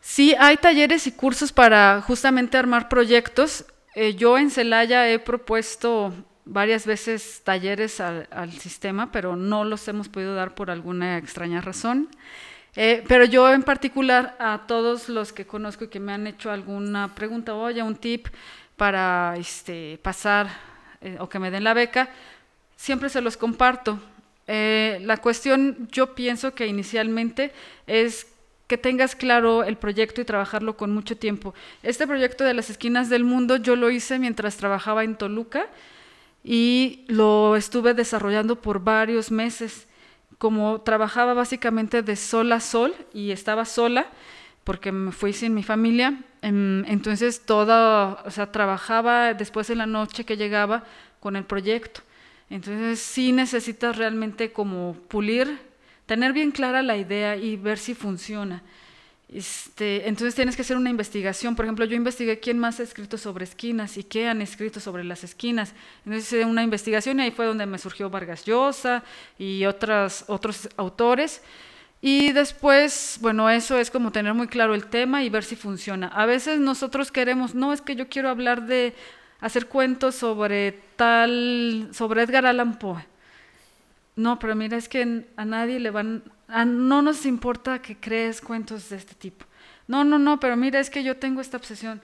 Sí, 0.00 0.34
hay 0.36 0.56
talleres 0.56 1.06
y 1.06 1.12
cursos 1.12 1.52
para 1.52 2.02
justamente 2.02 2.58
armar 2.58 2.88
proyectos. 2.88 3.64
yo 4.16 4.38
en 4.38 4.50
Celaya 4.50 5.08
he 5.08 5.20
propuesto 5.20 6.12
varias 6.44 6.84
veces 6.84 7.42
talleres 7.44 8.00
al, 8.00 8.26
al, 8.32 8.50
sistema, 8.52 9.12
pero 9.12 9.36
no 9.36 9.62
los 9.64 9.86
hemos 9.86 10.08
podido 10.08 10.34
dar 10.34 10.56
por 10.56 10.72
alguna 10.72 11.16
extraña 11.16 11.60
razón. 11.60 12.08
Eh, 12.76 13.02
pero 13.08 13.24
yo 13.24 13.50
en 13.52 13.62
particular 13.62 14.36
a 14.38 14.66
todos 14.66 15.08
los 15.08 15.32
que 15.32 15.46
conozco 15.46 15.84
y 15.84 15.88
que 15.88 15.98
me 15.98 16.12
han 16.12 16.26
hecho 16.26 16.50
alguna 16.50 17.14
pregunta, 17.14 17.54
oye, 17.54 17.82
un 17.82 17.96
tip 17.96 18.28
para 18.76 19.34
este, 19.38 19.98
pasar 20.02 20.48
eh, 21.00 21.16
o 21.18 21.28
que 21.28 21.38
me 21.38 21.50
den 21.50 21.64
la 21.64 21.72
beca, 21.72 22.10
siempre 22.76 23.08
se 23.08 23.22
los 23.22 23.38
comparto. 23.38 23.98
Eh, 24.46 25.00
la 25.02 25.16
cuestión, 25.16 25.88
yo 25.90 26.14
pienso 26.14 26.54
que 26.54 26.66
inicialmente 26.66 27.52
es 27.86 28.26
que 28.66 28.76
tengas 28.76 29.16
claro 29.16 29.64
el 29.64 29.76
proyecto 29.76 30.20
y 30.20 30.24
trabajarlo 30.24 30.76
con 30.76 30.92
mucho 30.92 31.16
tiempo. 31.16 31.54
Este 31.82 32.06
proyecto 32.06 32.44
de 32.44 32.52
las 32.52 32.68
esquinas 32.68 33.08
del 33.08 33.24
mundo 33.24 33.56
yo 33.56 33.74
lo 33.76 33.90
hice 33.90 34.18
mientras 34.18 34.56
trabajaba 34.56 35.04
en 35.04 35.16
Toluca 35.16 35.66
y 36.44 37.04
lo 37.08 37.56
estuve 37.56 37.94
desarrollando 37.94 38.56
por 38.56 38.80
varios 38.80 39.30
meses 39.30 39.86
como 40.38 40.80
trabajaba 40.80 41.34
básicamente 41.34 42.02
de 42.02 42.16
sol 42.16 42.52
a 42.52 42.60
sol 42.60 42.94
y 43.12 43.30
estaba 43.30 43.64
sola, 43.64 44.06
porque 44.64 44.92
me 44.92 45.12
fui 45.12 45.32
sin 45.32 45.54
mi 45.54 45.62
familia, 45.62 46.18
em, 46.42 46.84
entonces 46.86 47.46
toda, 47.46 48.22
o 48.24 48.30
sea, 48.30 48.50
trabajaba 48.50 49.32
después 49.34 49.70
en 49.70 49.78
la 49.78 49.86
noche 49.86 50.24
que 50.24 50.36
llegaba 50.36 50.84
con 51.20 51.36
el 51.36 51.44
proyecto. 51.44 52.00
Entonces 52.50 53.00
sí 53.00 53.32
necesitas 53.32 53.96
realmente 53.96 54.52
como 54.52 54.94
pulir, 55.08 55.58
tener 56.06 56.32
bien 56.32 56.52
clara 56.52 56.82
la 56.82 56.96
idea 56.96 57.36
y 57.36 57.56
ver 57.56 57.78
si 57.78 57.94
funciona. 57.94 58.62
Este, 59.28 60.08
entonces 60.08 60.36
tienes 60.36 60.54
que 60.54 60.62
hacer 60.62 60.76
una 60.76 60.90
investigación. 60.90 61.56
Por 61.56 61.64
ejemplo, 61.64 61.84
yo 61.84 61.96
investigué 61.96 62.38
quién 62.38 62.58
más 62.58 62.78
ha 62.78 62.84
escrito 62.84 63.18
sobre 63.18 63.44
esquinas 63.44 63.96
y 63.96 64.04
qué 64.04 64.28
han 64.28 64.40
escrito 64.40 64.78
sobre 64.78 65.04
las 65.04 65.24
esquinas. 65.24 65.74
Entonces 66.04 66.32
hice 66.32 66.44
una 66.44 66.62
investigación 66.62 67.18
y 67.18 67.24
ahí 67.24 67.30
fue 67.30 67.46
donde 67.46 67.66
me 67.66 67.78
surgió 67.78 68.08
Vargas 68.08 68.44
Llosa 68.44 69.02
y 69.38 69.64
otras, 69.64 70.24
otros 70.28 70.68
autores. 70.76 71.42
Y 72.00 72.32
después, 72.32 73.18
bueno, 73.20 73.50
eso 73.50 73.78
es 73.78 73.90
como 73.90 74.12
tener 74.12 74.34
muy 74.34 74.46
claro 74.46 74.74
el 74.74 74.86
tema 74.86 75.24
y 75.24 75.30
ver 75.30 75.42
si 75.42 75.56
funciona. 75.56 76.08
A 76.08 76.26
veces 76.26 76.60
nosotros 76.60 77.10
queremos, 77.10 77.54
no 77.54 77.72
es 77.72 77.80
que 77.80 77.96
yo 77.96 78.08
quiero 78.08 78.28
hablar 78.28 78.66
de 78.66 78.94
hacer 79.40 79.66
cuentos 79.66 80.14
sobre 80.14 80.72
tal, 80.96 81.88
sobre 81.92 82.22
Edgar 82.22 82.46
Allan 82.46 82.78
Poe. 82.78 83.04
No, 84.14 84.38
pero 84.38 84.54
mira, 84.54 84.76
es 84.76 84.88
que 84.88 85.26
a 85.36 85.44
nadie 85.44 85.78
le 85.78 85.90
van, 85.90 86.22
no 86.48 87.02
nos 87.02 87.26
importa 87.26 87.80
que 87.82 87.96
crees 87.96 88.40
cuentos 88.40 88.88
de 88.90 88.96
este 88.96 89.14
tipo. 89.14 89.46
No, 89.88 90.04
no, 90.04 90.18
no, 90.18 90.40
pero 90.40 90.56
mira, 90.56 90.80
es 90.80 90.90
que 90.90 91.02
yo 91.02 91.16
tengo 91.16 91.40
esta 91.40 91.56
obsesión. 91.56 92.00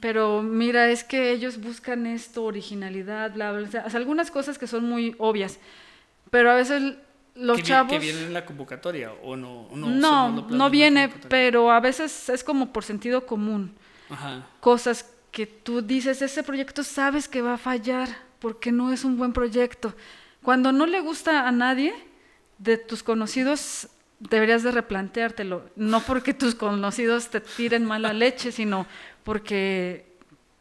Pero 0.00 0.42
mira, 0.42 0.88
es 0.90 1.04
que 1.04 1.30
ellos 1.30 1.60
buscan 1.60 2.06
esto, 2.06 2.44
originalidad, 2.44 3.32
bla, 3.32 3.52
bla, 3.52 3.68
bla. 3.68 3.84
O 3.86 3.90
sea, 3.90 3.98
algunas 3.98 4.30
cosas 4.30 4.58
que 4.58 4.66
son 4.66 4.84
muy 4.88 5.14
obvias. 5.18 5.58
Pero 6.30 6.50
a 6.50 6.54
veces 6.54 6.96
los 7.34 7.58
que, 7.58 7.62
chavos... 7.62 7.92
que 7.92 7.98
viene 7.98 8.22
en 8.22 8.32
la 8.32 8.44
convocatoria 8.44 9.12
o 9.22 9.36
no. 9.36 9.68
No, 9.74 10.30
No, 10.30 10.70
viene, 10.70 11.12
pero 11.28 11.70
a 11.70 11.80
veces 11.80 12.28
es 12.28 12.42
como 12.42 12.72
por 12.72 12.84
sentido 12.84 13.26
común. 13.26 13.74
Ajá. 14.10 14.46
Cosas 14.60 15.14
que 15.30 15.46
tú 15.46 15.80
dices, 15.80 16.22
ese 16.22 16.42
proyecto 16.42 16.82
sabes 16.82 17.28
que 17.28 17.42
va 17.42 17.54
a 17.54 17.58
fallar 17.58 18.08
porque 18.38 18.72
no 18.72 18.92
es 18.92 19.04
un 19.04 19.16
buen 19.16 19.32
proyecto. 19.32 19.94
Cuando 20.42 20.72
no 20.72 20.86
le 20.86 21.00
gusta 21.00 21.48
a 21.48 21.52
nadie 21.52 21.94
de 22.58 22.78
tus 22.78 23.02
conocidos, 23.02 23.88
deberías 24.20 24.62
de 24.62 24.70
replanteártelo. 24.70 25.68
No 25.76 26.00
porque 26.00 26.34
tus 26.34 26.54
conocidos 26.54 27.28
te 27.28 27.40
tiren 27.40 27.84
mala 27.84 28.12
leche, 28.12 28.52
sino 28.52 28.86
porque 29.24 30.06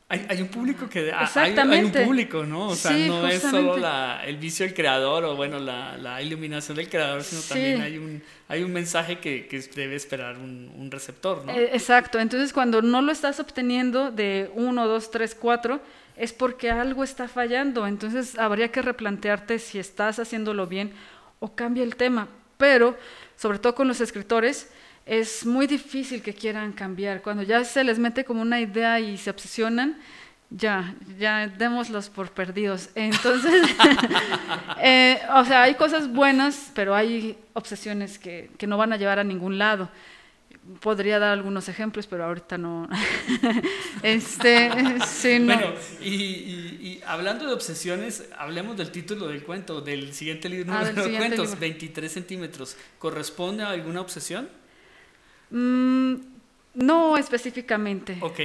Hay, 0.10 0.26
hay 0.30 0.42
un 0.42 0.48
público 0.50 0.88
que... 0.90 1.12
ah, 1.12 1.20
hay- 1.20 1.20
Hay, 1.20 1.24
Exactamente. 1.50 2.00
un 2.02 2.06
público, 2.06 2.46
¿no? 2.46 2.68
O 2.68 2.76
sea, 2.76 2.92
Sí, 2.92 3.08
no 3.08 3.28
es 3.28 3.42
solo 3.42 3.74
justamente. 3.74 3.80
la, 3.82 4.22
el 4.26 4.38
vicio 4.38 4.66
del 4.66 4.76
creador 4.76 5.24
o, 5.24 5.36
bueno, 5.36 5.58
la, 5.60 5.98
la 5.98 6.22
iluminación 6.22 6.78
del 6.78 6.90
creador, 6.90 7.24
sino 7.24 7.42
Sí. 7.42 7.50
también 7.50 7.82
hay 7.82 7.98
un, 7.98 8.22
hay 8.48 8.64
un 8.64 8.72
mensaje 8.74 9.20
que, 9.20 9.48
que 9.48 9.60
debe 9.76 9.96
esperar 9.96 10.38
un, 10.38 10.72
un 10.78 10.92
receptor, 10.92 11.46
¿no? 11.46 11.52
Eh, 11.54 11.70
exacto, 11.74 12.20
entonces 12.20 12.54
cuando 12.54 12.82
no 12.82 13.02
lo 13.02 13.12
estás 13.12 13.40
obteniendo 13.40 14.12
de 14.12 14.52
uno, 14.56 14.88
dos, 14.88 15.10
tres, 15.10 15.34
cuatro, 15.36 15.80
es 16.16 16.32
porque 16.32 16.70
algo 16.70 17.04
está 17.04 17.28
fallando, 17.28 17.88
entonces 17.88 18.38
habría 18.38 18.72
que 18.72 18.84
replantearte 18.84 19.58
si 19.58 19.80
estás 19.80 20.20
haciéndolo 20.20 20.68
bien 20.68 20.92
o 21.44 21.54
cambia 21.54 21.84
el 21.84 21.98
tema, 21.98 22.30
pero 22.58 22.96
sobre 23.36 23.60
todo 23.60 23.76
con 23.76 23.90
los 23.90 24.00
escritores 24.00 24.70
es 25.06 25.46
muy 25.46 25.68
difícil 25.68 26.22
que 26.22 26.34
quieran 26.34 26.72
cambiar, 26.72 27.22
cuando 27.22 27.44
ya 27.44 27.66
se 27.66 27.84
les 27.84 28.00
mete 28.00 28.24
como 28.24 28.42
una 28.42 28.62
idea 28.62 29.02
y 29.02 29.18
se 29.18 29.30
obsesionan, 29.30 29.98
ya, 30.50 30.96
ya 31.20 31.48
démoslos 31.48 32.10
por 32.10 32.32
perdidos. 32.32 32.92
Entonces, 32.96 33.70
eh, 34.82 35.20
o 35.36 35.44
sea, 35.44 35.64
hay 35.64 35.76
cosas 35.76 36.08
buenas, 36.08 36.72
pero 36.74 36.96
hay 36.96 37.38
obsesiones 37.52 38.18
que, 38.18 38.50
que 38.58 38.66
no 38.66 38.78
van 38.78 38.94
a 38.94 38.98
llevar 38.98 39.20
a 39.20 39.26
ningún 39.26 39.58
lado 39.58 39.90
podría 40.80 41.20
dar 41.20 41.32
algunos 41.34 41.68
ejemplos, 41.70 42.08
pero 42.08 42.26
ahorita 42.26 42.58
no. 42.58 42.88
este, 44.04 44.70
sí, 45.06 45.40
no. 45.40 45.54
Bueno, 45.56 45.74
y, 46.02 46.14
y- 46.14 46.78
y 46.82 47.02
hablando 47.06 47.46
de 47.48 47.54
obsesiones, 47.54 48.26
hablemos 48.38 48.78
del 48.78 48.92
título 48.92 49.28
del 49.28 49.44
cuento, 49.44 49.82
del 49.82 50.14
siguiente 50.14 50.50
libro 50.50 50.74
Ah, 50.74 50.84
del 50.86 50.96
de 50.96 51.04
siguiente 51.04 51.28
cuentos, 51.30 51.46
libro. 51.48 51.60
23 51.62 52.12
centímetros. 52.12 52.78
¿Corresponde 53.00 53.64
a 53.64 53.70
alguna 53.70 54.02
obsesión? 54.02 54.50
Mm, 55.50 56.16
no 56.76 57.18
específicamente. 57.18 58.18
Ok. 58.22 58.40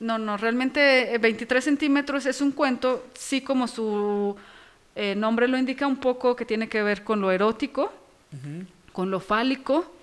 No, 0.00 0.18
no, 0.18 0.36
realmente 0.36 1.14
eh, 1.14 1.18
23 1.18 1.64
centímetros 1.64 2.26
es 2.26 2.40
un 2.42 2.52
cuento, 2.52 3.06
sí 3.14 3.40
como 3.40 3.66
su 3.66 4.36
eh, 4.94 5.14
nombre 5.14 5.48
lo 5.48 5.56
indica 5.56 5.86
un 5.86 5.96
poco, 5.96 6.36
que 6.36 6.44
tiene 6.44 6.68
que 6.68 6.82
ver 6.82 7.02
con 7.02 7.20
lo 7.20 7.32
erótico, 7.32 7.92
con 8.92 9.10
lo 9.10 9.20
fálico, 9.20 9.95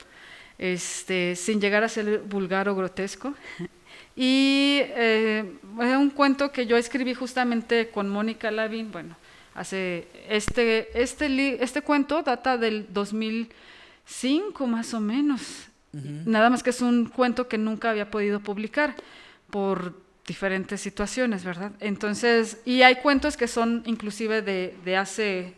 este, 0.58 1.36
sin 1.36 1.60
llegar 1.60 1.84
a 1.84 1.90
ser 1.90 2.20
vulgar 2.20 2.70
o 2.70 2.76
grotesco. 2.76 3.34
Y 4.16 4.78
eh, 4.82 5.54
es 5.82 5.98
un 5.98 6.12
cuento 6.12 6.52
que 6.52 6.68
yo 6.68 6.78
escribí 6.78 7.16
justamente 7.16 7.90
con 7.90 8.10
Mónica 8.10 8.52
Lavín, 8.52 8.92
bueno, 8.92 9.16
hace, 9.56 10.08
este, 10.30 11.02
este, 11.02 11.64
este 11.64 11.82
cuento 11.82 12.22
data 12.22 12.58
del 12.58 12.94
2005 12.94 14.68
más 14.68 14.94
o 14.94 15.00
menos, 15.00 15.68
nada 15.92 16.50
más 16.50 16.62
que 16.62 16.70
es 16.70 16.82
un 16.82 17.06
cuento 17.06 17.48
que 17.48 17.58
nunca 17.58 17.90
había 17.90 18.12
podido 18.12 18.40
publicar 18.40 18.96
por 19.50 19.96
diferentes 20.28 20.82
situaciones, 20.82 21.44
¿verdad? 21.44 21.72
Entonces, 21.80 22.62
y 22.66 22.84
hay 22.84 22.98
cuentos 22.98 23.36
que 23.36 23.48
son 23.48 23.84
inclusive 23.86 24.42
de, 24.44 24.76
de 24.86 24.98
hace 24.98 25.56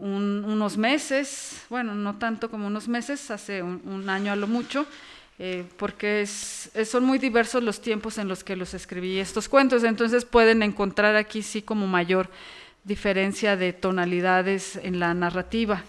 un- 0.00 0.44
unos 0.44 0.76
meses, 0.76 1.62
bueno, 1.68 1.94
no 1.94 2.16
tanto 2.18 2.50
como 2.50 2.66
unos 2.66 2.88
meses, 2.88 3.30
hace 3.30 3.62
un, 3.62 3.80
un 3.84 4.08
año 4.10 4.32
a 4.32 4.36
lo 4.36 4.46
mucho, 4.46 4.86
eh, 5.38 5.64
porque 5.78 6.22
es, 6.22 6.70
son 6.86 7.04
muy 7.04 7.18
diversos 7.18 7.62
los 7.62 7.80
tiempos 7.80 8.18
en 8.18 8.28
los 8.28 8.44
que 8.44 8.56
los 8.56 8.74
escribí 8.74 9.18
estos 9.18 9.48
cuentos, 9.48 9.84
entonces 9.84 10.24
pueden 10.24 10.62
encontrar 10.62 11.16
aquí 11.16 11.42
sí 11.42 11.62
como 11.62 11.86
mayor 11.86 12.28
diferencia 12.84 13.56
de 13.56 13.72
tonalidades 13.72 14.76
en 14.76 14.98
la 15.00 15.14
narrativa, 15.14 15.82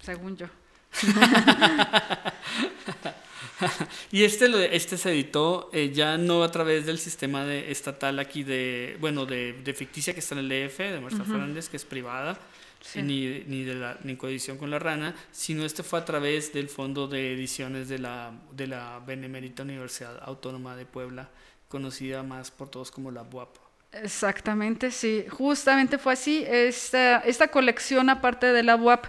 según 0.00 0.36
yo. 0.36 0.46
Y 4.12 4.24
este, 4.24 4.48
lo- 4.48 4.58
este 4.58 4.96
se 4.96 5.10
editó 5.12 5.70
eh, 5.72 5.90
ya 5.92 6.18
no 6.18 6.42
a 6.42 6.50
través 6.50 6.86
del 6.86 6.98
sistema 6.98 7.44
de, 7.44 7.70
estatal 7.70 8.18
aquí 8.18 8.42
de, 8.42 8.96
bueno, 9.00 9.26
de, 9.26 9.52
de 9.52 9.74
ficticia 9.74 10.12
que 10.14 10.20
está 10.20 10.34
en 10.34 10.50
el 10.50 10.68
DF, 10.68 10.78
de 10.78 11.00
Marta 11.00 11.24
Fernández, 11.24 11.68
que 11.68 11.76
es 11.76 11.84
privada, 11.84 12.38
Sí. 12.80 13.00
ni, 13.00 13.42
ni 13.46 13.62
de 13.64 13.76
la 13.76 13.96
ni 14.04 14.14
coedición 14.16 14.58
con 14.58 14.70
la 14.70 14.78
rana, 14.78 15.14
sino 15.32 15.64
este 15.64 15.82
fue 15.82 15.98
a 16.00 16.04
través 16.04 16.52
del 16.52 16.68
Fondo 16.68 17.08
de 17.08 17.32
Ediciones 17.32 17.88
de 17.88 17.98
la, 17.98 18.30
de 18.52 18.66
la 18.66 19.00
Benemérita 19.06 19.62
Universidad 19.62 20.18
Autónoma 20.22 20.76
de 20.76 20.84
Puebla, 20.84 21.30
conocida 21.70 22.22
más 22.22 22.50
por 22.50 22.68
todos 22.68 22.90
como 22.90 23.10
la 23.10 23.22
BUAP. 23.22 23.56
Exactamente, 23.92 24.90
sí, 24.90 25.24
justamente 25.30 25.96
fue 25.96 26.12
así. 26.12 26.44
Esta, 26.46 27.20
esta 27.20 27.48
colección, 27.48 28.10
aparte 28.10 28.52
de 28.52 28.62
la 28.62 28.76
UAP, 28.76 29.06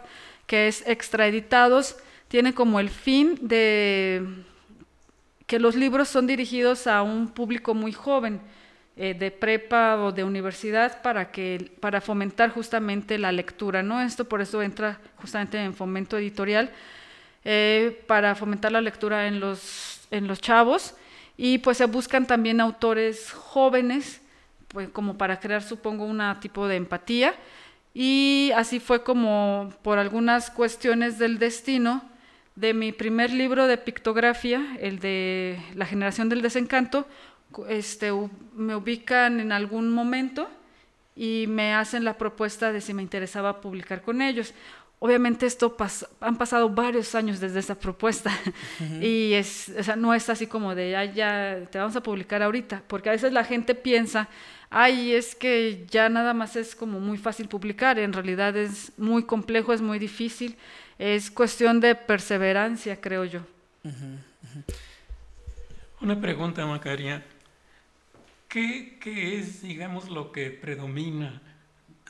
que 0.47 0.69
es 0.69 0.81
extraeditados, 0.87 1.97
tiene 2.35 2.53
como 2.53 2.81
el 2.81 2.89
fin 2.89 3.39
de 3.39 4.21
que 5.47 5.57
los 5.57 5.73
libros 5.73 6.09
son 6.09 6.27
dirigidos 6.27 6.85
a 6.85 7.01
un 7.01 7.29
público 7.29 7.73
muy 7.73 7.93
joven, 7.93 8.41
eh, 8.97 9.13
de 9.13 9.31
prepa 9.31 9.95
o 10.03 10.11
de 10.11 10.25
universidad, 10.25 11.01
para, 11.01 11.31
que, 11.31 11.71
para 11.79 12.01
fomentar 12.01 12.49
justamente 12.49 13.17
la 13.17 13.31
lectura, 13.31 13.83
¿no? 13.83 14.01
Esto 14.01 14.25
por 14.25 14.41
eso 14.41 14.61
entra 14.61 14.99
justamente 15.15 15.57
en 15.63 15.73
fomento 15.73 16.17
editorial, 16.17 16.73
eh, 17.45 18.03
para 18.05 18.35
fomentar 18.35 18.73
la 18.73 18.81
lectura 18.81 19.27
en 19.27 19.39
los, 19.39 20.01
en 20.11 20.27
los 20.27 20.41
chavos, 20.41 20.93
y 21.37 21.59
pues 21.59 21.77
se 21.77 21.85
buscan 21.85 22.27
también 22.27 22.59
autores 22.59 23.31
jóvenes, 23.31 24.19
pues 24.67 24.89
como 24.89 25.17
para 25.17 25.39
crear, 25.39 25.63
supongo, 25.63 26.03
un 26.03 26.21
tipo 26.41 26.67
de 26.67 26.75
empatía. 26.75 27.33
Y 27.93 28.51
así 28.57 28.81
fue 28.81 29.03
como, 29.03 29.71
por 29.83 29.99
algunas 29.99 30.49
cuestiones 30.49 31.17
del 31.17 31.39
destino, 31.39 32.03
de 32.55 32.73
mi 32.73 32.91
primer 32.91 33.31
libro 33.31 33.67
de 33.67 33.77
pictografía, 33.77 34.77
el 34.79 34.99
de 34.99 35.59
La 35.75 35.85
generación 35.85 36.29
del 36.29 36.41
desencanto, 36.41 37.05
este, 37.69 38.11
me 38.55 38.75
ubican 38.75 39.39
en 39.39 39.51
algún 39.51 39.91
momento 39.91 40.49
y 41.15 41.45
me 41.47 41.73
hacen 41.73 42.03
la 42.03 42.17
propuesta 42.17 42.71
de 42.71 42.81
si 42.81 42.93
me 42.93 43.01
interesaba 43.01 43.61
publicar 43.61 44.01
con 44.01 44.21
ellos. 44.21 44.53
Obviamente 44.99 45.45
esto 45.45 45.75
pas- 45.77 46.07
han 46.21 46.37
pasado 46.37 46.69
varios 46.69 47.13
años 47.15 47.39
desde 47.39 47.59
esa 47.59 47.75
propuesta 47.77 48.31
y 49.01 49.33
es, 49.33 49.71
o 49.77 49.83
sea, 49.83 49.95
no 49.97 50.13
es 50.13 50.29
así 50.29 50.47
como 50.47 50.73
de, 50.75 50.95
"Ay, 50.95 51.11
ya 51.13 51.59
te 51.69 51.77
vamos 51.77 51.95
a 51.95 52.01
publicar 52.03 52.41
ahorita, 52.41 52.83
porque 52.87 53.09
a 53.09 53.11
veces 53.11 53.31
la 53.33 53.43
gente 53.43 53.75
piensa, 53.75 54.29
ay, 54.69 55.13
es 55.13 55.35
que 55.35 55.85
ya 55.89 56.07
nada 56.09 56.33
más 56.33 56.55
es 56.55 56.75
como 56.75 56.99
muy 57.01 57.17
fácil 57.17 57.47
publicar, 57.49 57.99
en 57.99 58.13
realidad 58.13 58.55
es 58.57 58.93
muy 58.97 59.23
complejo, 59.23 59.73
es 59.73 59.81
muy 59.81 59.99
difícil, 59.99 60.55
es 60.97 61.31
cuestión 61.31 61.79
de 61.79 61.95
perseverancia, 61.95 62.99
creo 62.99 63.25
yo. 63.25 63.41
Una 66.01 66.19
pregunta, 66.19 66.65
Macaria. 66.65 67.23
¿Qué, 68.47 68.97
qué 69.01 69.39
es, 69.39 69.61
digamos, 69.61 70.09
lo 70.09 70.31
que 70.31 70.49
predomina, 70.49 71.41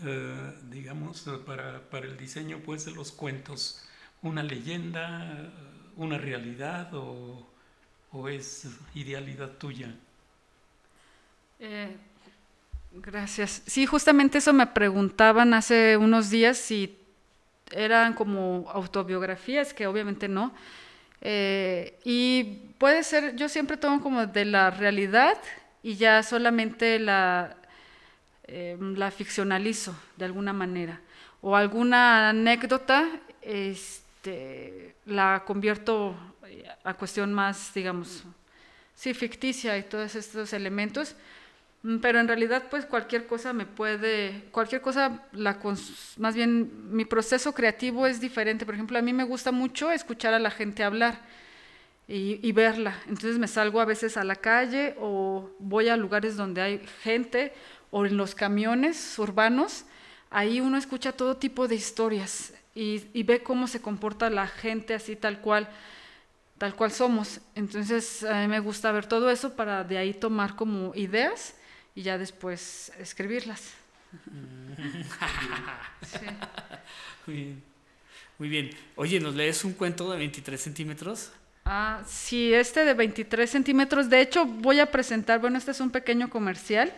eh, 0.04 0.54
digamos, 0.70 1.26
para, 1.46 1.82
para 1.90 2.06
el 2.06 2.18
diseño 2.18 2.60
pues, 2.60 2.86
de 2.86 2.92
los 2.92 3.12
cuentos? 3.12 3.88
¿Una 4.22 4.44
leyenda, 4.44 5.52
una 5.96 6.18
realidad 6.18 6.94
o, 6.94 7.48
o 8.12 8.30
es 8.30 8.68
idealidad 8.94 9.52
tuya? 9.58 9.96
Eh, 11.60 11.96
gracias. 12.94 13.64
Sí, 13.66 13.86
justamente 13.86 14.38
eso 14.40 14.54
me 14.54 14.68
preguntaban 14.68 15.54
hace 15.54 15.98
unos 15.98 16.30
días 16.30 16.58
si 16.58 17.00
eran 17.72 18.14
como 18.14 18.70
autobiografías, 18.72 19.74
que 19.74 19.88
obviamente 19.88 20.28
no. 20.28 20.54
Eh, 21.22 22.00
y 22.04 22.44
puede 22.78 23.04
ser, 23.04 23.36
yo 23.36 23.50
siempre 23.50 23.78
tomo 23.78 24.02
como 24.02 24.26
de 24.26 24.46
la 24.46 24.70
realidad 24.70 25.38
y 25.82 25.96
ya 25.96 26.22
solamente 26.24 27.00
la, 27.00 27.56
eh, 28.48 28.78
la 28.80 29.12
ficcionalizo 29.12 29.96
de 30.18 30.26
alguna 30.26 30.54
manera. 30.54 31.02
O 31.42 31.56
alguna 31.56 32.30
anécdota 32.30 33.08
este, 33.42 34.96
la 35.06 35.44
convierto 35.46 36.16
a 36.84 36.94
cuestión 36.94 37.34
más, 37.34 37.74
digamos, 37.74 38.24
sí, 38.94 39.14
ficticia 39.14 39.78
y 39.78 39.84
todos 39.84 40.16
estos 40.16 40.54
elementos. 40.54 41.16
Mm, 41.86 41.98
Pero 42.00 42.20
en 42.20 42.28
realidad, 42.28 42.64
pues 42.70 42.86
cualquier 42.86 43.28
cosa 43.28 43.54
me 43.54 43.66
puede, 43.66 44.46
cualquier 44.52 44.82
cosa, 44.82 45.24
la 45.34 45.60
más 46.18 46.36
bien 46.36 46.72
mi 46.96 47.06
proceso 47.06 47.54
creativo 47.54 48.08
es 48.08 48.20
diferente. 48.20 48.66
Por 48.66 48.74
ejemplo, 48.76 48.98
a 48.98 49.02
mí 49.02 49.14
me 49.14 49.24
gusta 49.24 49.52
mucho 49.52 49.92
escuchar 49.92 50.34
a 50.34 50.40
la 50.40 50.50
gente 50.52 50.84
hablar 50.84 51.22
y, 52.08 52.40
y 52.48 52.52
verla. 52.54 52.96
Entonces 53.08 53.38
me 53.40 53.48
salgo 53.48 53.82
a 53.82 53.86
veces 53.86 54.18
a 54.18 54.24
la 54.24 54.36
calle 54.36 54.96
o 55.00 55.50
voy 55.60 55.90
a 55.90 55.98
lugares 55.98 56.36
donde 56.38 56.62
hay 56.62 56.82
gente 57.04 57.54
o 57.92 58.06
en 58.06 58.18
los 58.18 58.36
camiones 58.36 59.20
urbanos. 59.20 59.86
Ahí 60.32 60.62
uno 60.62 60.78
escucha 60.78 61.12
todo 61.14 61.38
tipo 61.38 61.68
de 61.68 61.76
historias 61.76 62.54
y, 62.76 63.04
y 63.14 63.24
ve 63.24 63.44
cómo 63.44 63.68
se 63.68 63.82
comporta 63.82 64.30
la 64.30 64.48
gente 64.48 64.94
así 64.96 65.16
tal 65.16 65.40
cual 65.42 65.70
tal 66.58 66.76
cual 66.76 66.92
somos. 66.92 67.42
Entonces 67.56 68.24
a 68.24 68.42
mí 68.42 68.48
me 68.48 68.60
gusta 68.60 68.92
ver 68.92 69.06
todo 69.08 69.30
eso 69.30 69.56
para 69.56 69.84
de 69.84 69.98
ahí 69.98 70.14
tomar 70.14 70.56
como 70.56 70.94
ideas 70.96 71.56
y 71.96 72.04
ya 72.04 72.18
después 72.18 72.92
escribirlas. 73.00 73.62
Sí. 76.04 76.26
Muy 77.26 77.36
bien. 77.36 77.64
Muy 78.38 78.50
bien. 78.50 78.70
Oye, 78.96 79.20
¿nos 79.20 79.34
lees 79.34 79.64
un 79.64 79.74
cuento 79.74 80.12
de 80.12 80.18
23 80.18 80.62
centímetros? 80.62 81.32
Ah, 81.64 82.04
sí, 82.06 82.54
este 82.54 82.84
de 82.84 82.94
23 82.94 83.50
centímetros. 83.50 84.10
De 84.10 84.22
hecho, 84.22 84.46
voy 84.46 84.80
a 84.80 84.92
presentar, 84.92 85.40
bueno, 85.40 85.58
este 85.58 85.72
es 85.72 85.80
un 85.80 85.90
pequeño 85.90 86.30
comercial. 86.30 86.94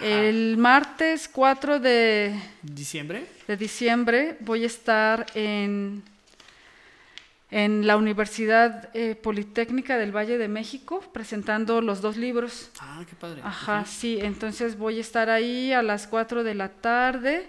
El 0.00 0.56
martes 0.56 1.28
4 1.28 1.78
de, 1.78 2.34
¿Diciembre? 2.62 3.26
de 3.46 3.56
diciembre 3.58 4.36
voy 4.40 4.62
a 4.62 4.66
estar 4.66 5.26
en, 5.34 6.02
en 7.50 7.86
la 7.86 7.96
Universidad 7.96 8.90
eh, 8.94 9.14
Politécnica 9.16 9.98
del 9.98 10.14
Valle 10.14 10.38
de 10.38 10.48
México 10.48 11.00
presentando 11.12 11.80
los 11.80 12.00
dos 12.00 12.16
libros. 12.16 12.70
Ah, 12.80 13.04
qué 13.08 13.16
padre. 13.16 13.40
Ajá, 13.44 13.84
sí, 13.86 14.18
entonces 14.20 14.78
voy 14.78 14.98
a 14.98 15.00
estar 15.00 15.30
ahí 15.30 15.72
a 15.72 15.82
las 15.82 16.06
4 16.06 16.44
de 16.44 16.54
la 16.54 16.68
tarde. 16.68 17.48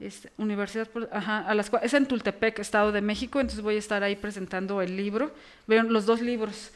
este, 0.00 0.30
Universidad, 0.36 0.88
ajá, 1.12 1.46
a 1.46 1.54
las, 1.54 1.70
es 1.82 1.94
en 1.94 2.06
Tultepec, 2.06 2.58
Estado 2.58 2.90
de 2.92 3.00
México, 3.00 3.40
entonces 3.40 3.62
voy 3.62 3.76
a 3.76 3.78
estar 3.78 4.02
ahí 4.02 4.16
presentando 4.16 4.80
el 4.82 4.96
libro, 4.96 5.32
los 5.66 6.06
dos 6.06 6.20
libros. 6.20 6.70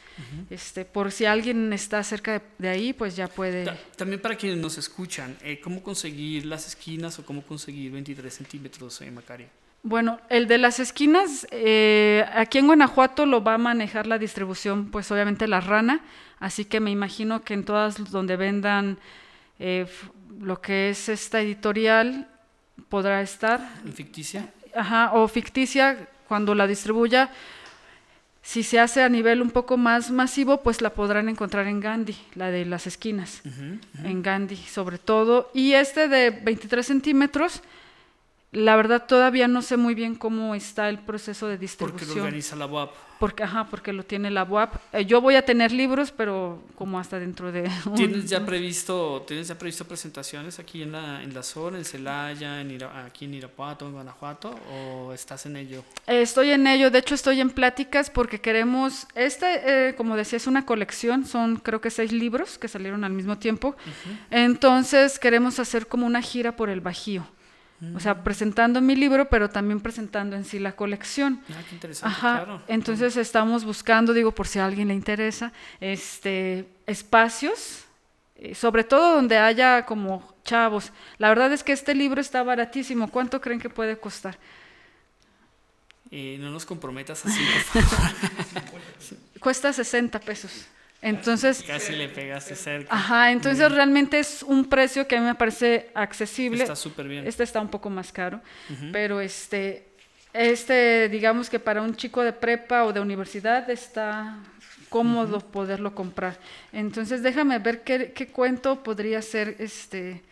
este, 0.49 0.83
por 0.85 1.11
si 1.11 1.25
alguien 1.25 1.71
está 1.73 2.01
cerca 2.03 2.33
de, 2.33 2.41
de 2.57 2.69
ahí, 2.69 2.93
pues 2.93 3.15
ya 3.15 3.27
puede. 3.27 3.65
Ta- 3.65 3.77
También 3.97 4.21
para 4.21 4.35
quienes 4.35 4.57
nos 4.59 4.77
escuchan, 4.77 5.37
eh, 5.41 5.59
¿cómo 5.61 5.83
conseguir 5.83 6.45
las 6.45 6.67
esquinas 6.67 7.19
o 7.19 7.25
cómo 7.25 7.43
conseguir 7.43 7.91
23 7.91 8.33
centímetros, 8.33 9.01
eh, 9.01 9.11
Macario? 9.11 9.47
Bueno, 9.83 10.19
el 10.29 10.47
de 10.47 10.57
las 10.57 10.79
esquinas, 10.79 11.47
eh, 11.51 12.25
aquí 12.33 12.57
en 12.57 12.67
Guanajuato 12.67 13.25
lo 13.25 13.43
va 13.43 13.53
a 13.53 13.57
manejar 13.57 14.05
la 14.05 14.17
distribución, 14.17 14.91
pues 14.91 15.09
obviamente 15.11 15.47
la 15.47 15.61
rana, 15.61 16.01
así 16.39 16.65
que 16.65 16.79
me 16.79 16.91
imagino 16.91 17.43
que 17.43 17.53
en 17.53 17.63
todas 17.63 18.11
donde 18.11 18.35
vendan 18.35 18.97
eh, 19.59 19.87
lo 20.39 20.61
que 20.61 20.89
es 20.89 21.09
esta 21.09 21.41
editorial 21.41 22.27
podrá 22.89 23.21
estar. 23.21 23.61
¿En 23.85 23.93
ficticia? 23.93 24.49
Ajá, 24.75 25.11
o 25.13 25.27
ficticia, 25.27 26.07
cuando 26.27 26.53
la 26.53 26.67
distribuya, 26.67 27.31
si 28.41 28.63
se 28.63 28.79
hace 28.79 29.03
a 29.03 29.09
nivel 29.09 29.41
un 29.41 29.51
poco 29.51 29.77
más 29.77 30.11
masivo, 30.11 30.61
pues 30.61 30.81
la 30.81 30.91
podrán 30.91 31.29
encontrar 31.29 31.67
en 31.67 31.79
Gandhi, 31.79 32.15
la 32.35 32.49
de 32.51 32.65
las 32.65 32.87
esquinas, 32.87 33.41
en 34.03 34.21
Gandhi 34.21 34.55
sobre 34.55 34.97
todo. 34.97 35.49
Y 35.53 35.73
este 35.73 36.07
de 36.07 36.29
23 36.29 36.85
centímetros, 36.85 37.61
la 38.51 38.75
verdad 38.75 39.05
todavía 39.07 39.47
no 39.47 39.61
sé 39.61 39.75
muy 39.77 39.93
bien 39.93 40.15
cómo 40.15 40.55
está 40.55 40.89
el 40.89 40.99
proceso 40.99 41.47
de 41.47 41.55
Porque 41.57 41.61
lo 41.61 41.61
distribución. 41.61 42.19
organiza 42.19 42.55
la 42.55 42.65
UAP. 42.65 42.91
Porque, 43.19 43.41
ajá, 43.43 43.65
porque 43.65 43.93
lo 43.93 44.03
tiene 44.03 44.29
la 44.29 44.43
UAP. 44.43 44.75
Eh, 44.93 45.05
yo 45.05 45.21
voy 45.21 45.33
a 45.35 45.41
tener 45.43 45.71
libros, 45.71 46.11
pero 46.11 46.61
como 46.75 46.99
hasta 46.99 47.19
dentro 47.19 47.51
de... 47.51 47.67
un- 47.87 47.95
¿Tienes 47.95 48.29
ya 48.29 48.45
previsto, 48.45 49.23
¿tienes 49.27 49.47
ya 49.47 49.57
previsto 49.57 49.85
presentaciones 49.85 50.59
aquí 50.59 50.83
en 50.83 50.91
la, 50.91 51.23
en 51.23 51.33
la 51.33 51.41
zona, 51.41 51.79
en 51.79 51.83
Celaya, 51.85 52.61
en 52.61 52.69
Ira- 52.69 53.05
aquí 53.07 53.25
en 53.25 53.33
Irapuato, 53.33 53.87
en 53.87 53.93
Guanajuato, 53.93 54.51
o 54.71 55.13
estás 55.13 55.47
en 55.47 55.55
ello? 55.57 55.83
Eh, 56.05 56.21
Estoy 56.21 56.51
en 56.51 56.67
ello, 56.67 56.91
de 56.91 56.99
hecho 56.99 57.15
estoy 57.15 57.41
en 57.41 57.49
pláticas 57.49 58.11
porque 58.11 58.39
queremos, 58.39 59.07
este, 59.15 59.89
eh, 59.89 59.95
como 59.95 60.15
decía, 60.15 60.37
es 60.37 60.45
una 60.45 60.65
colección, 60.67 61.25
son 61.25 61.55
creo 61.57 61.81
que 61.81 61.89
seis 61.89 62.11
libros 62.11 62.59
que 62.59 62.67
salieron 62.67 63.03
al 63.03 63.13
mismo 63.13 63.39
tiempo, 63.39 63.75
entonces 64.29 65.17
queremos 65.19 65.59
hacer 65.59 65.87
como 65.87 66.05
una 66.05 66.21
gira 66.21 66.55
por 66.55 66.69
el 66.69 66.81
Bajío, 66.81 67.25
o 67.95 67.99
sea, 67.99 68.23
presentando 68.23 68.81
mi 68.81 68.95
libro, 68.95 69.29
pero 69.29 69.49
también 69.49 69.79
presentando 69.79 70.35
en 70.35 70.45
sí 70.45 70.57
la 70.57 70.71
colección. 70.75 71.41
Ah, 71.51 71.61
qué 71.69 71.75
interesante, 71.75 72.15
Ajá, 72.15 72.43
claro. 72.43 72.61
entonces 72.67 73.17
estamos 73.17 73.65
buscando, 73.65 74.13
digo, 74.13 74.31
por 74.31 74.47
si 74.47 74.57
a 74.57 74.65
alguien 74.65 74.87
le 74.87 74.95
interesa, 74.95 75.51
este, 75.79 76.67
espacios, 76.87 77.83
eh, 78.35 78.55
sobre 78.55 78.83
todo 78.83 79.15
donde 79.15 79.37
haya 79.37 79.85
como 79.85 80.35
chavos. 80.43 80.91
La 81.19 81.29
verdad 81.29 81.53
es 81.53 81.63
que 81.63 81.71
este 81.71 81.93
libro 81.93 82.19
está 82.19 82.41
baratísimo, 82.41 83.09
¿cuánto 83.09 83.39
creen 83.41 83.59
que 83.59 83.69
puede 83.69 83.97
costar? 83.99 84.37
Eh, 86.09 86.37
no 86.39 86.49
nos 86.51 86.65
comprometas 86.65 87.25
así, 87.25 87.41
por 87.73 87.83
favor. 87.83 88.81
Cuesta 89.39 89.71
60 89.71 90.19
pesos. 90.21 90.67
Entonces, 91.01 91.63
Casi 91.65 91.93
le 91.95 92.09
pegaste 92.09 92.55
cerca. 92.55 92.93
ajá, 92.93 93.31
entonces 93.31 93.71
realmente 93.71 94.17
es 94.19 94.41
un 94.43 94.65
precio 94.65 95.07
que 95.07 95.15
a 95.15 95.19
mí 95.21 95.25
me 95.27 95.35
parece 95.35 95.89
accesible. 95.93 96.63
Está 96.63 96.75
súper 96.75 97.07
bien. 97.07 97.27
Este 97.27 97.43
está 97.43 97.61
un 97.61 97.69
poco 97.69 97.89
más 97.89 98.11
caro, 98.11 98.41
Ujú. 98.69 98.87
pero 98.91 99.21
este, 99.21 99.85
este, 100.33 101.07
digamos 101.09 101.49
que 101.49 101.59
para 101.59 101.81
un 101.83 101.95
chico 101.95 102.23
de 102.23 102.33
prepa 102.33 102.83
o 102.83 102.93
de 102.93 102.99
universidad 102.99 103.69
está 103.69 104.37
cómodo 104.89 105.39
poderlo 105.39 105.93
comprar. 105.93 106.39
Entonces 106.73 107.21
déjame 107.21 107.59
ver 107.59 107.83
qué, 107.83 108.11
qué 108.13 108.27
cuento 108.27 108.81
podría 108.83 109.21
ser 109.21 109.55
este. 109.59 110.23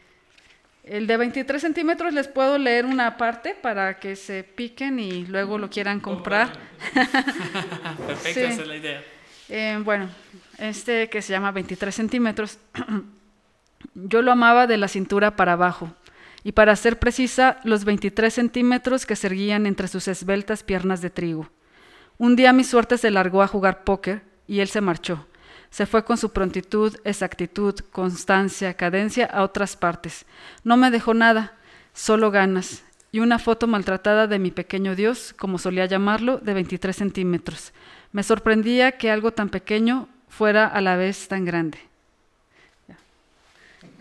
El 0.84 1.08
de 1.08 1.18
23 1.18 1.60
centímetros 1.62 2.14
les 2.14 2.28
puedo 2.28 2.58
leer 2.60 2.86
una 2.86 3.18
parte 3.18 3.56
para 3.56 4.00
que 4.00 4.16
se 4.16 4.44
piquen 4.44 5.00
y 5.00 5.26
luego 5.26 5.58
lo 5.58 5.70
quieran 5.70 6.00
comprar. 6.00 6.50
Perfecto, 8.08 8.40
Sí. 8.40 8.46
esa 8.46 8.62
es 8.62 8.68
la 8.68 8.76
idea. 8.78 9.04
Eh, 9.50 9.80
bueno, 9.84 10.10
este 10.58 11.10
que 11.10 11.22
se 11.22 11.32
llama 11.32 11.52
23 11.52 11.94
centímetros, 11.94 12.60
yo 13.94 14.22
lo 14.22 14.32
amaba 14.32 14.68
de 14.68 14.78
la 14.78 14.88
cintura 14.88 15.36
para 15.36 15.54
abajo, 15.54 15.94
y 16.44 16.52
para 16.52 16.76
ser 16.76 17.00
precisa, 17.00 17.58
los 17.64 17.86
23 17.86 18.34
centímetros 18.34 19.06
que 19.06 19.16
se 19.16 19.28
erguían 19.28 19.66
entre 19.66 19.88
sus 19.88 20.08
esbeltas 20.08 20.64
piernas 20.64 21.02
de 21.02 21.10
trigo. 21.10 21.50
Un 22.18 22.36
día 22.36 22.54
mi 22.54 22.64
suerte 22.64 22.98
se 22.98 23.12
largó 23.12 23.42
a 23.42 23.48
jugar 23.48 23.84
póker 23.84 24.22
y 24.48 24.60
él 24.60 24.68
se 24.68 24.80
marchó. 24.80 25.26
Se 25.70 25.86
fue 25.86 26.06
con 26.06 26.18
su 26.18 26.32
prontitud, 26.32 26.96
exactitud, 27.04 27.76
constancia, 27.92 28.76
cadencia 28.76 29.26
a 29.26 29.44
otras 29.44 29.76
partes. 29.76 30.26
No 30.64 30.78
me 30.78 30.92
dejó 30.92 31.14
nada, 31.14 31.54
solo 31.94 32.32
ganas, 32.32 32.84
y 33.12 33.20
una 33.20 33.40
foto 33.40 33.66
maltratada 33.66 34.28
de 34.28 34.40
mi 34.40 34.52
pequeño 34.52 34.96
Dios, 34.96 35.34
como 35.38 35.58
solía 35.58 35.86
llamarlo, 35.86 36.38
de 36.38 36.54
23 36.54 36.96
centímetros. 36.96 37.74
Me 38.12 38.24
sorprendía 38.24 38.94
que 38.94 39.10
algo 39.10 39.32
tan 39.32 39.50
pequeño 39.50 40.08
fuera 40.38 40.68
a 40.68 40.82
la 40.82 40.96
vez 40.98 41.28
tan 41.28 41.46
grande. 41.46 41.78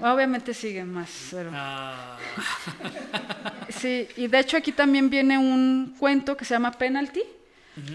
Obviamente 0.00 0.52
siguen 0.54 0.92
más, 0.92 1.28
pero... 1.30 1.50
Ah, 1.52 2.18
Sí, 3.68 4.08
y 4.16 4.26
de 4.28 4.38
hecho 4.38 4.56
aquí 4.56 4.72
también 4.72 5.10
viene 5.10 5.36
un 5.38 5.94
cuento 5.98 6.36
que 6.36 6.44
se 6.44 6.54
llama 6.54 6.72
Penalty, 6.72 7.22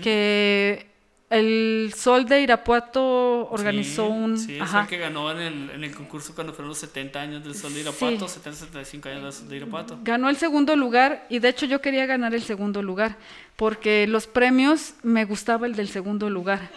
que 0.04 0.88
el 1.30 1.94
Sol 1.96 2.26
de 2.26 2.42
Irapuato 2.42 3.48
organizó 3.50 4.08
sí, 4.08 4.12
un... 4.12 4.38
Sí, 4.38 4.60
ajá. 4.60 4.88
que 4.88 4.98
ganó 4.98 5.32
en 5.32 5.40
el, 5.40 5.70
en 5.70 5.84
el 5.84 5.96
concurso 5.96 6.34
cuando 6.34 6.54
fueron 6.54 6.70
los 6.70 6.80
70 6.80 7.22
años 7.22 7.44
del 7.44 7.54
Sol 7.56 7.74
de 7.74 7.82
Irapuato, 7.82 8.28
70, 8.28 8.60
75 8.60 9.10
años 9.10 9.24
del 9.24 9.34
Sol 9.34 9.50
de 9.50 9.56
Irapuato. 9.58 10.00
Ganó 10.04 10.30
el 10.30 10.38
segundo 10.38 10.76
lugar 10.76 11.26
y 11.30 11.40
de 11.40 11.50
hecho 11.50 11.66
yo 11.66 11.82
quería 11.82 12.06
ganar 12.08 12.34
el 12.34 12.42
segundo 12.42 12.82
lugar 12.82 13.18
porque 13.56 14.08
los 14.08 14.26
premios 14.26 14.94
me 15.04 15.26
gustaba 15.26 15.68
el 15.68 15.76
del 15.76 15.90
segundo 15.90 16.30
lugar. 16.30 16.72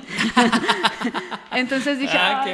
Entonces 1.53 1.99
dije, 1.99 2.19
Ah, 2.19 2.45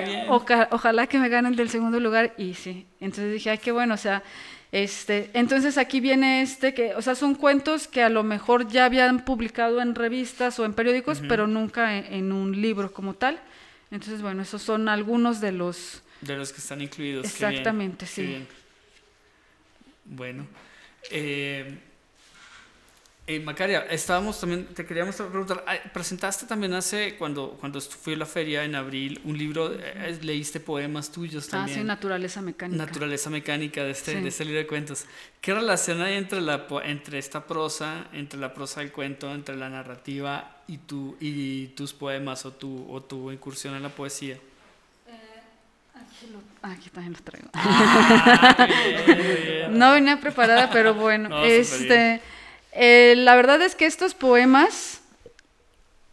ojalá 0.70 1.06
que 1.06 1.18
me 1.18 1.28
gane 1.28 1.48
el 1.48 1.56
del 1.56 1.70
segundo 1.70 1.98
lugar 1.98 2.34
y 2.36 2.54
sí. 2.54 2.86
Entonces 3.00 3.32
dije, 3.32 3.50
ay, 3.50 3.58
qué 3.58 3.72
bueno, 3.72 3.94
o 3.94 3.96
sea, 3.96 4.22
este, 4.70 5.30
entonces 5.32 5.78
aquí 5.78 6.00
viene 6.00 6.42
este 6.42 6.74
que, 6.74 6.94
o 6.94 7.02
sea, 7.02 7.14
son 7.14 7.34
cuentos 7.34 7.88
que 7.88 8.02
a 8.02 8.08
lo 8.10 8.22
mejor 8.22 8.68
ya 8.68 8.84
habían 8.84 9.24
publicado 9.24 9.80
en 9.80 9.94
revistas 9.94 10.58
o 10.58 10.64
en 10.64 10.74
periódicos, 10.74 11.22
pero 11.28 11.46
nunca 11.46 11.96
en, 11.96 12.12
en 12.12 12.32
un 12.32 12.60
libro 12.60 12.92
como 12.92 13.14
tal. 13.14 13.40
Entonces, 13.90 14.20
bueno, 14.20 14.42
esos 14.42 14.60
son 14.60 14.88
algunos 14.88 15.40
de 15.40 15.52
los 15.52 16.02
De 16.20 16.36
los 16.36 16.52
que 16.52 16.60
están 16.60 16.82
incluidos. 16.82 17.22
bien, 17.22 17.32
Exactamente, 17.32 18.04
qué 18.04 18.10
sí. 18.10 18.22
bien. 18.22 18.46
Bueno, 20.04 20.46
eh, 21.10 21.78
Eh, 23.30 23.40
Macaria, 23.40 23.80
estábamos 23.90 24.40
también, 24.40 24.64
te 24.68 24.86
queríamos 24.86 25.14
preguntar, 25.16 25.62
ah, 25.66 25.74
presentaste 25.92 26.46
también 26.46 26.72
hace, 26.72 27.14
cuando, 27.16 27.58
cuando 27.60 27.78
fui 27.78 28.14
a 28.14 28.16
la 28.16 28.24
feria 28.24 28.64
en 28.64 28.74
abril, 28.74 29.20
un 29.22 29.36
libro, 29.36 29.70
eh, 29.78 30.18
leíste 30.22 30.60
poemas 30.60 31.12
tuyos 31.12 31.46
también. 31.46 31.76
Ah, 31.76 31.82
sí, 31.82 31.86
Naturaleza 31.86 32.40
Mecánica. 32.40 32.86
Naturaleza 32.86 33.28
Mecánica 33.28 33.84
de 33.84 33.90
este, 33.90 34.14
Sí. 34.14 34.20
de 34.22 34.28
este 34.28 34.46
libro 34.46 34.60
de 34.60 34.66
cuentos. 34.66 35.04
¿Qué 35.42 35.52
relación 35.52 36.00
hay 36.00 36.14
entre, 36.14 36.40
la, 36.40 36.66
entre 36.84 37.18
esta 37.18 37.46
prosa, 37.46 38.06
entre 38.14 38.40
la 38.40 38.54
prosa 38.54 38.80
del 38.80 38.92
cuento, 38.92 39.30
entre 39.34 39.56
la 39.56 39.68
narrativa 39.68 40.62
y, 40.66 40.78
tu, 40.78 41.18
y 41.20 41.66
tus 41.76 41.92
poemas 41.92 42.46
o 42.46 42.52
tu, 42.52 42.90
o 42.90 43.02
tu 43.02 43.30
incursión 43.30 43.74
en 43.74 43.82
la 43.82 43.90
poesía? 43.90 44.38
Aquí, 45.94 46.32
ah, 46.62 46.70
aquí 46.72 46.88
también 46.88 47.12
los 47.12 47.20
traigo. 47.20 47.50
Ah, 47.52 48.66
bien, 48.66 49.04
bien. 49.06 49.68
No 49.78 49.92
venía 49.92 50.18
preparada, 50.18 50.70
pero 50.70 50.94
bueno. 50.94 51.28
No, 51.28 51.44
este, 51.44 52.22
eh, 52.80 53.14
la 53.16 53.34
verdad 53.34 53.60
es 53.60 53.74
que 53.74 53.86
estos 53.86 54.14
poemas 54.14 55.00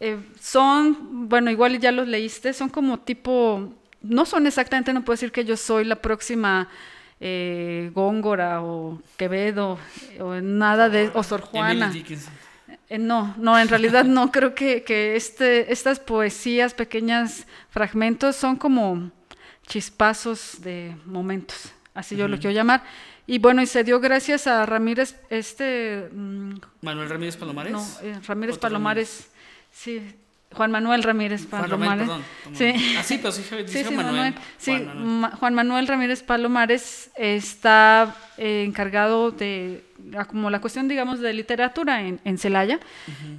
eh, 0.00 0.18
son, 0.40 1.28
bueno, 1.28 1.50
igual 1.50 1.78
ya 1.78 1.92
los 1.92 2.08
leíste, 2.08 2.52
son 2.52 2.68
como 2.68 2.98
tipo, 2.98 3.72
no 4.02 4.26
son 4.26 4.48
exactamente, 4.48 4.92
no 4.92 5.04
puedo 5.04 5.14
decir 5.14 5.30
que 5.30 5.44
yo 5.44 5.56
soy 5.56 5.84
la 5.84 5.96
próxima 5.96 6.68
eh, 7.20 7.90
Góngora 7.94 8.62
o 8.62 9.00
Quevedo 9.16 9.78
o 10.20 10.34
nada 10.34 10.88
de, 10.88 11.10
o 11.14 11.22
Sor 11.22 11.40
Juana. 11.42 11.92
Eh, 12.88 12.98
no, 12.98 13.34
no, 13.38 13.58
en 13.58 13.68
realidad 13.68 14.04
no, 14.04 14.30
creo 14.32 14.54
que, 14.54 14.82
que 14.82 15.16
este, 15.16 15.72
estas 15.72 16.00
poesías, 16.00 16.74
pequeños 16.74 17.46
fragmentos, 17.70 18.36
son 18.36 18.56
como 18.56 19.12
chispazos 19.66 20.60
de 20.62 20.96
momentos, 21.06 21.72
así 21.94 22.16
yo 22.16 22.28
lo 22.28 22.38
quiero 22.38 22.54
llamar. 22.54 22.82
Y 23.26 23.38
bueno, 23.38 23.60
y 23.62 23.66
se 23.66 23.82
dio 23.84 23.98
gracias 24.00 24.46
a 24.46 24.64
Ramírez, 24.66 25.16
este, 25.30 26.08
mm, 26.12 26.54
Manuel 26.82 27.08
Ramírez 27.08 27.36
Palomares. 27.36 27.72
no, 27.72 27.86
eh, 28.02 28.18
Ramírez 28.26 28.58
Palomares, 28.58 29.28
sí, 29.72 30.00
Juan 30.52 30.70
Manuel 30.70 31.02
Ramírez 31.02 31.46
Juan 31.50 31.62
Palomares. 31.62 32.06
Manuel, 32.06 32.24
perdón. 32.44 32.56
Sí. 32.56 32.94
Ah, 32.96 33.02
sí, 33.02 33.18
pero 33.18 33.32
sí, 33.32 33.42
Sí, 33.42 33.84
sí, 33.84 33.94
Manuel. 33.94 34.14
Manuel. 34.14 34.34
Sí, 34.58 34.70
Juan 34.70 34.86
Manuel. 34.86 35.06
Ma- 35.06 35.30
Juan 35.36 35.54
Manuel 35.54 35.86
Ramírez 35.88 36.22
Palomares 36.22 37.10
está 37.16 38.14
eh, 38.38 38.62
encargado 38.64 39.32
de, 39.32 39.82
como 40.28 40.48
la 40.48 40.60
cuestión, 40.60 40.86
digamos, 40.86 41.18
de 41.20 41.32
literatura 41.34 42.02
en, 42.02 42.20
en 42.24 42.38
Celaya, 42.38 42.78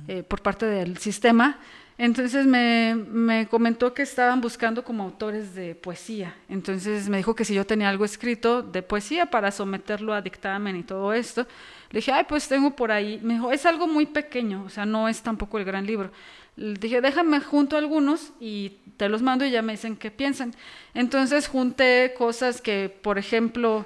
eh, 0.09 0.23
por 0.27 0.41
parte 0.41 0.65
del 0.65 0.97
sistema. 0.97 1.57
Entonces 1.99 2.45
me, 2.45 2.93
me 2.95 3.47
comentó 3.47 3.93
que 3.93 4.03
estaban 4.03 4.39
buscando 4.39 4.83
como 4.83 5.03
autores 5.03 5.55
de 5.55 5.73
poesía. 5.73 6.35
Entonces 6.47 7.09
me 7.09 7.17
dijo 7.17 7.35
que 7.35 7.43
si 7.43 7.55
yo 7.55 7.65
tenía 7.65 7.89
algo 7.89 8.05
escrito 8.05 8.61
de 8.61 8.83
poesía 8.83 9.25
para 9.31 9.51
someterlo 9.51 10.13
a 10.13 10.21
dictamen 10.21 10.75
y 10.75 10.83
todo 10.83 11.11
esto. 11.13 11.47
Le 11.89 11.97
dije, 11.99 12.11
ay, 12.11 12.25
pues 12.29 12.47
tengo 12.47 12.75
por 12.75 12.91
ahí. 12.91 13.19
Me 13.23 13.35
dijo, 13.35 13.51
es 13.51 13.65
algo 13.65 13.87
muy 13.87 14.05
pequeño, 14.05 14.63
o 14.65 14.69
sea, 14.69 14.85
no 14.85 15.07
es 15.09 15.21
tampoco 15.21 15.57
el 15.57 15.65
gran 15.65 15.87
libro. 15.87 16.11
Le 16.55 16.73
dije, 16.75 17.01
déjame 17.01 17.39
junto 17.39 17.77
algunos 17.77 18.31
y 18.39 18.73
te 18.97 19.09
los 19.09 19.21
mando 19.23 19.45
y 19.45 19.51
ya 19.51 19.61
me 19.63 19.73
dicen 19.73 19.95
qué 19.95 20.11
piensan. 20.11 20.53
Entonces 20.93 21.47
junté 21.47 22.13
cosas 22.17 22.61
que, 22.61 22.89
por 23.01 23.17
ejemplo, 23.17 23.85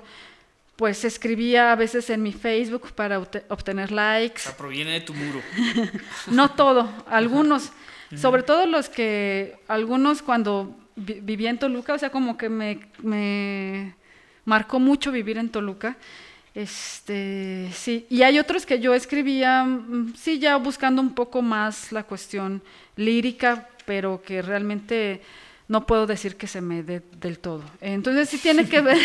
pues 0.75 1.05
escribía 1.05 1.71
a 1.71 1.75
veces 1.75 2.09
en 2.09 2.23
mi 2.23 2.33
Facebook 2.33 2.91
para 2.93 3.19
obte- 3.19 3.43
obtener 3.49 3.91
O 3.91 3.95
likes. 3.95 4.41
sea, 4.41 4.57
proviene 4.57 4.91
de 4.91 5.01
tu 5.01 5.13
muro. 5.13 5.41
No 6.27 6.51
todo, 6.51 6.89
algunos. 7.07 7.71
Sobre 8.17 8.43
todo 8.43 8.65
los 8.65 8.89
que, 8.89 9.55
algunos 9.67 10.21
cuando 10.21 10.75
vi- 10.95 11.19
vivía 11.21 11.49
en 11.49 11.57
Toluca, 11.59 11.93
o 11.93 11.97
sea, 11.97 12.09
como 12.09 12.37
que 12.37 12.49
me, 12.49 12.79
me 13.01 13.95
marcó 14.45 14.79
mucho 14.79 15.11
vivir 15.11 15.37
en 15.37 15.49
Toluca. 15.49 15.97
Este, 16.53 17.69
sí, 17.73 18.05
y 18.09 18.23
hay 18.23 18.37
otros 18.37 18.65
que 18.65 18.79
yo 18.79 18.93
escribía, 18.93 19.63
mm, 19.63 20.13
sí, 20.15 20.39
ya 20.39 20.57
buscando 20.57 21.01
un 21.01 21.13
poco 21.15 21.41
más 21.41 21.91
la 21.91 22.03
cuestión 22.03 22.61
lírica, 22.97 23.69
pero 23.85 24.21
que 24.21 24.41
realmente 24.41 25.21
no 25.69 25.85
puedo 25.87 26.05
decir 26.05 26.35
que 26.35 26.47
se 26.47 26.59
me 26.59 26.83
dé 26.83 27.01
del 27.21 27.39
todo. 27.39 27.63
Entonces 27.79 28.27
sí 28.29 28.37
tiene 28.37 28.67
que 28.67 28.81
ver, 28.89 28.97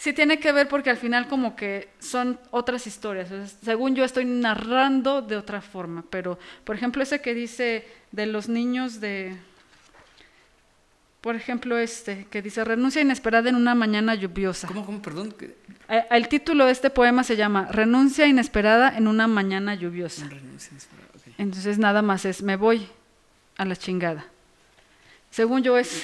sí 0.00 0.14
tiene 0.14 0.40
que 0.40 0.50
ver 0.50 0.66
porque 0.66 0.88
al 0.88 0.96
final 0.96 1.28
como 1.28 1.54
que 1.54 1.90
son 1.98 2.40
otras 2.50 2.86
historias. 2.86 3.30
o 3.30 3.36
sea, 3.36 3.46
según 3.46 3.94
yo 3.94 4.02
estoy 4.02 4.24
narrando 4.24 5.20
de 5.20 5.36
otra 5.36 5.60
forma, 5.60 6.02
pero 6.08 6.38
por 6.64 6.74
ejemplo 6.74 7.02
ese 7.02 7.20
que 7.20 7.34
dice 7.34 7.86
de 8.10 8.24
los 8.24 8.48
niños 8.48 9.00
de, 9.00 9.36
por 11.20 11.36
ejemplo 11.36 11.76
este 11.76 12.26
que 12.30 12.40
dice 12.40 12.64
renuncia 12.64 13.02
inesperada 13.02 13.50
en 13.50 13.56
una 13.56 13.74
mañana 13.74 14.14
lluviosa. 14.14 14.68
¿Cómo, 14.68 14.86
cómo, 14.86 15.02
perdón? 15.02 15.34
Eh, 15.90 16.06
El 16.10 16.28
título 16.28 16.64
de 16.64 16.72
este 16.72 16.88
poema 16.88 17.22
se 17.22 17.36
llama 17.36 17.68
Renuncia 17.70 18.26
inesperada 18.26 18.96
en 18.96 19.06
una 19.06 19.26
mañana 19.26 19.74
lluviosa. 19.74 20.26
Renuncia 20.28 20.70
inesperada. 20.70 21.10
Entonces 21.36 21.78
nada 21.78 22.00
más 22.00 22.24
es 22.24 22.42
me 22.42 22.56
voy 22.56 22.88
a 23.58 23.66
la 23.66 23.76
chingada. 23.76 24.24
Según 25.30 25.62
yo 25.62 25.76
es 25.76 25.90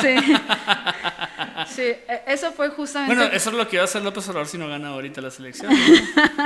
sí. 0.00 0.14
Sí, 1.80 1.86
e- 2.08 2.22
eso 2.26 2.52
fue 2.52 2.68
justamente 2.70 3.14
Bueno, 3.14 3.32
eso 3.34 3.50
es 3.50 3.56
lo 3.56 3.66
que 3.68 3.76
iba 3.76 3.82
a 3.82 3.86
hacer 3.86 4.02
López 4.02 4.28
Obrador 4.28 4.46
si 4.48 4.58
no 4.58 4.68
gana 4.68 4.88
ahorita 4.88 5.20
la 5.20 5.30
selección. 5.30 5.72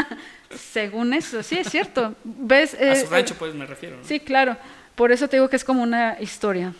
según 0.72 1.14
eso, 1.14 1.42
sí 1.42 1.58
es 1.58 1.68
cierto. 1.70 2.14
¿Ves? 2.24 2.74
A 2.74 2.78
Eh, 2.78 2.96
su 3.04 3.10
rancho, 3.10 3.34
pues, 3.38 3.54
me 3.54 3.66
refiero. 3.66 3.96
¿no? 3.96 4.04
Sí, 4.04 4.20
claro. 4.20 4.56
Por 4.94 5.10
eso 5.10 5.26
te 5.28 5.36
digo 5.38 5.48
que 5.50 5.56
es 5.56 5.64
como 5.64 5.82
una 5.82 6.16
historia. 6.20 6.72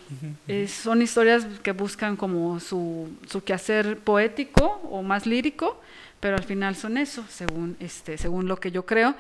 Eh, 0.46 0.68
son 0.68 1.02
historias 1.02 1.46
que 1.64 1.72
buscan 1.72 2.14
como 2.16 2.60
su, 2.60 3.10
su 3.28 3.42
quehacer 3.42 3.98
poético 3.98 4.80
o 4.88 5.02
más 5.02 5.26
lírico, 5.26 5.80
pero 6.20 6.36
al 6.36 6.44
final 6.44 6.76
son 6.76 6.96
eso, 6.96 7.24
según, 7.28 7.76
este, 7.80 8.16
según 8.16 8.46
lo 8.46 8.56
que 8.58 8.70
yo 8.70 8.86
creo. 8.86 9.16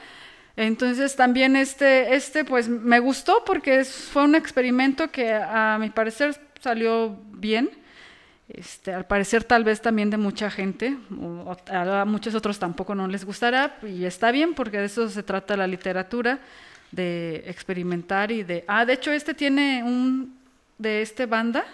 Entonces 0.56 1.16
también 1.16 1.56
este, 1.56 2.14
este 2.14 2.44
pues 2.44 2.68
me 2.68 3.00
gustó 3.00 3.42
porque 3.44 3.80
es- 3.80 3.92
fue 4.12 4.22
un 4.22 4.36
experimento 4.36 5.10
que 5.10 5.34
a 5.34 5.76
mi 5.80 5.90
parecer 5.90 6.38
salió 6.60 7.18
bien. 7.32 7.70
Este, 8.48 8.92
al 8.92 9.06
parecer 9.06 9.42
tal 9.44 9.64
vez 9.64 9.80
también 9.80 10.10
de 10.10 10.18
mucha 10.18 10.50
gente, 10.50 10.96
o- 11.18 11.50
o 11.50 11.56
a 11.72 12.04
muchos 12.04 12.34
otros 12.34 12.58
tampoco 12.58 12.94
no 12.94 13.08
les 13.08 13.24
gustará, 13.24 13.78
y 13.82 14.04
está 14.04 14.30
bien 14.32 14.52
porque 14.54 14.78
de 14.78 14.84
eso 14.86 15.08
se 15.08 15.22
trata 15.22 15.56
la 15.56 15.66
literatura, 15.66 16.38
de 16.92 17.42
experimentar 17.46 18.30
y 18.30 18.42
de... 18.44 18.64
Ah, 18.68 18.84
de 18.84 18.92
hecho 18.92 19.10
este 19.12 19.34
tiene 19.34 19.82
un... 19.82 20.38
de 20.78 21.02
este 21.02 21.26
banda, 21.26 21.64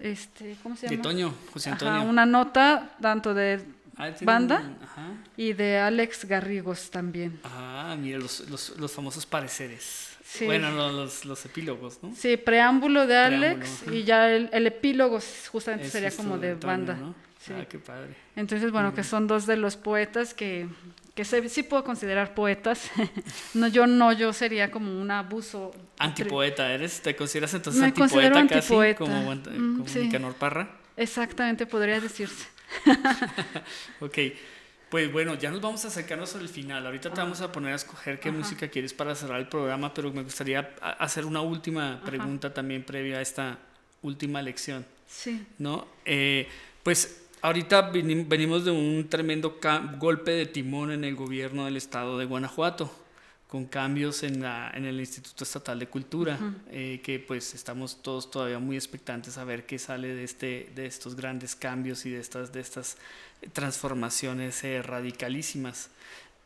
este, 0.00 0.56
¿cómo 0.62 0.74
se 0.76 0.86
De 0.88 0.92
llama? 0.96 1.02
Toño, 1.02 1.34
José 1.52 1.70
Ajá, 1.70 1.86
Antonio. 1.86 2.10
una 2.10 2.26
nota 2.26 2.90
tanto 3.00 3.32
de 3.34 3.64
Ah, 3.96 4.10
banda. 4.22 4.58
un- 4.60 4.82
Ajá. 4.82 5.06
y 5.36 5.52
de 5.52 5.78
Alex 5.78 6.24
Garrigos 6.24 6.90
también. 6.90 7.38
Ah, 7.44 7.94
mira, 7.96 8.18
los, 8.18 8.40
los, 8.48 8.76
los 8.76 8.90
famosos 8.90 9.24
pareceres. 9.24 10.13
Sí. 10.36 10.46
Bueno, 10.46 10.70
no, 10.72 10.90
los, 10.90 11.24
los 11.24 11.44
epílogos, 11.44 12.00
¿no? 12.02 12.12
Sí, 12.16 12.36
preámbulo 12.36 13.06
de 13.06 13.16
Alex 13.16 13.84
y 13.92 14.02
ya 14.02 14.30
el, 14.32 14.48
el 14.52 14.66
epílogo 14.66 15.20
justamente 15.52 15.88
sería 15.90 16.10
como 16.10 16.38
de 16.38 16.54
banda. 16.56 16.94
¿no? 16.94 17.14
Sí. 17.40 17.52
Ah, 17.56 17.64
qué 17.68 17.78
padre. 17.78 18.16
Entonces, 18.34 18.72
bueno, 18.72 18.94
que 18.94 19.04
son 19.04 19.28
dos 19.28 19.46
de 19.46 19.56
los 19.56 19.76
poetas 19.76 20.34
que, 20.34 20.66
que 21.14 21.24
se- 21.24 21.48
sí 21.48 21.62
puedo 21.62 21.84
considerar 21.84 22.34
poetas. 22.34 22.90
no, 23.54 23.68
yo 23.68 23.86
no, 23.86 24.12
yo 24.12 24.32
sería 24.32 24.72
como 24.72 25.00
un 25.00 25.10
abuso. 25.12 25.72
Antipoeta, 25.98 26.72
¿eres? 26.72 27.00
¿Te 27.00 27.14
consideras 27.14 27.54
entonces 27.54 27.80
Me 27.80 27.86
antipoeta 27.88 28.32
casi? 28.48 28.54
antipoeta. 28.74 28.98
Como, 28.98 29.34
Mm, 29.36 29.76
como 29.76 29.88
sí. 29.88 30.00
Nicanor 30.00 30.34
Parra. 30.34 30.68
Exactamente, 30.96 31.64
podría 31.66 32.00
decirse. 32.00 32.46
Ok, 34.00 34.18
pues 34.94 35.10
bueno, 35.12 35.34
ya 35.34 35.50
nos 35.50 35.60
vamos 35.60 35.84
a 35.84 35.88
acercarnos 35.88 36.36
al 36.36 36.48
final. 36.48 36.86
Ahorita 36.86 37.12
te 37.12 37.20
vamos 37.20 37.40
a 37.40 37.50
poner 37.50 37.72
a 37.72 37.74
escoger 37.74 38.20
qué 38.20 38.30
música 38.30 38.68
quieres 38.68 38.94
para 38.94 39.12
cerrar 39.16 39.40
el 39.40 39.48
programa, 39.48 39.92
pero 39.92 40.12
me 40.12 40.22
gustaría 40.22 40.72
hacer 41.00 41.24
una 41.24 41.40
última 41.40 42.00
pregunta 42.04 42.54
también 42.54 42.84
previa 42.84 43.18
a 43.18 43.20
esta 43.20 43.58
última 44.02 44.40
lección, 44.40 44.86
Sí. 45.08 45.44
¿no? 45.58 45.88
Eh, 46.04 46.46
pues 46.84 47.24
ahorita 47.42 47.92
venim- 47.92 48.28
venimos 48.28 48.64
de 48.64 48.70
un 48.70 49.08
tremendo 49.08 49.58
golpe 49.98 50.30
de 50.30 50.46
timón 50.46 50.92
en 50.92 51.02
el 51.02 51.16
gobierno 51.16 51.64
del 51.64 51.76
estado 51.76 52.16
de 52.16 52.26
Guanajuato, 52.26 52.88
con 53.46 53.66
cambios 53.66 54.22
en, 54.24 54.42
la, 54.42 54.72
en 54.74 54.84
el 54.84 54.98
Instituto 54.98 55.44
Estatal 55.44 55.78
de 55.78 55.86
Cultura, 55.86 56.38
eh, 56.70 57.00
que 57.04 57.20
pues 57.20 57.54
estamos 57.54 58.02
todos 58.02 58.30
todavía 58.30 58.58
muy 58.58 58.74
expectantes 58.74 59.38
a 59.38 59.44
ver 59.44 59.64
qué 59.64 59.78
sale 59.78 60.08
de, 60.08 60.24
este, 60.24 60.70
de 60.74 60.86
estos 60.86 61.14
grandes 61.14 61.54
cambios 61.54 62.04
y 62.04 62.10
de 62.10 62.20
estas, 62.20 62.52
de 62.52 62.60
estas 62.60 62.96
transformaciones 63.52 64.62
eh, 64.64 64.82
radicalísimas. 64.82 65.90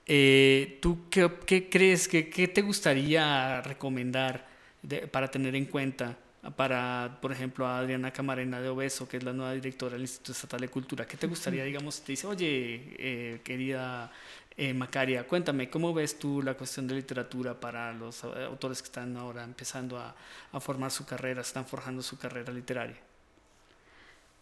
Eh, 0.07 0.79
¿Tú 0.81 1.09
qué, 1.11 1.31
qué 1.47 1.69
crees, 1.69 2.09
que, 2.09 2.29
qué 2.29 2.49
te 2.49 2.63
gustaría 2.63 3.61
recomendar 3.63 4.47
de- 4.83 5.07
para 5.07 5.31
tener 5.31 5.55
en 5.55 5.67
cuenta 5.67 6.17
para, 6.57 7.19
por 7.21 7.33
ejemplo, 7.33 7.67
a 7.67 7.79
Adriana 7.79 8.13
Camarena 8.13 8.61
de 8.61 8.69
Obeso, 8.69 9.09
que 9.09 9.19
es 9.19 9.25
la 9.25 9.33
nueva 9.33 9.53
directora 9.53 9.93
del 9.95 10.03
Instituto 10.03 10.33
Estatal 10.33 10.61
de 10.61 10.69
Cultura? 10.69 11.07
¿Qué 11.07 11.17
te 11.17 11.27
gustaría, 11.27 11.65
digamos, 11.65 12.01
te 12.01 12.13
dice, 12.13 12.27
oye, 12.27 12.95
eh, 12.99 13.41
querida 13.45 14.11
eh, 14.59 14.75
Macaria, 14.75 15.25
cuéntame, 15.25 15.71
¿cómo 15.71 15.95
ves 15.95 16.19
tú 16.19 16.43
la 16.43 16.55
cuestión 16.55 16.89
de 16.89 16.97
literatura 16.97 17.55
para 17.55 17.93
los 17.93 18.25
eh, 18.25 18.45
autores 18.45 18.83
que 18.83 18.87
están 18.87 19.17
ahora 19.17 19.45
empezando 19.45 19.97
a, 19.97 20.15
a 20.53 20.61
formar 20.61 20.91
su 20.91 21.07
carrera, 21.07 21.43
están 21.43 21.65
forjando 21.65 22.03
su 22.03 22.19
carrera 22.19 22.53
literaria? 22.53 22.97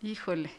Híjole. 0.03 0.51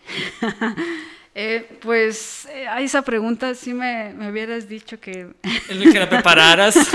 Eh, 1.40 1.78
pues 1.82 2.48
eh, 2.48 2.68
a 2.68 2.82
esa 2.82 3.04
pregunta 3.04 3.54
sí 3.54 3.72
me, 3.72 4.12
me 4.14 4.32
hubieras 4.32 4.68
dicho 4.68 5.00
que... 5.00 5.36
Es 5.70 5.76
lo 5.76 5.92
que 5.92 6.00
la 6.00 6.10
prepararas. 6.10 6.76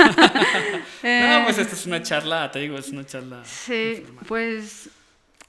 No, 1.05 1.45
pues 1.45 1.59
esta 1.59 1.77
es 1.77 1.87
una 1.87 2.03
charla, 2.03 2.51
te 2.51 2.59
digo, 2.59 2.77
es 2.77 2.89
una 2.89 3.07
charla. 3.07 3.45
Sí, 3.45 3.99
informal. 3.99 4.25
pues 4.27 4.89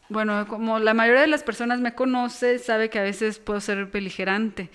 bueno, 0.10 0.47
como 0.47 0.80
la 0.80 0.93
mayoría 0.93 1.22
de 1.22 1.28
las 1.28 1.43
personas 1.43 1.80
me 1.80 1.95
conoce, 1.95 2.60
sabe 2.60 2.89
que 2.89 2.99
a 2.99 3.04
veces 3.04 3.39
puedo 3.39 3.60
ser 3.62 3.86
beligerante, 3.86 4.70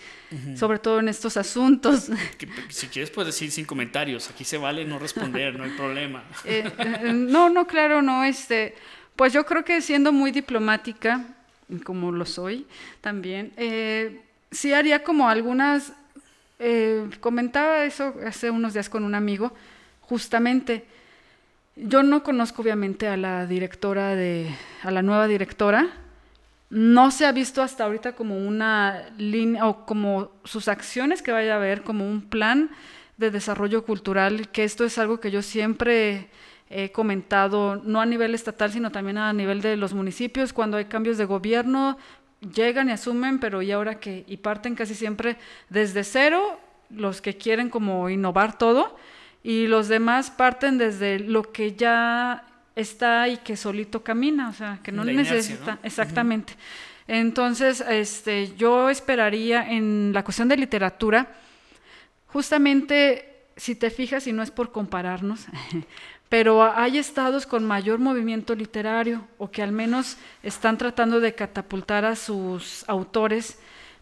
sobre 0.56 0.78
todo 0.78 0.98
en 1.00 1.08
estos 1.08 1.36
asuntos. 1.36 2.10
Que- 2.38 2.48
si 2.70 2.88
quieres 2.88 3.10
puedes 3.10 3.34
decir 3.34 3.50
sin 3.50 3.64
comentarios, 3.64 4.30
aquí 4.30 4.44
se 4.44 4.58
vale 4.58 4.84
no 4.84 4.98
responder, 4.98 5.56
no 5.56 5.64
hay 5.64 5.70
problema. 5.70 6.24
Eh, 6.44 6.64
eh, 6.78 7.12
no, 7.12 7.50
no, 7.50 7.66
claro, 7.66 8.02
no, 8.02 8.24
este, 8.24 8.74
pues 9.16 9.32
yo 9.32 9.44
creo 9.46 9.64
que 9.64 9.80
siendo 9.82 10.12
muy 10.12 10.30
diplomática, 10.32 11.24
como 11.84 12.10
lo 12.10 12.24
soy 12.24 12.66
también, 13.00 13.52
eh, 13.56 14.22
sí 14.50 14.72
haría 14.72 15.04
como 15.04 15.28
algunas, 15.28 15.92
eh, 16.58 17.08
comentaba 17.20 17.84
eso 17.84 18.14
hace 18.26 18.50
unos 18.50 18.72
días 18.72 18.88
con 18.88 19.04
un 19.04 19.14
amigo, 19.14 19.52
justamente, 20.00 20.86
yo 21.80 22.02
no 22.02 22.22
conozco 22.22 22.62
obviamente 22.62 23.08
a 23.08 23.16
la 23.16 23.46
directora 23.46 24.16
de, 24.16 24.50
a 24.82 24.90
la 24.90 25.02
nueva 25.02 25.28
directora, 25.28 25.88
no 26.70 27.10
se 27.10 27.24
ha 27.24 27.32
visto 27.32 27.62
hasta 27.62 27.84
ahorita 27.84 28.14
como 28.14 28.36
una 28.36 29.10
línea 29.16 29.66
o 29.66 29.86
como 29.86 30.30
sus 30.44 30.68
acciones 30.68 31.22
que 31.22 31.32
vaya 31.32 31.54
a 31.54 31.56
haber, 31.56 31.82
como 31.82 32.06
un 32.06 32.22
plan 32.22 32.70
de 33.16 33.30
desarrollo 33.30 33.84
cultural, 33.84 34.48
que 34.48 34.64
esto 34.64 34.84
es 34.84 34.98
algo 34.98 35.20
que 35.20 35.30
yo 35.30 35.42
siempre 35.42 36.28
he 36.68 36.92
comentado, 36.92 37.76
no 37.76 38.00
a 38.00 38.06
nivel 38.06 38.34
estatal, 38.34 38.70
sino 38.70 38.92
también 38.92 39.16
a 39.16 39.32
nivel 39.32 39.62
de 39.62 39.76
los 39.76 39.94
municipios, 39.94 40.52
cuando 40.52 40.76
hay 40.76 40.84
cambios 40.86 41.16
de 41.16 41.24
gobierno, 41.24 41.96
llegan 42.54 42.88
y 42.88 42.92
asumen, 42.92 43.38
pero 43.38 43.62
y 43.62 43.72
ahora 43.72 43.98
que, 43.98 44.24
y 44.26 44.36
parten 44.38 44.74
casi 44.74 44.94
siempre 44.94 45.38
desde 45.70 46.04
cero, 46.04 46.60
los 46.90 47.22
que 47.22 47.36
quieren 47.36 47.70
como 47.70 48.10
innovar 48.10 48.58
todo, 48.58 48.96
y 49.48 49.66
los 49.66 49.88
demás 49.88 50.30
parten 50.30 50.76
desde 50.76 51.20
lo 51.20 51.42
que 51.52 51.74
ya 51.74 52.44
está 52.76 53.28
y 53.28 53.38
que 53.38 53.56
solito 53.56 54.04
camina, 54.04 54.50
o 54.50 54.52
sea, 54.52 54.78
que 54.82 54.92
no 54.92 55.04
La 55.04 55.12
inercia, 55.12 55.36
necesita, 55.36 55.72
¿no? 55.76 55.78
exactamente. 55.84 56.52
Entonces, 57.06 57.82
este, 57.88 58.54
yo 58.58 58.90
esperaría 58.90 59.66
en 59.70 60.10
la 60.12 60.22
cuestión 60.22 60.48
de 60.48 60.58
literatura, 60.58 61.34
justamente, 62.26 63.46
si 63.56 63.74
te 63.74 63.88
fijas, 63.88 64.26
y 64.26 64.34
no 64.34 64.42
es 64.42 64.50
por 64.50 64.70
compararnos, 64.70 65.46
pero 66.28 66.70
hay 66.70 66.98
estados 66.98 67.46
con 67.46 67.64
mayor 67.64 68.00
movimiento 68.00 68.54
literario 68.54 69.26
o 69.38 69.50
que 69.50 69.62
al 69.62 69.72
menos 69.72 70.18
están 70.42 70.76
tratando 70.76 71.20
de 71.20 71.34
catapultar 71.34 72.04
a 72.04 72.16
sus 72.16 72.86
autores 72.86 73.58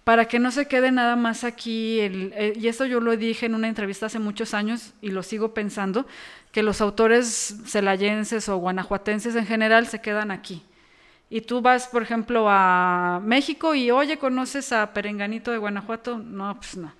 para 0.06 0.26
que 0.26 0.38
no 0.38 0.52
se 0.52 0.68
quede 0.68 0.92
nada 0.92 1.16
más 1.16 1.42
aquí, 1.42 1.98
el- 1.98 2.32
eh, 2.36 2.52
y 2.54 2.68
esto 2.68 2.86
yo 2.86 3.00
lo 3.00 3.16
dije 3.16 3.46
en 3.46 3.56
una 3.56 3.66
entrevista 3.66 4.06
hace 4.06 4.20
muchos 4.20 4.54
años 4.54 4.92
y 5.02 5.10
lo 5.10 5.24
sigo 5.24 5.52
pensando, 5.52 6.06
que 6.52 6.62
los 6.62 6.80
autores 6.80 7.56
celayenses 7.66 8.48
o 8.48 8.56
guanajuatenses 8.58 9.34
en 9.34 9.46
general 9.46 9.88
se 9.88 10.00
quedan 10.00 10.30
aquí. 10.30 10.62
Y 11.28 11.40
tú 11.40 11.60
vas, 11.60 11.88
por 11.88 12.04
ejemplo, 12.04 12.46
a 12.48 13.20
México 13.24 13.74
y, 13.74 13.90
oye, 13.90 14.16
¿conoces 14.16 14.70
a 14.70 14.92
Perenganito 14.92 15.50
de 15.50 15.58
Guanajuato? 15.58 16.18
No, 16.18 16.54
pues 16.54 16.76
no. 16.76 16.92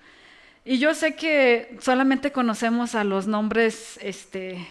Y 0.65 0.77
yo 0.79 0.93
sé 0.93 1.15
que 1.15 1.77
solamente 1.79 2.33
conocemos 2.33 2.93
a 2.93 3.05
los 3.05 3.25
nombres 3.25 3.97
este, 4.01 4.67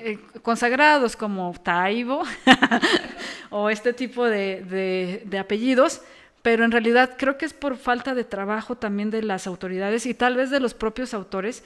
eh, 0.00 0.18
consagrados 0.42 1.16
como 1.16 1.54
Taibo 1.62 2.24
o 3.50 3.70
este 3.70 3.94
tipo 3.94 4.26
de, 4.26 4.62
de- 4.64 5.22
de 5.24 5.38
apellidos, 5.38 6.02
pero 6.44 6.64
en 6.64 6.70
realidad 6.70 7.16
creo 7.18 7.38
que 7.38 7.46
es 7.46 7.52
por 7.54 7.76
falta 7.76 8.14
de 8.14 8.22
trabajo 8.22 8.76
también 8.76 9.10
de 9.10 9.22
las 9.22 9.48
autoridades 9.48 10.06
y 10.06 10.14
tal 10.14 10.36
vez 10.36 10.50
de 10.50 10.60
los 10.60 10.74
propios 10.74 11.14
autores 11.14 11.64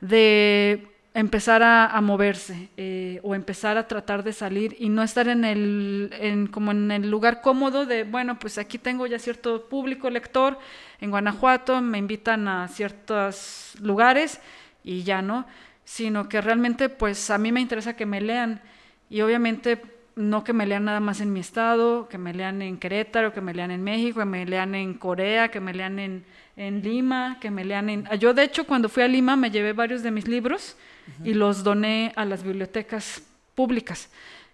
de 0.00 0.86
empezar 1.14 1.64
a, 1.64 2.00
moverse 2.00 2.68
eh, 2.76 3.18
o 3.24 3.34
empezar 3.34 3.76
a 3.76 3.88
tratar 3.88 4.22
de 4.22 4.32
salir 4.32 4.76
y 4.78 4.90
no 4.90 5.02
estar 5.02 5.26
en 5.26 5.44
el 5.44 6.14
en, 6.20 6.46
como 6.46 6.70
en 6.70 6.92
el 6.92 7.10
lugar 7.10 7.40
cómodo 7.40 7.86
de 7.86 8.04
bueno 8.04 8.38
pues 8.38 8.58
aquí 8.58 8.78
tengo 8.78 9.06
ya 9.06 9.18
cierto 9.18 9.68
público 9.68 10.10
lector 10.10 10.58
en 11.00 11.10
Guanajuato 11.10 11.80
me 11.80 11.98
invitan 11.98 12.46
a 12.46 12.68
ciertos 12.68 13.72
lugares 13.80 14.40
y 14.84 15.02
ya 15.02 15.22
no 15.22 15.46
sino 15.88 16.28
que 16.28 16.42
realmente 16.42 16.90
pues 16.90 17.30
a 17.30 17.38
mí 17.38 17.50
me 17.50 17.62
interesa 17.62 17.96
que 17.96 18.04
me 18.04 18.20
lean. 18.20 18.60
Y 19.08 19.22
obviamente 19.22 19.80
no 20.18 20.42
que 20.42 20.52
me 20.52 20.66
lean 20.66 20.84
nada 20.84 21.00
más 21.00 21.20
en 21.20 21.32
mi 21.32 21.40
estado, 21.40 22.08
que 22.08 22.18
me 22.18 22.34
lean 22.34 22.60
en 22.60 22.76
Querétaro, 22.76 23.32
que 23.32 23.40
me 23.40 23.54
lean 23.54 23.70
en 23.70 23.82
México, 23.84 24.18
que 24.18 24.26
me 24.26 24.44
lean 24.44 24.74
en 24.74 24.94
Corea, 24.94 25.50
que 25.50 25.60
me 25.60 25.72
lean 25.72 25.98
en, 25.98 26.24
en 26.56 26.82
Lima, 26.82 27.38
que 27.40 27.50
me 27.50 27.64
lean 27.64 27.88
en... 27.88 28.04
Yo 28.18 28.34
de 28.34 28.42
hecho 28.42 28.66
cuando 28.66 28.88
fui 28.88 29.04
a 29.04 29.08
Lima 29.08 29.36
me 29.36 29.50
llevé 29.50 29.72
varios 29.72 30.02
de 30.02 30.10
mis 30.10 30.26
libros 30.26 30.76
y 31.24 31.34
los 31.34 31.62
doné 31.62 32.12
a 32.16 32.24
las 32.24 32.42
bibliotecas 32.42 33.22
públicas. 33.54 34.10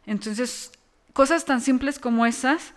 Entonces, 0.07 0.71
cosas 1.15 1.45
tan 1.47 1.61
simples 1.61 1.99
como 1.99 2.27
esas, 2.27 2.75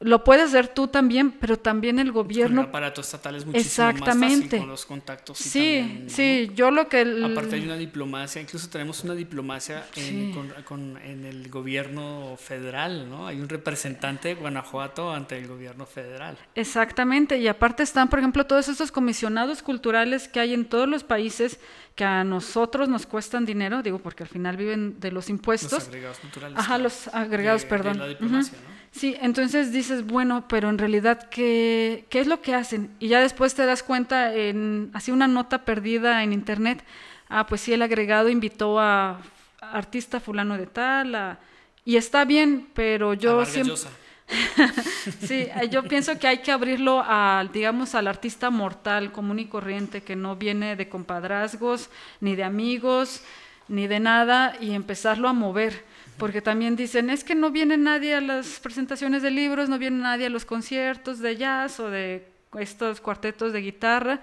lo 0.00 0.22
puedes 0.22 0.44
hacer 0.46 0.68
tú 0.68 0.86
también, 0.86 1.32
pero 1.32 1.56
también 1.58 1.98
el 1.98 2.12
Con 2.12 2.20
el 2.20 2.24
gobierno... 2.24 2.60
aparato 2.62 3.00
estatal 3.00 3.34
es 3.34 3.44
muchísimo 3.44 3.86
más 3.86 3.94
Exactamente. 3.96 4.44
fácil 4.46 4.58
con 4.60 4.68
los 4.68 4.86
contactos. 4.86 5.40
y 5.40 5.48
Sí, 5.48 5.78
también, 5.80 6.04
¿no? 6.04 6.10
sí, 6.10 6.50
yo 6.54 6.70
lo 6.70 6.88
que... 6.88 7.00
el- 7.00 7.24
Aparte 7.24 7.56
hay 7.56 7.64
una 7.64 7.76
diplomacia, 7.76 8.40
incluso 8.40 8.68
tenemos 8.68 9.02
una 9.02 9.14
diplomacia 9.16 9.84
en, 9.96 10.04
Sí. 10.04 10.30
con- 10.32 10.52
con- 10.62 10.98
en 11.02 11.24
el 11.24 11.48
gobierno 11.50 12.36
federal, 12.38 13.08
¿no? 13.10 13.26
Hay 13.26 13.40
un 13.40 13.48
representante 13.48 14.28
de 14.28 14.34
Guanajuato 14.36 15.12
ante 15.12 15.36
el 15.36 15.48
gobierno 15.48 15.84
federal. 15.84 16.38
Exactamente, 16.54 17.38
y 17.38 17.48
aparte 17.48 17.82
están, 17.82 18.08
por 18.08 18.20
ejemplo, 18.20 18.46
todos 18.46 18.68
estos 18.68 18.92
comisionados 18.92 19.62
culturales 19.62 20.28
que 20.28 20.38
hay 20.38 20.54
en 20.54 20.64
todos 20.66 20.88
los 20.88 21.02
países 21.02 21.58
que 21.96 22.04
a 22.04 22.22
nosotros 22.22 22.88
nos 22.88 23.04
cuestan 23.06 23.44
dinero, 23.44 23.82
digo, 23.82 23.98
porque 23.98 24.22
al 24.22 24.28
final 24.28 24.56
viven 24.56 25.00
de 25.00 25.10
los 25.10 25.24
Los 25.24 25.30
impuestos. 25.30 25.88
agregados 25.88 26.18
culturales. 26.20 26.56
Ajá, 26.56 26.78
los 26.78 27.08
agregados, 27.08 27.62
de- 27.62 27.66
de 27.66 27.70
perdón. 27.70 27.98
la 27.98 28.06
diplomacia, 28.06 28.56
¿no? 28.56 28.77
Sí, 28.90 29.16
entonces 29.20 29.72
dices, 29.72 30.06
bueno, 30.06 30.46
pero 30.48 30.68
en 30.70 30.78
realidad, 30.78 31.28
¿qué, 31.30 32.06
¿qué 32.10 32.20
es 32.20 32.26
lo 32.26 32.40
que 32.40 32.54
hacen? 32.54 32.90
Y 32.98 33.08
ya 33.08 33.20
después 33.20 33.54
te 33.54 33.64
das 33.66 33.82
cuenta, 33.82 34.34
en 34.34 34.90
así 34.94 35.12
una 35.12 35.28
nota 35.28 35.64
perdida 35.64 36.22
en 36.24 36.32
internet, 36.32 36.82
ah, 37.28 37.46
pues 37.46 37.60
sí, 37.60 37.72
el 37.72 37.82
agregado 37.82 38.28
invitó 38.28 38.80
a 38.80 39.20
artista 39.60 40.20
fulano 40.20 40.56
de 40.56 40.66
tal, 40.66 41.14
a- 41.14 41.38
y 41.84 41.96
está 41.96 42.24
bien, 42.24 42.66
pero 42.74 43.12
A 43.12 43.14
yo 43.14 43.44
siempre... 43.44 43.72
Llosa. 43.74 43.90
Sí, 45.26 45.48
eh, 45.54 45.68
yo 45.70 45.82
pienso 45.84 46.18
que 46.18 46.26
hay 46.26 46.38
que 46.38 46.52
abrirlo 46.52 47.02
al, 47.06 47.50
digamos, 47.50 47.94
al 47.94 48.06
artista 48.08 48.50
mortal, 48.50 49.10
común 49.12 49.38
y 49.38 49.46
corriente, 49.46 50.02
que 50.02 50.16
no 50.16 50.36
viene 50.36 50.76
de 50.76 50.88
compadrazgos, 50.88 51.88
ni 52.20 52.36
de 52.36 52.44
amigos, 52.44 53.22
ni 53.68 53.86
de 53.86 54.00
nada, 54.00 54.54
y 54.60 54.72
empezarlo 54.74 55.28
a 55.28 55.32
mover. 55.32 55.84
Porque 56.18 56.42
también 56.42 56.74
dicen, 56.74 57.10
es 57.10 57.22
que 57.22 57.34
no 57.34 57.50
viene 57.50 57.76
nadie 57.76 58.14
a 58.14 58.20
las 58.20 58.58
presentaciones 58.58 59.22
de 59.22 59.30
libros, 59.30 59.68
no 59.68 59.78
viene 59.78 59.98
nadie 59.98 60.26
a 60.26 60.30
los 60.30 60.44
conciertos 60.44 61.20
de 61.20 61.36
jazz 61.36 61.78
o 61.78 61.90
de 61.90 62.26
estos 62.58 63.00
cuartetos 63.00 63.52
de 63.52 63.60
guitarra. 63.60 64.20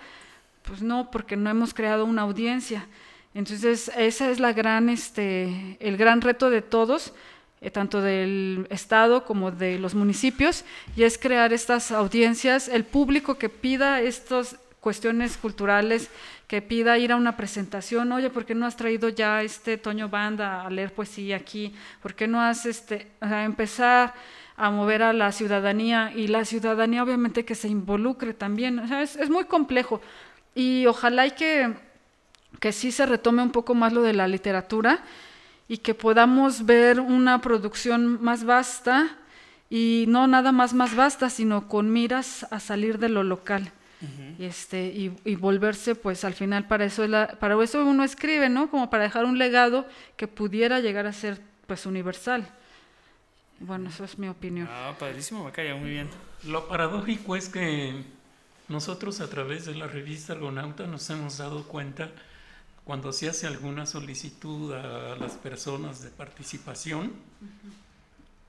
Pues 0.64 0.82
no, 0.82 1.10
porque 1.10 1.38
no 1.38 1.50
hemos 1.50 1.74
creado 1.74 2.06
una 2.06 2.24
audiencia. 2.24 2.88
Entonces, 3.34 3.92
esa 3.98 4.30
es 4.30 4.40
la 4.40 4.54
gran, 4.54 4.90
este, 4.90 5.78
el 5.80 5.98
gran 5.98 6.22
reto 6.22 6.50
de 6.50 6.62
todos, 6.62 7.14
eh, 7.62 7.70
tanto 7.70 8.02
del 8.02 8.68
Estado 8.70 9.26
como 9.26 9.52
de 9.52 9.78
los 9.78 9.94
municipios, 9.94 10.66
y 10.96 11.04
es 11.04 11.18
crear 11.18 11.54
estas 11.54 11.92
audiencias, 11.92 12.68
el 12.68 12.84
público 12.84 13.36
que 13.38 13.50
pida 13.50 14.02
estas 14.02 14.58
cuestiones 14.80 15.36
culturales, 15.38 16.10
que 16.48 16.62
pida 16.62 16.98
ir 16.98 17.12
a 17.12 17.16
una 17.16 17.36
presentación, 17.36 18.12
oye, 18.12 18.30
¿por 18.30 18.46
qué 18.46 18.54
no 18.54 18.66
has 18.66 18.76
traído 18.76 19.10
ya 19.10 19.42
este 19.42 19.78
Toño 19.78 20.10
Banda 20.10 20.62
a 20.62 20.70
leer 20.70 20.94
poesía 20.94 21.38
aquí? 21.38 21.74
¿Por 22.02 22.14
qué 22.14 22.28
no 22.28 22.40
has 22.40 22.66
este, 22.66 23.12
sea, 23.20 23.44
empezar 23.44 24.14
a 24.58 24.70
mover 24.70 25.04
a 25.04 25.14
la 25.14 25.32
ciudadanía 25.32 26.14
y 26.16 26.28
la 26.28 26.46
ciudadanía 26.46 27.04
obviamente 27.04 27.46
que 27.46 27.56
se 27.56 27.68
involucre 27.68 28.34
también? 28.34 28.80
O 28.80 28.88
sea, 28.88 29.02
es, 29.02 29.16
es 29.16 29.30
muy 29.30 29.46
complejo 29.46 30.02
y 30.54 30.86
ojalá 30.86 31.26
y 31.28 31.32
que, 31.32 31.74
que 32.60 32.72
sí 32.72 32.92
se 32.92 33.06
retome 33.06 33.42
un 33.42 33.52
poco 33.52 33.74
más 33.74 33.92
lo 33.92 34.02
de 34.02 34.14
la 34.14 34.28
literatura 34.28 35.04
y 35.68 35.80
que 35.80 35.96
podamos 35.96 36.66
ver 36.66 37.00
una 37.00 37.42
producción 37.42 38.24
más 38.24 38.44
vasta 38.44 39.18
y 39.70 40.06
no 40.08 40.28
nada 40.28 40.52
más 40.52 40.74
más 40.74 40.96
vasta, 40.96 41.30
sino 41.30 41.68
con 41.68 41.92
miras 41.92 42.46
a 42.52 42.60
salir 42.60 43.00
de 43.00 43.10
lo 43.10 43.24
local. 43.24 43.72
Y, 44.38 44.44
este, 44.46 44.88
y, 44.88 45.16
y 45.24 45.36
volverse, 45.36 45.96
pues 45.96 46.24
al 46.26 46.34
final 46.34 46.68
para 46.68 46.86
eso, 46.86 47.04
es 47.04 47.10
la- 47.10 47.28
para 47.40 47.62
eso 47.64 47.84
uno 47.86 48.04
escribe, 48.04 48.50
¿no? 48.50 48.70
Como 48.70 48.90
para 48.90 49.04
dejar 49.04 49.26
un 49.26 49.38
legado 49.38 49.88
que 50.18 50.28
pudiera 50.28 50.80
llegar 50.80 51.08
a 51.08 51.14
ser 51.14 51.42
pues 51.68 51.86
universal. 51.86 52.48
Bueno, 53.60 53.90
eso 53.90 54.04
es 54.04 54.20
mi 54.20 54.28
opinión. 54.28 54.68
Ah, 54.70 54.94
padrísimo, 55.00 55.46
me 55.46 55.52
caía 55.52 55.76
muy 55.76 55.90
bien. 55.90 56.10
Lo 56.44 56.68
paradójico 56.68 57.36
es 57.36 57.48
que 57.50 58.04
nosotros 58.68 59.22
a 59.22 59.30
través 59.30 59.66
de 59.66 59.76
la 59.76 59.88
revista 59.88 60.34
Argonauta 60.34 60.86
nos 60.88 61.10
hemos 61.10 61.38
dado 61.38 61.64
cuenta 61.64 62.12
cuando 62.84 63.14
se 63.14 63.30
hace 63.30 63.48
alguna 63.48 63.86
solicitud 63.86 64.74
a 64.74 65.16
las 65.16 65.34
personas 65.34 66.04
de 66.04 66.10
participación, 66.10 67.14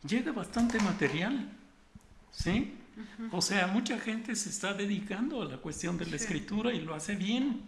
llega 0.06 0.32
bastante 0.32 0.78
material, 0.80 1.48
¿sí? 2.32 2.74
O 3.30 3.42
sea, 3.42 3.66
mucha 3.66 3.98
gente 3.98 4.34
se 4.36 4.48
está 4.48 4.72
dedicando 4.72 5.42
a 5.42 5.44
la 5.44 5.58
cuestión 5.58 5.98
de 5.98 6.06
la 6.06 6.16
escritura 6.16 6.72
y 6.72 6.80
lo 6.80 6.94
hace 6.94 7.14
bien. 7.14 7.62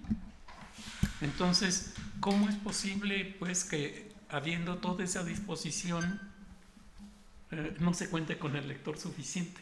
Entonces, 1.20 1.94
¿cómo 2.20 2.48
es 2.48 2.56
posible 2.56 3.36
pues 3.38 3.64
que 3.64 4.08
habiendo 4.28 4.76
toda 4.76 5.04
esa 5.04 5.24
disposición 5.24 6.20
eh, 7.50 7.74
no 7.80 7.94
se 7.94 8.08
cuente 8.08 8.38
con 8.38 8.56
el 8.56 8.68
lector 8.68 8.98
suficiente? 8.98 9.60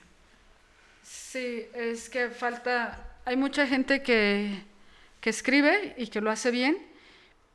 Sí, 1.02 1.66
es 1.74 2.08
que 2.08 2.30
falta, 2.30 3.18
hay 3.24 3.36
mucha 3.36 3.66
gente 3.66 4.02
que, 4.02 4.62
que 5.20 5.30
escribe 5.30 5.94
y 5.96 6.08
que 6.08 6.20
lo 6.20 6.30
hace 6.30 6.50
bien, 6.50 6.76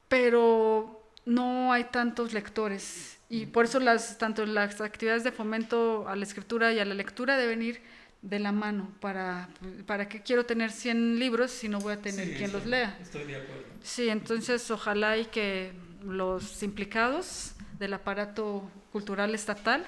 pero 0.08 1.10
no 1.26 1.72
hay 1.72 1.86
tantos 1.86 2.34
lectores. 2.34 3.18
Y 3.30 3.46
por 3.46 3.66
eso 3.66 3.80
las, 3.80 4.18
tanto 4.18 4.46
las 4.46 4.82
actividades 4.82 5.24
de 5.24 5.32
fomento 5.32 6.08
a 6.08 6.16
la 6.16 6.24
escritura 6.24 6.74
y 6.74 6.80
a 6.80 6.86
la 6.86 6.94
lectura 6.94 7.38
deben 7.38 7.62
ir 7.62 7.82
de 8.22 8.40
la 8.40 8.52
mano. 8.52 8.92
¿Para, 9.00 9.50
para 9.86 10.08
qué 10.08 10.22
quiero 10.22 10.46
tener 10.46 10.72
100 10.72 11.20
libros 11.20 11.52
si 11.52 11.68
no 11.70 11.80
voy 11.80 11.94
a 11.94 12.02
tener 12.02 12.28
Sí, 12.30 12.34
quien 12.36 12.52
los 12.52 12.66
lea? 12.66 12.98
Estoy 13.02 13.26
de 13.26 13.36
acuerdo. 13.36 13.64
Sí, 13.84 14.10
entonces 14.10 14.70
ojalá 14.72 15.18
y 15.18 15.26
que 15.26 15.74
los 16.04 16.62
implicados 16.64 17.54
del 17.80 17.94
aparato 17.94 18.70
cultural 18.92 19.34
estatal 19.34 19.86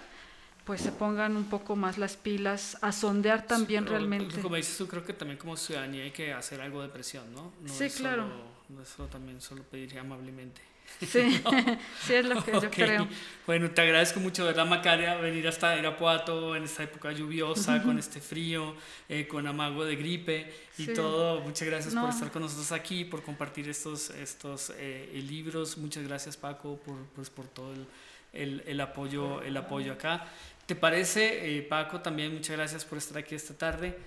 pues 0.66 0.80
se 0.82 0.92
pongan 0.92 1.36
un 1.36 1.44
poco 1.46 1.76
más 1.76 1.98
las 1.98 2.16
pilas 2.16 2.78
a 2.82 2.92
sondear 2.94 3.46
también 3.46 3.84
Sí, 3.84 3.88
pero 3.90 3.98
realmente. 3.98 4.42
Como 4.42 4.56
dices 4.56 4.78
tú, 4.78 4.88
creo 4.88 5.04
que 5.04 5.12
también 5.14 5.38
como 5.38 5.58
ciudadanía 5.58 6.04
hay 6.04 6.12
que 6.12 6.32
hacer 6.32 6.62
algo 6.62 6.82
de 6.82 6.88
presión, 6.88 7.34
¿no? 7.34 7.52
no 7.62 7.74
Sí, 7.74 7.86
es 7.86 7.98
claro. 7.98 8.24
Solo, 8.24 8.44
no 8.70 8.82
es 8.82 8.90
solo 8.90 9.10
también 9.10 9.42
solo 9.42 9.64
pedir 9.64 10.00
amablemente. 10.00 10.62
Sí, 11.04 11.42
sí 12.06 12.14
es 12.14 12.26
lo 12.26 12.42
que 12.44 12.52
yo 12.54 12.58
Ok. 12.60 12.70
creo. 12.72 13.08
Bueno, 13.46 13.70
te 13.72 13.82
agradezco 13.82 14.20
mucho, 14.22 14.46
¿verdad, 14.46 14.66
Macaria? 14.66 15.16
Venir 15.16 15.48
hasta 15.50 15.78
Irapuato 15.78 16.56
en 16.56 16.64
esta 16.64 16.84
época 16.84 17.12
lluviosa, 17.12 17.84
con 17.84 18.00
este 18.00 18.22
frío, 18.22 18.74
eh, 19.10 19.28
con 19.28 19.46
amago 19.46 19.84
de 19.84 19.98
gripe 19.98 20.54
y 20.78 20.86
Sí. 20.86 20.94
todo. 20.94 21.42
Muchas 21.42 21.68
gracias 21.68 21.94
por 21.94 22.04
No. 22.04 22.10
estar 22.10 22.32
con 22.32 22.42
nosotros 22.44 22.72
aquí, 22.72 23.04
por 23.04 23.22
compartir 23.22 23.68
estos, 23.68 24.12
estos 24.12 24.72
eh, 24.78 25.10
libros. 25.28 25.78
Muchas 25.78 26.08
gracias, 26.08 26.38
Paco, 26.38 26.78
por, 26.86 26.96
pues, 27.16 27.30
por 27.30 27.48
todo 27.48 27.74
el, 27.74 27.86
el- 28.32 28.64
el 28.66 28.80
apoyo, 28.80 29.42
el 29.42 29.58
apoyo 29.58 29.92
acá. 29.94 30.26
¿Te 30.66 30.76
parece, 30.76 31.58
eh, 31.58 31.62
Paco, 31.64 32.00
también 32.00 32.34
muchas 32.34 32.56
gracias 32.56 32.86
por 32.86 32.98
estar 32.98 33.18
aquí 33.18 33.36
esta 33.36 33.54
tarde? 33.58 33.98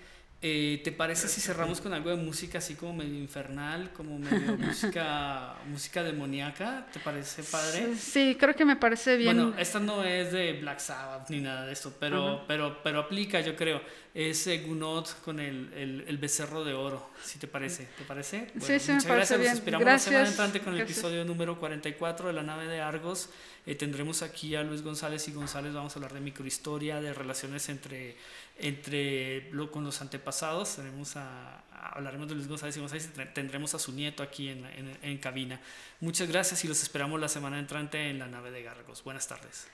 Eh, 0.42 0.82
¿Te 0.84 0.92
parece 0.92 1.28
si 1.28 1.40
cerramos 1.40 1.80
con 1.80 1.94
algo 1.94 2.10
de 2.10 2.16
música 2.16 2.58
así 2.58 2.74
como 2.74 2.92
medio 2.92 3.14
infernal, 3.18 3.90
como 3.94 4.18
medio 4.18 4.56
música, 4.58 5.54
música 5.66 6.02
demoníaca? 6.02 6.86
¿Te 6.92 7.00
parece 7.00 7.42
padre? 7.42 7.94
Sí, 7.96 8.36
creo 8.38 8.54
que 8.54 8.66
me 8.66 8.76
parece 8.76 9.16
bien. 9.16 9.34
Bueno, 9.34 9.58
esta 9.58 9.80
no 9.80 10.04
es 10.04 10.32
de 10.32 10.52
Black 10.60 10.78
Sabbath 10.78 11.30
ni 11.30 11.40
nada 11.40 11.64
de 11.64 11.72
esto, 11.72 11.92
pero, 11.98 12.44
pero, 12.46 12.80
pero 12.82 13.00
aplica, 13.00 13.40
yo 13.40 13.56
creo. 13.56 13.80
Es 14.12 14.46
eh, 14.46 14.62
Gunot 14.66 15.20
con 15.22 15.40
el, 15.40 15.72
el, 15.74 16.04
el 16.06 16.16
becerro 16.18 16.64
de 16.64 16.72
oro, 16.72 17.10
si 17.22 17.38
te 17.38 17.46
parece. 17.46 17.86
¿Te 17.98 18.04
parece? 18.04 18.50
Sí, 18.60 18.78
sí, 18.78 18.92
me 18.92 19.02
parece 19.02 19.36
gracias. 19.36 19.38
bien. 19.40 19.50
Nos 19.50 19.58
esperamos 19.58 19.84
la 19.86 19.98
semana 19.98 20.18
Gracias, 20.20 20.30
entrante 20.30 20.60
con 20.60 20.72
el 20.74 20.78
gracias. 20.80 20.98
episodio 20.98 21.24
número 21.24 21.58
44 21.58 22.28
de 22.28 22.32
la 22.34 22.42
nave 22.42 22.66
de 22.66 22.80
Argos. 22.80 23.28
Eh, 23.66 23.74
tendremos 23.74 24.22
aquí 24.22 24.54
a 24.54 24.62
Luis 24.62 24.80
González 24.82 25.26
y 25.28 25.32
González. 25.32 25.74
Vamos 25.74 25.94
a 25.94 25.98
hablar 25.98 26.14
de 26.14 26.20
microhistoria, 26.20 27.00
de 27.00 27.12
relaciones 27.12 27.68
entre, 27.68 28.16
entre 28.58 29.50
lo, 29.52 29.70
con 29.70 29.84
los 29.84 30.00
antepasados. 30.00 30.76
Tenemos 30.76 31.16
a, 31.16 31.58
a- 31.72 31.88
hablaremos 31.96 32.28
de 32.28 32.34
Luis 32.34 32.48
González 32.48 32.76
y 32.76 32.80
González 32.80 33.10
y 33.14 33.24
tendremos 33.34 33.74
a 33.74 33.78
su 33.78 33.92
nieto 33.92 34.22
aquí 34.22 34.48
en, 34.48 34.64
en, 34.66 34.98
en 35.02 35.18
cabina. 35.18 35.60
Muchas 36.00 36.28
gracias 36.28 36.64
y 36.64 36.68
los 36.68 36.82
esperamos 36.82 37.20
la 37.20 37.28
semana 37.28 37.58
entrante 37.58 38.10
en 38.10 38.18
la 38.18 38.26
nave 38.26 38.50
de 38.50 38.68
Argos. 38.68 39.02
Buenas 39.04 39.26
tardes. 39.28 39.68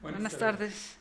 Buenas 0.00 0.36
tardes. 0.36 0.96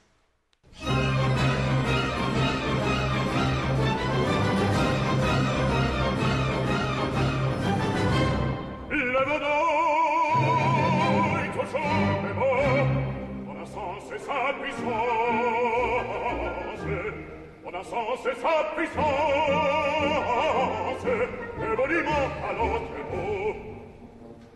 Et 14.16 14.20
sa 14.22 15.25
la 17.76 17.84
sauce 17.84 18.34
sappi 18.42 18.86
se 21.04 21.16
e 21.64 21.76
volimo 21.76 22.20
calotte 22.42 23.02
beau 23.12 23.56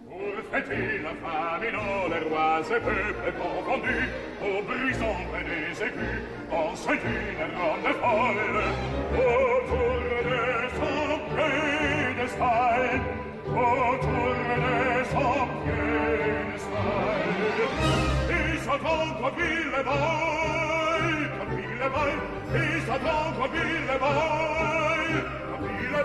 Où 0.07 0.21
fait-il 0.51 1.01
la 1.03 1.13
famine, 1.23 1.81
les 2.11 2.23
rois 2.29 2.61
et 2.75 2.81
peuples 2.85 3.33
confondus, 3.41 4.07
aux 4.45 4.61
brisons 4.67 5.23
et 5.37 5.43
des 5.49 5.73
écus, 5.87 6.21
en 6.49 6.69
ce 6.75 6.93
d'une 7.01 7.53
ronde 7.59 7.91
folle, 8.01 8.59
autour 9.27 9.99
de 10.29 10.43
son 10.77 10.99
pédestal, 11.35 12.83
autour 13.65 14.37
de 14.65 14.77
son 15.13 15.35
pédestal, 15.65 17.21
ils 18.29 18.63
attendent 18.75 19.33
ville 19.37 19.75
et 19.79 20.68
mille 21.79 21.89
boy, 21.89 22.11
is 22.55 22.83
a 22.83 22.99
dog 22.99 23.39
a 23.39 23.47
mille 23.53 23.87
boy, 23.99 25.03
a 25.49 25.57
mille 25.61 26.03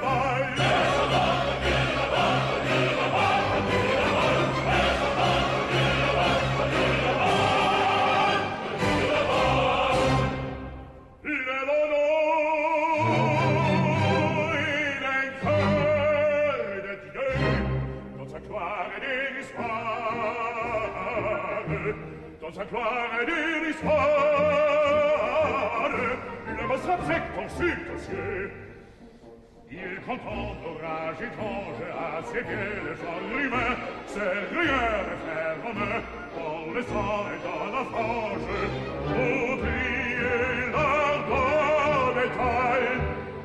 Le 11.24 11.46
est 15.10 15.30
cœur 15.42 16.66
de 16.86 16.94
Dieu, 17.10 17.32
dans 18.18 18.28
sa 18.30 18.38
gloire 18.40 18.88
et 18.96 19.00
d'une 19.00 19.36
histoire, 19.42 19.74
dans 22.40 22.52
sa 22.52 22.64
gloire 22.64 23.10
et 23.20 23.26
d'une 23.26 23.70
histoire. 23.70 24.53
s'apprête 26.84 27.22
consulte 27.34 27.90
Dieu. 28.08 28.50
Il 29.70 30.00
contente 30.06 30.58
l'orage 30.62 31.20
étrange 31.20 31.82
à 31.90 32.22
ses 32.22 32.42
pieds 32.42 32.74
le 32.86 32.94
genre 33.00 33.26
humain, 33.40 33.72
ses 34.06 34.34
rigueurs 34.54 35.08
et 35.12 35.20
ferme, 35.26 35.82
dans 36.36 36.64
le 36.72 36.82
sang 36.82 37.20
et 37.32 37.40
dans 37.46 37.66
la 37.74 37.84
frange. 37.90 38.48
Oubliez 39.08 40.58
l'arbre 40.74 41.42
d'étoile, 42.16 43.00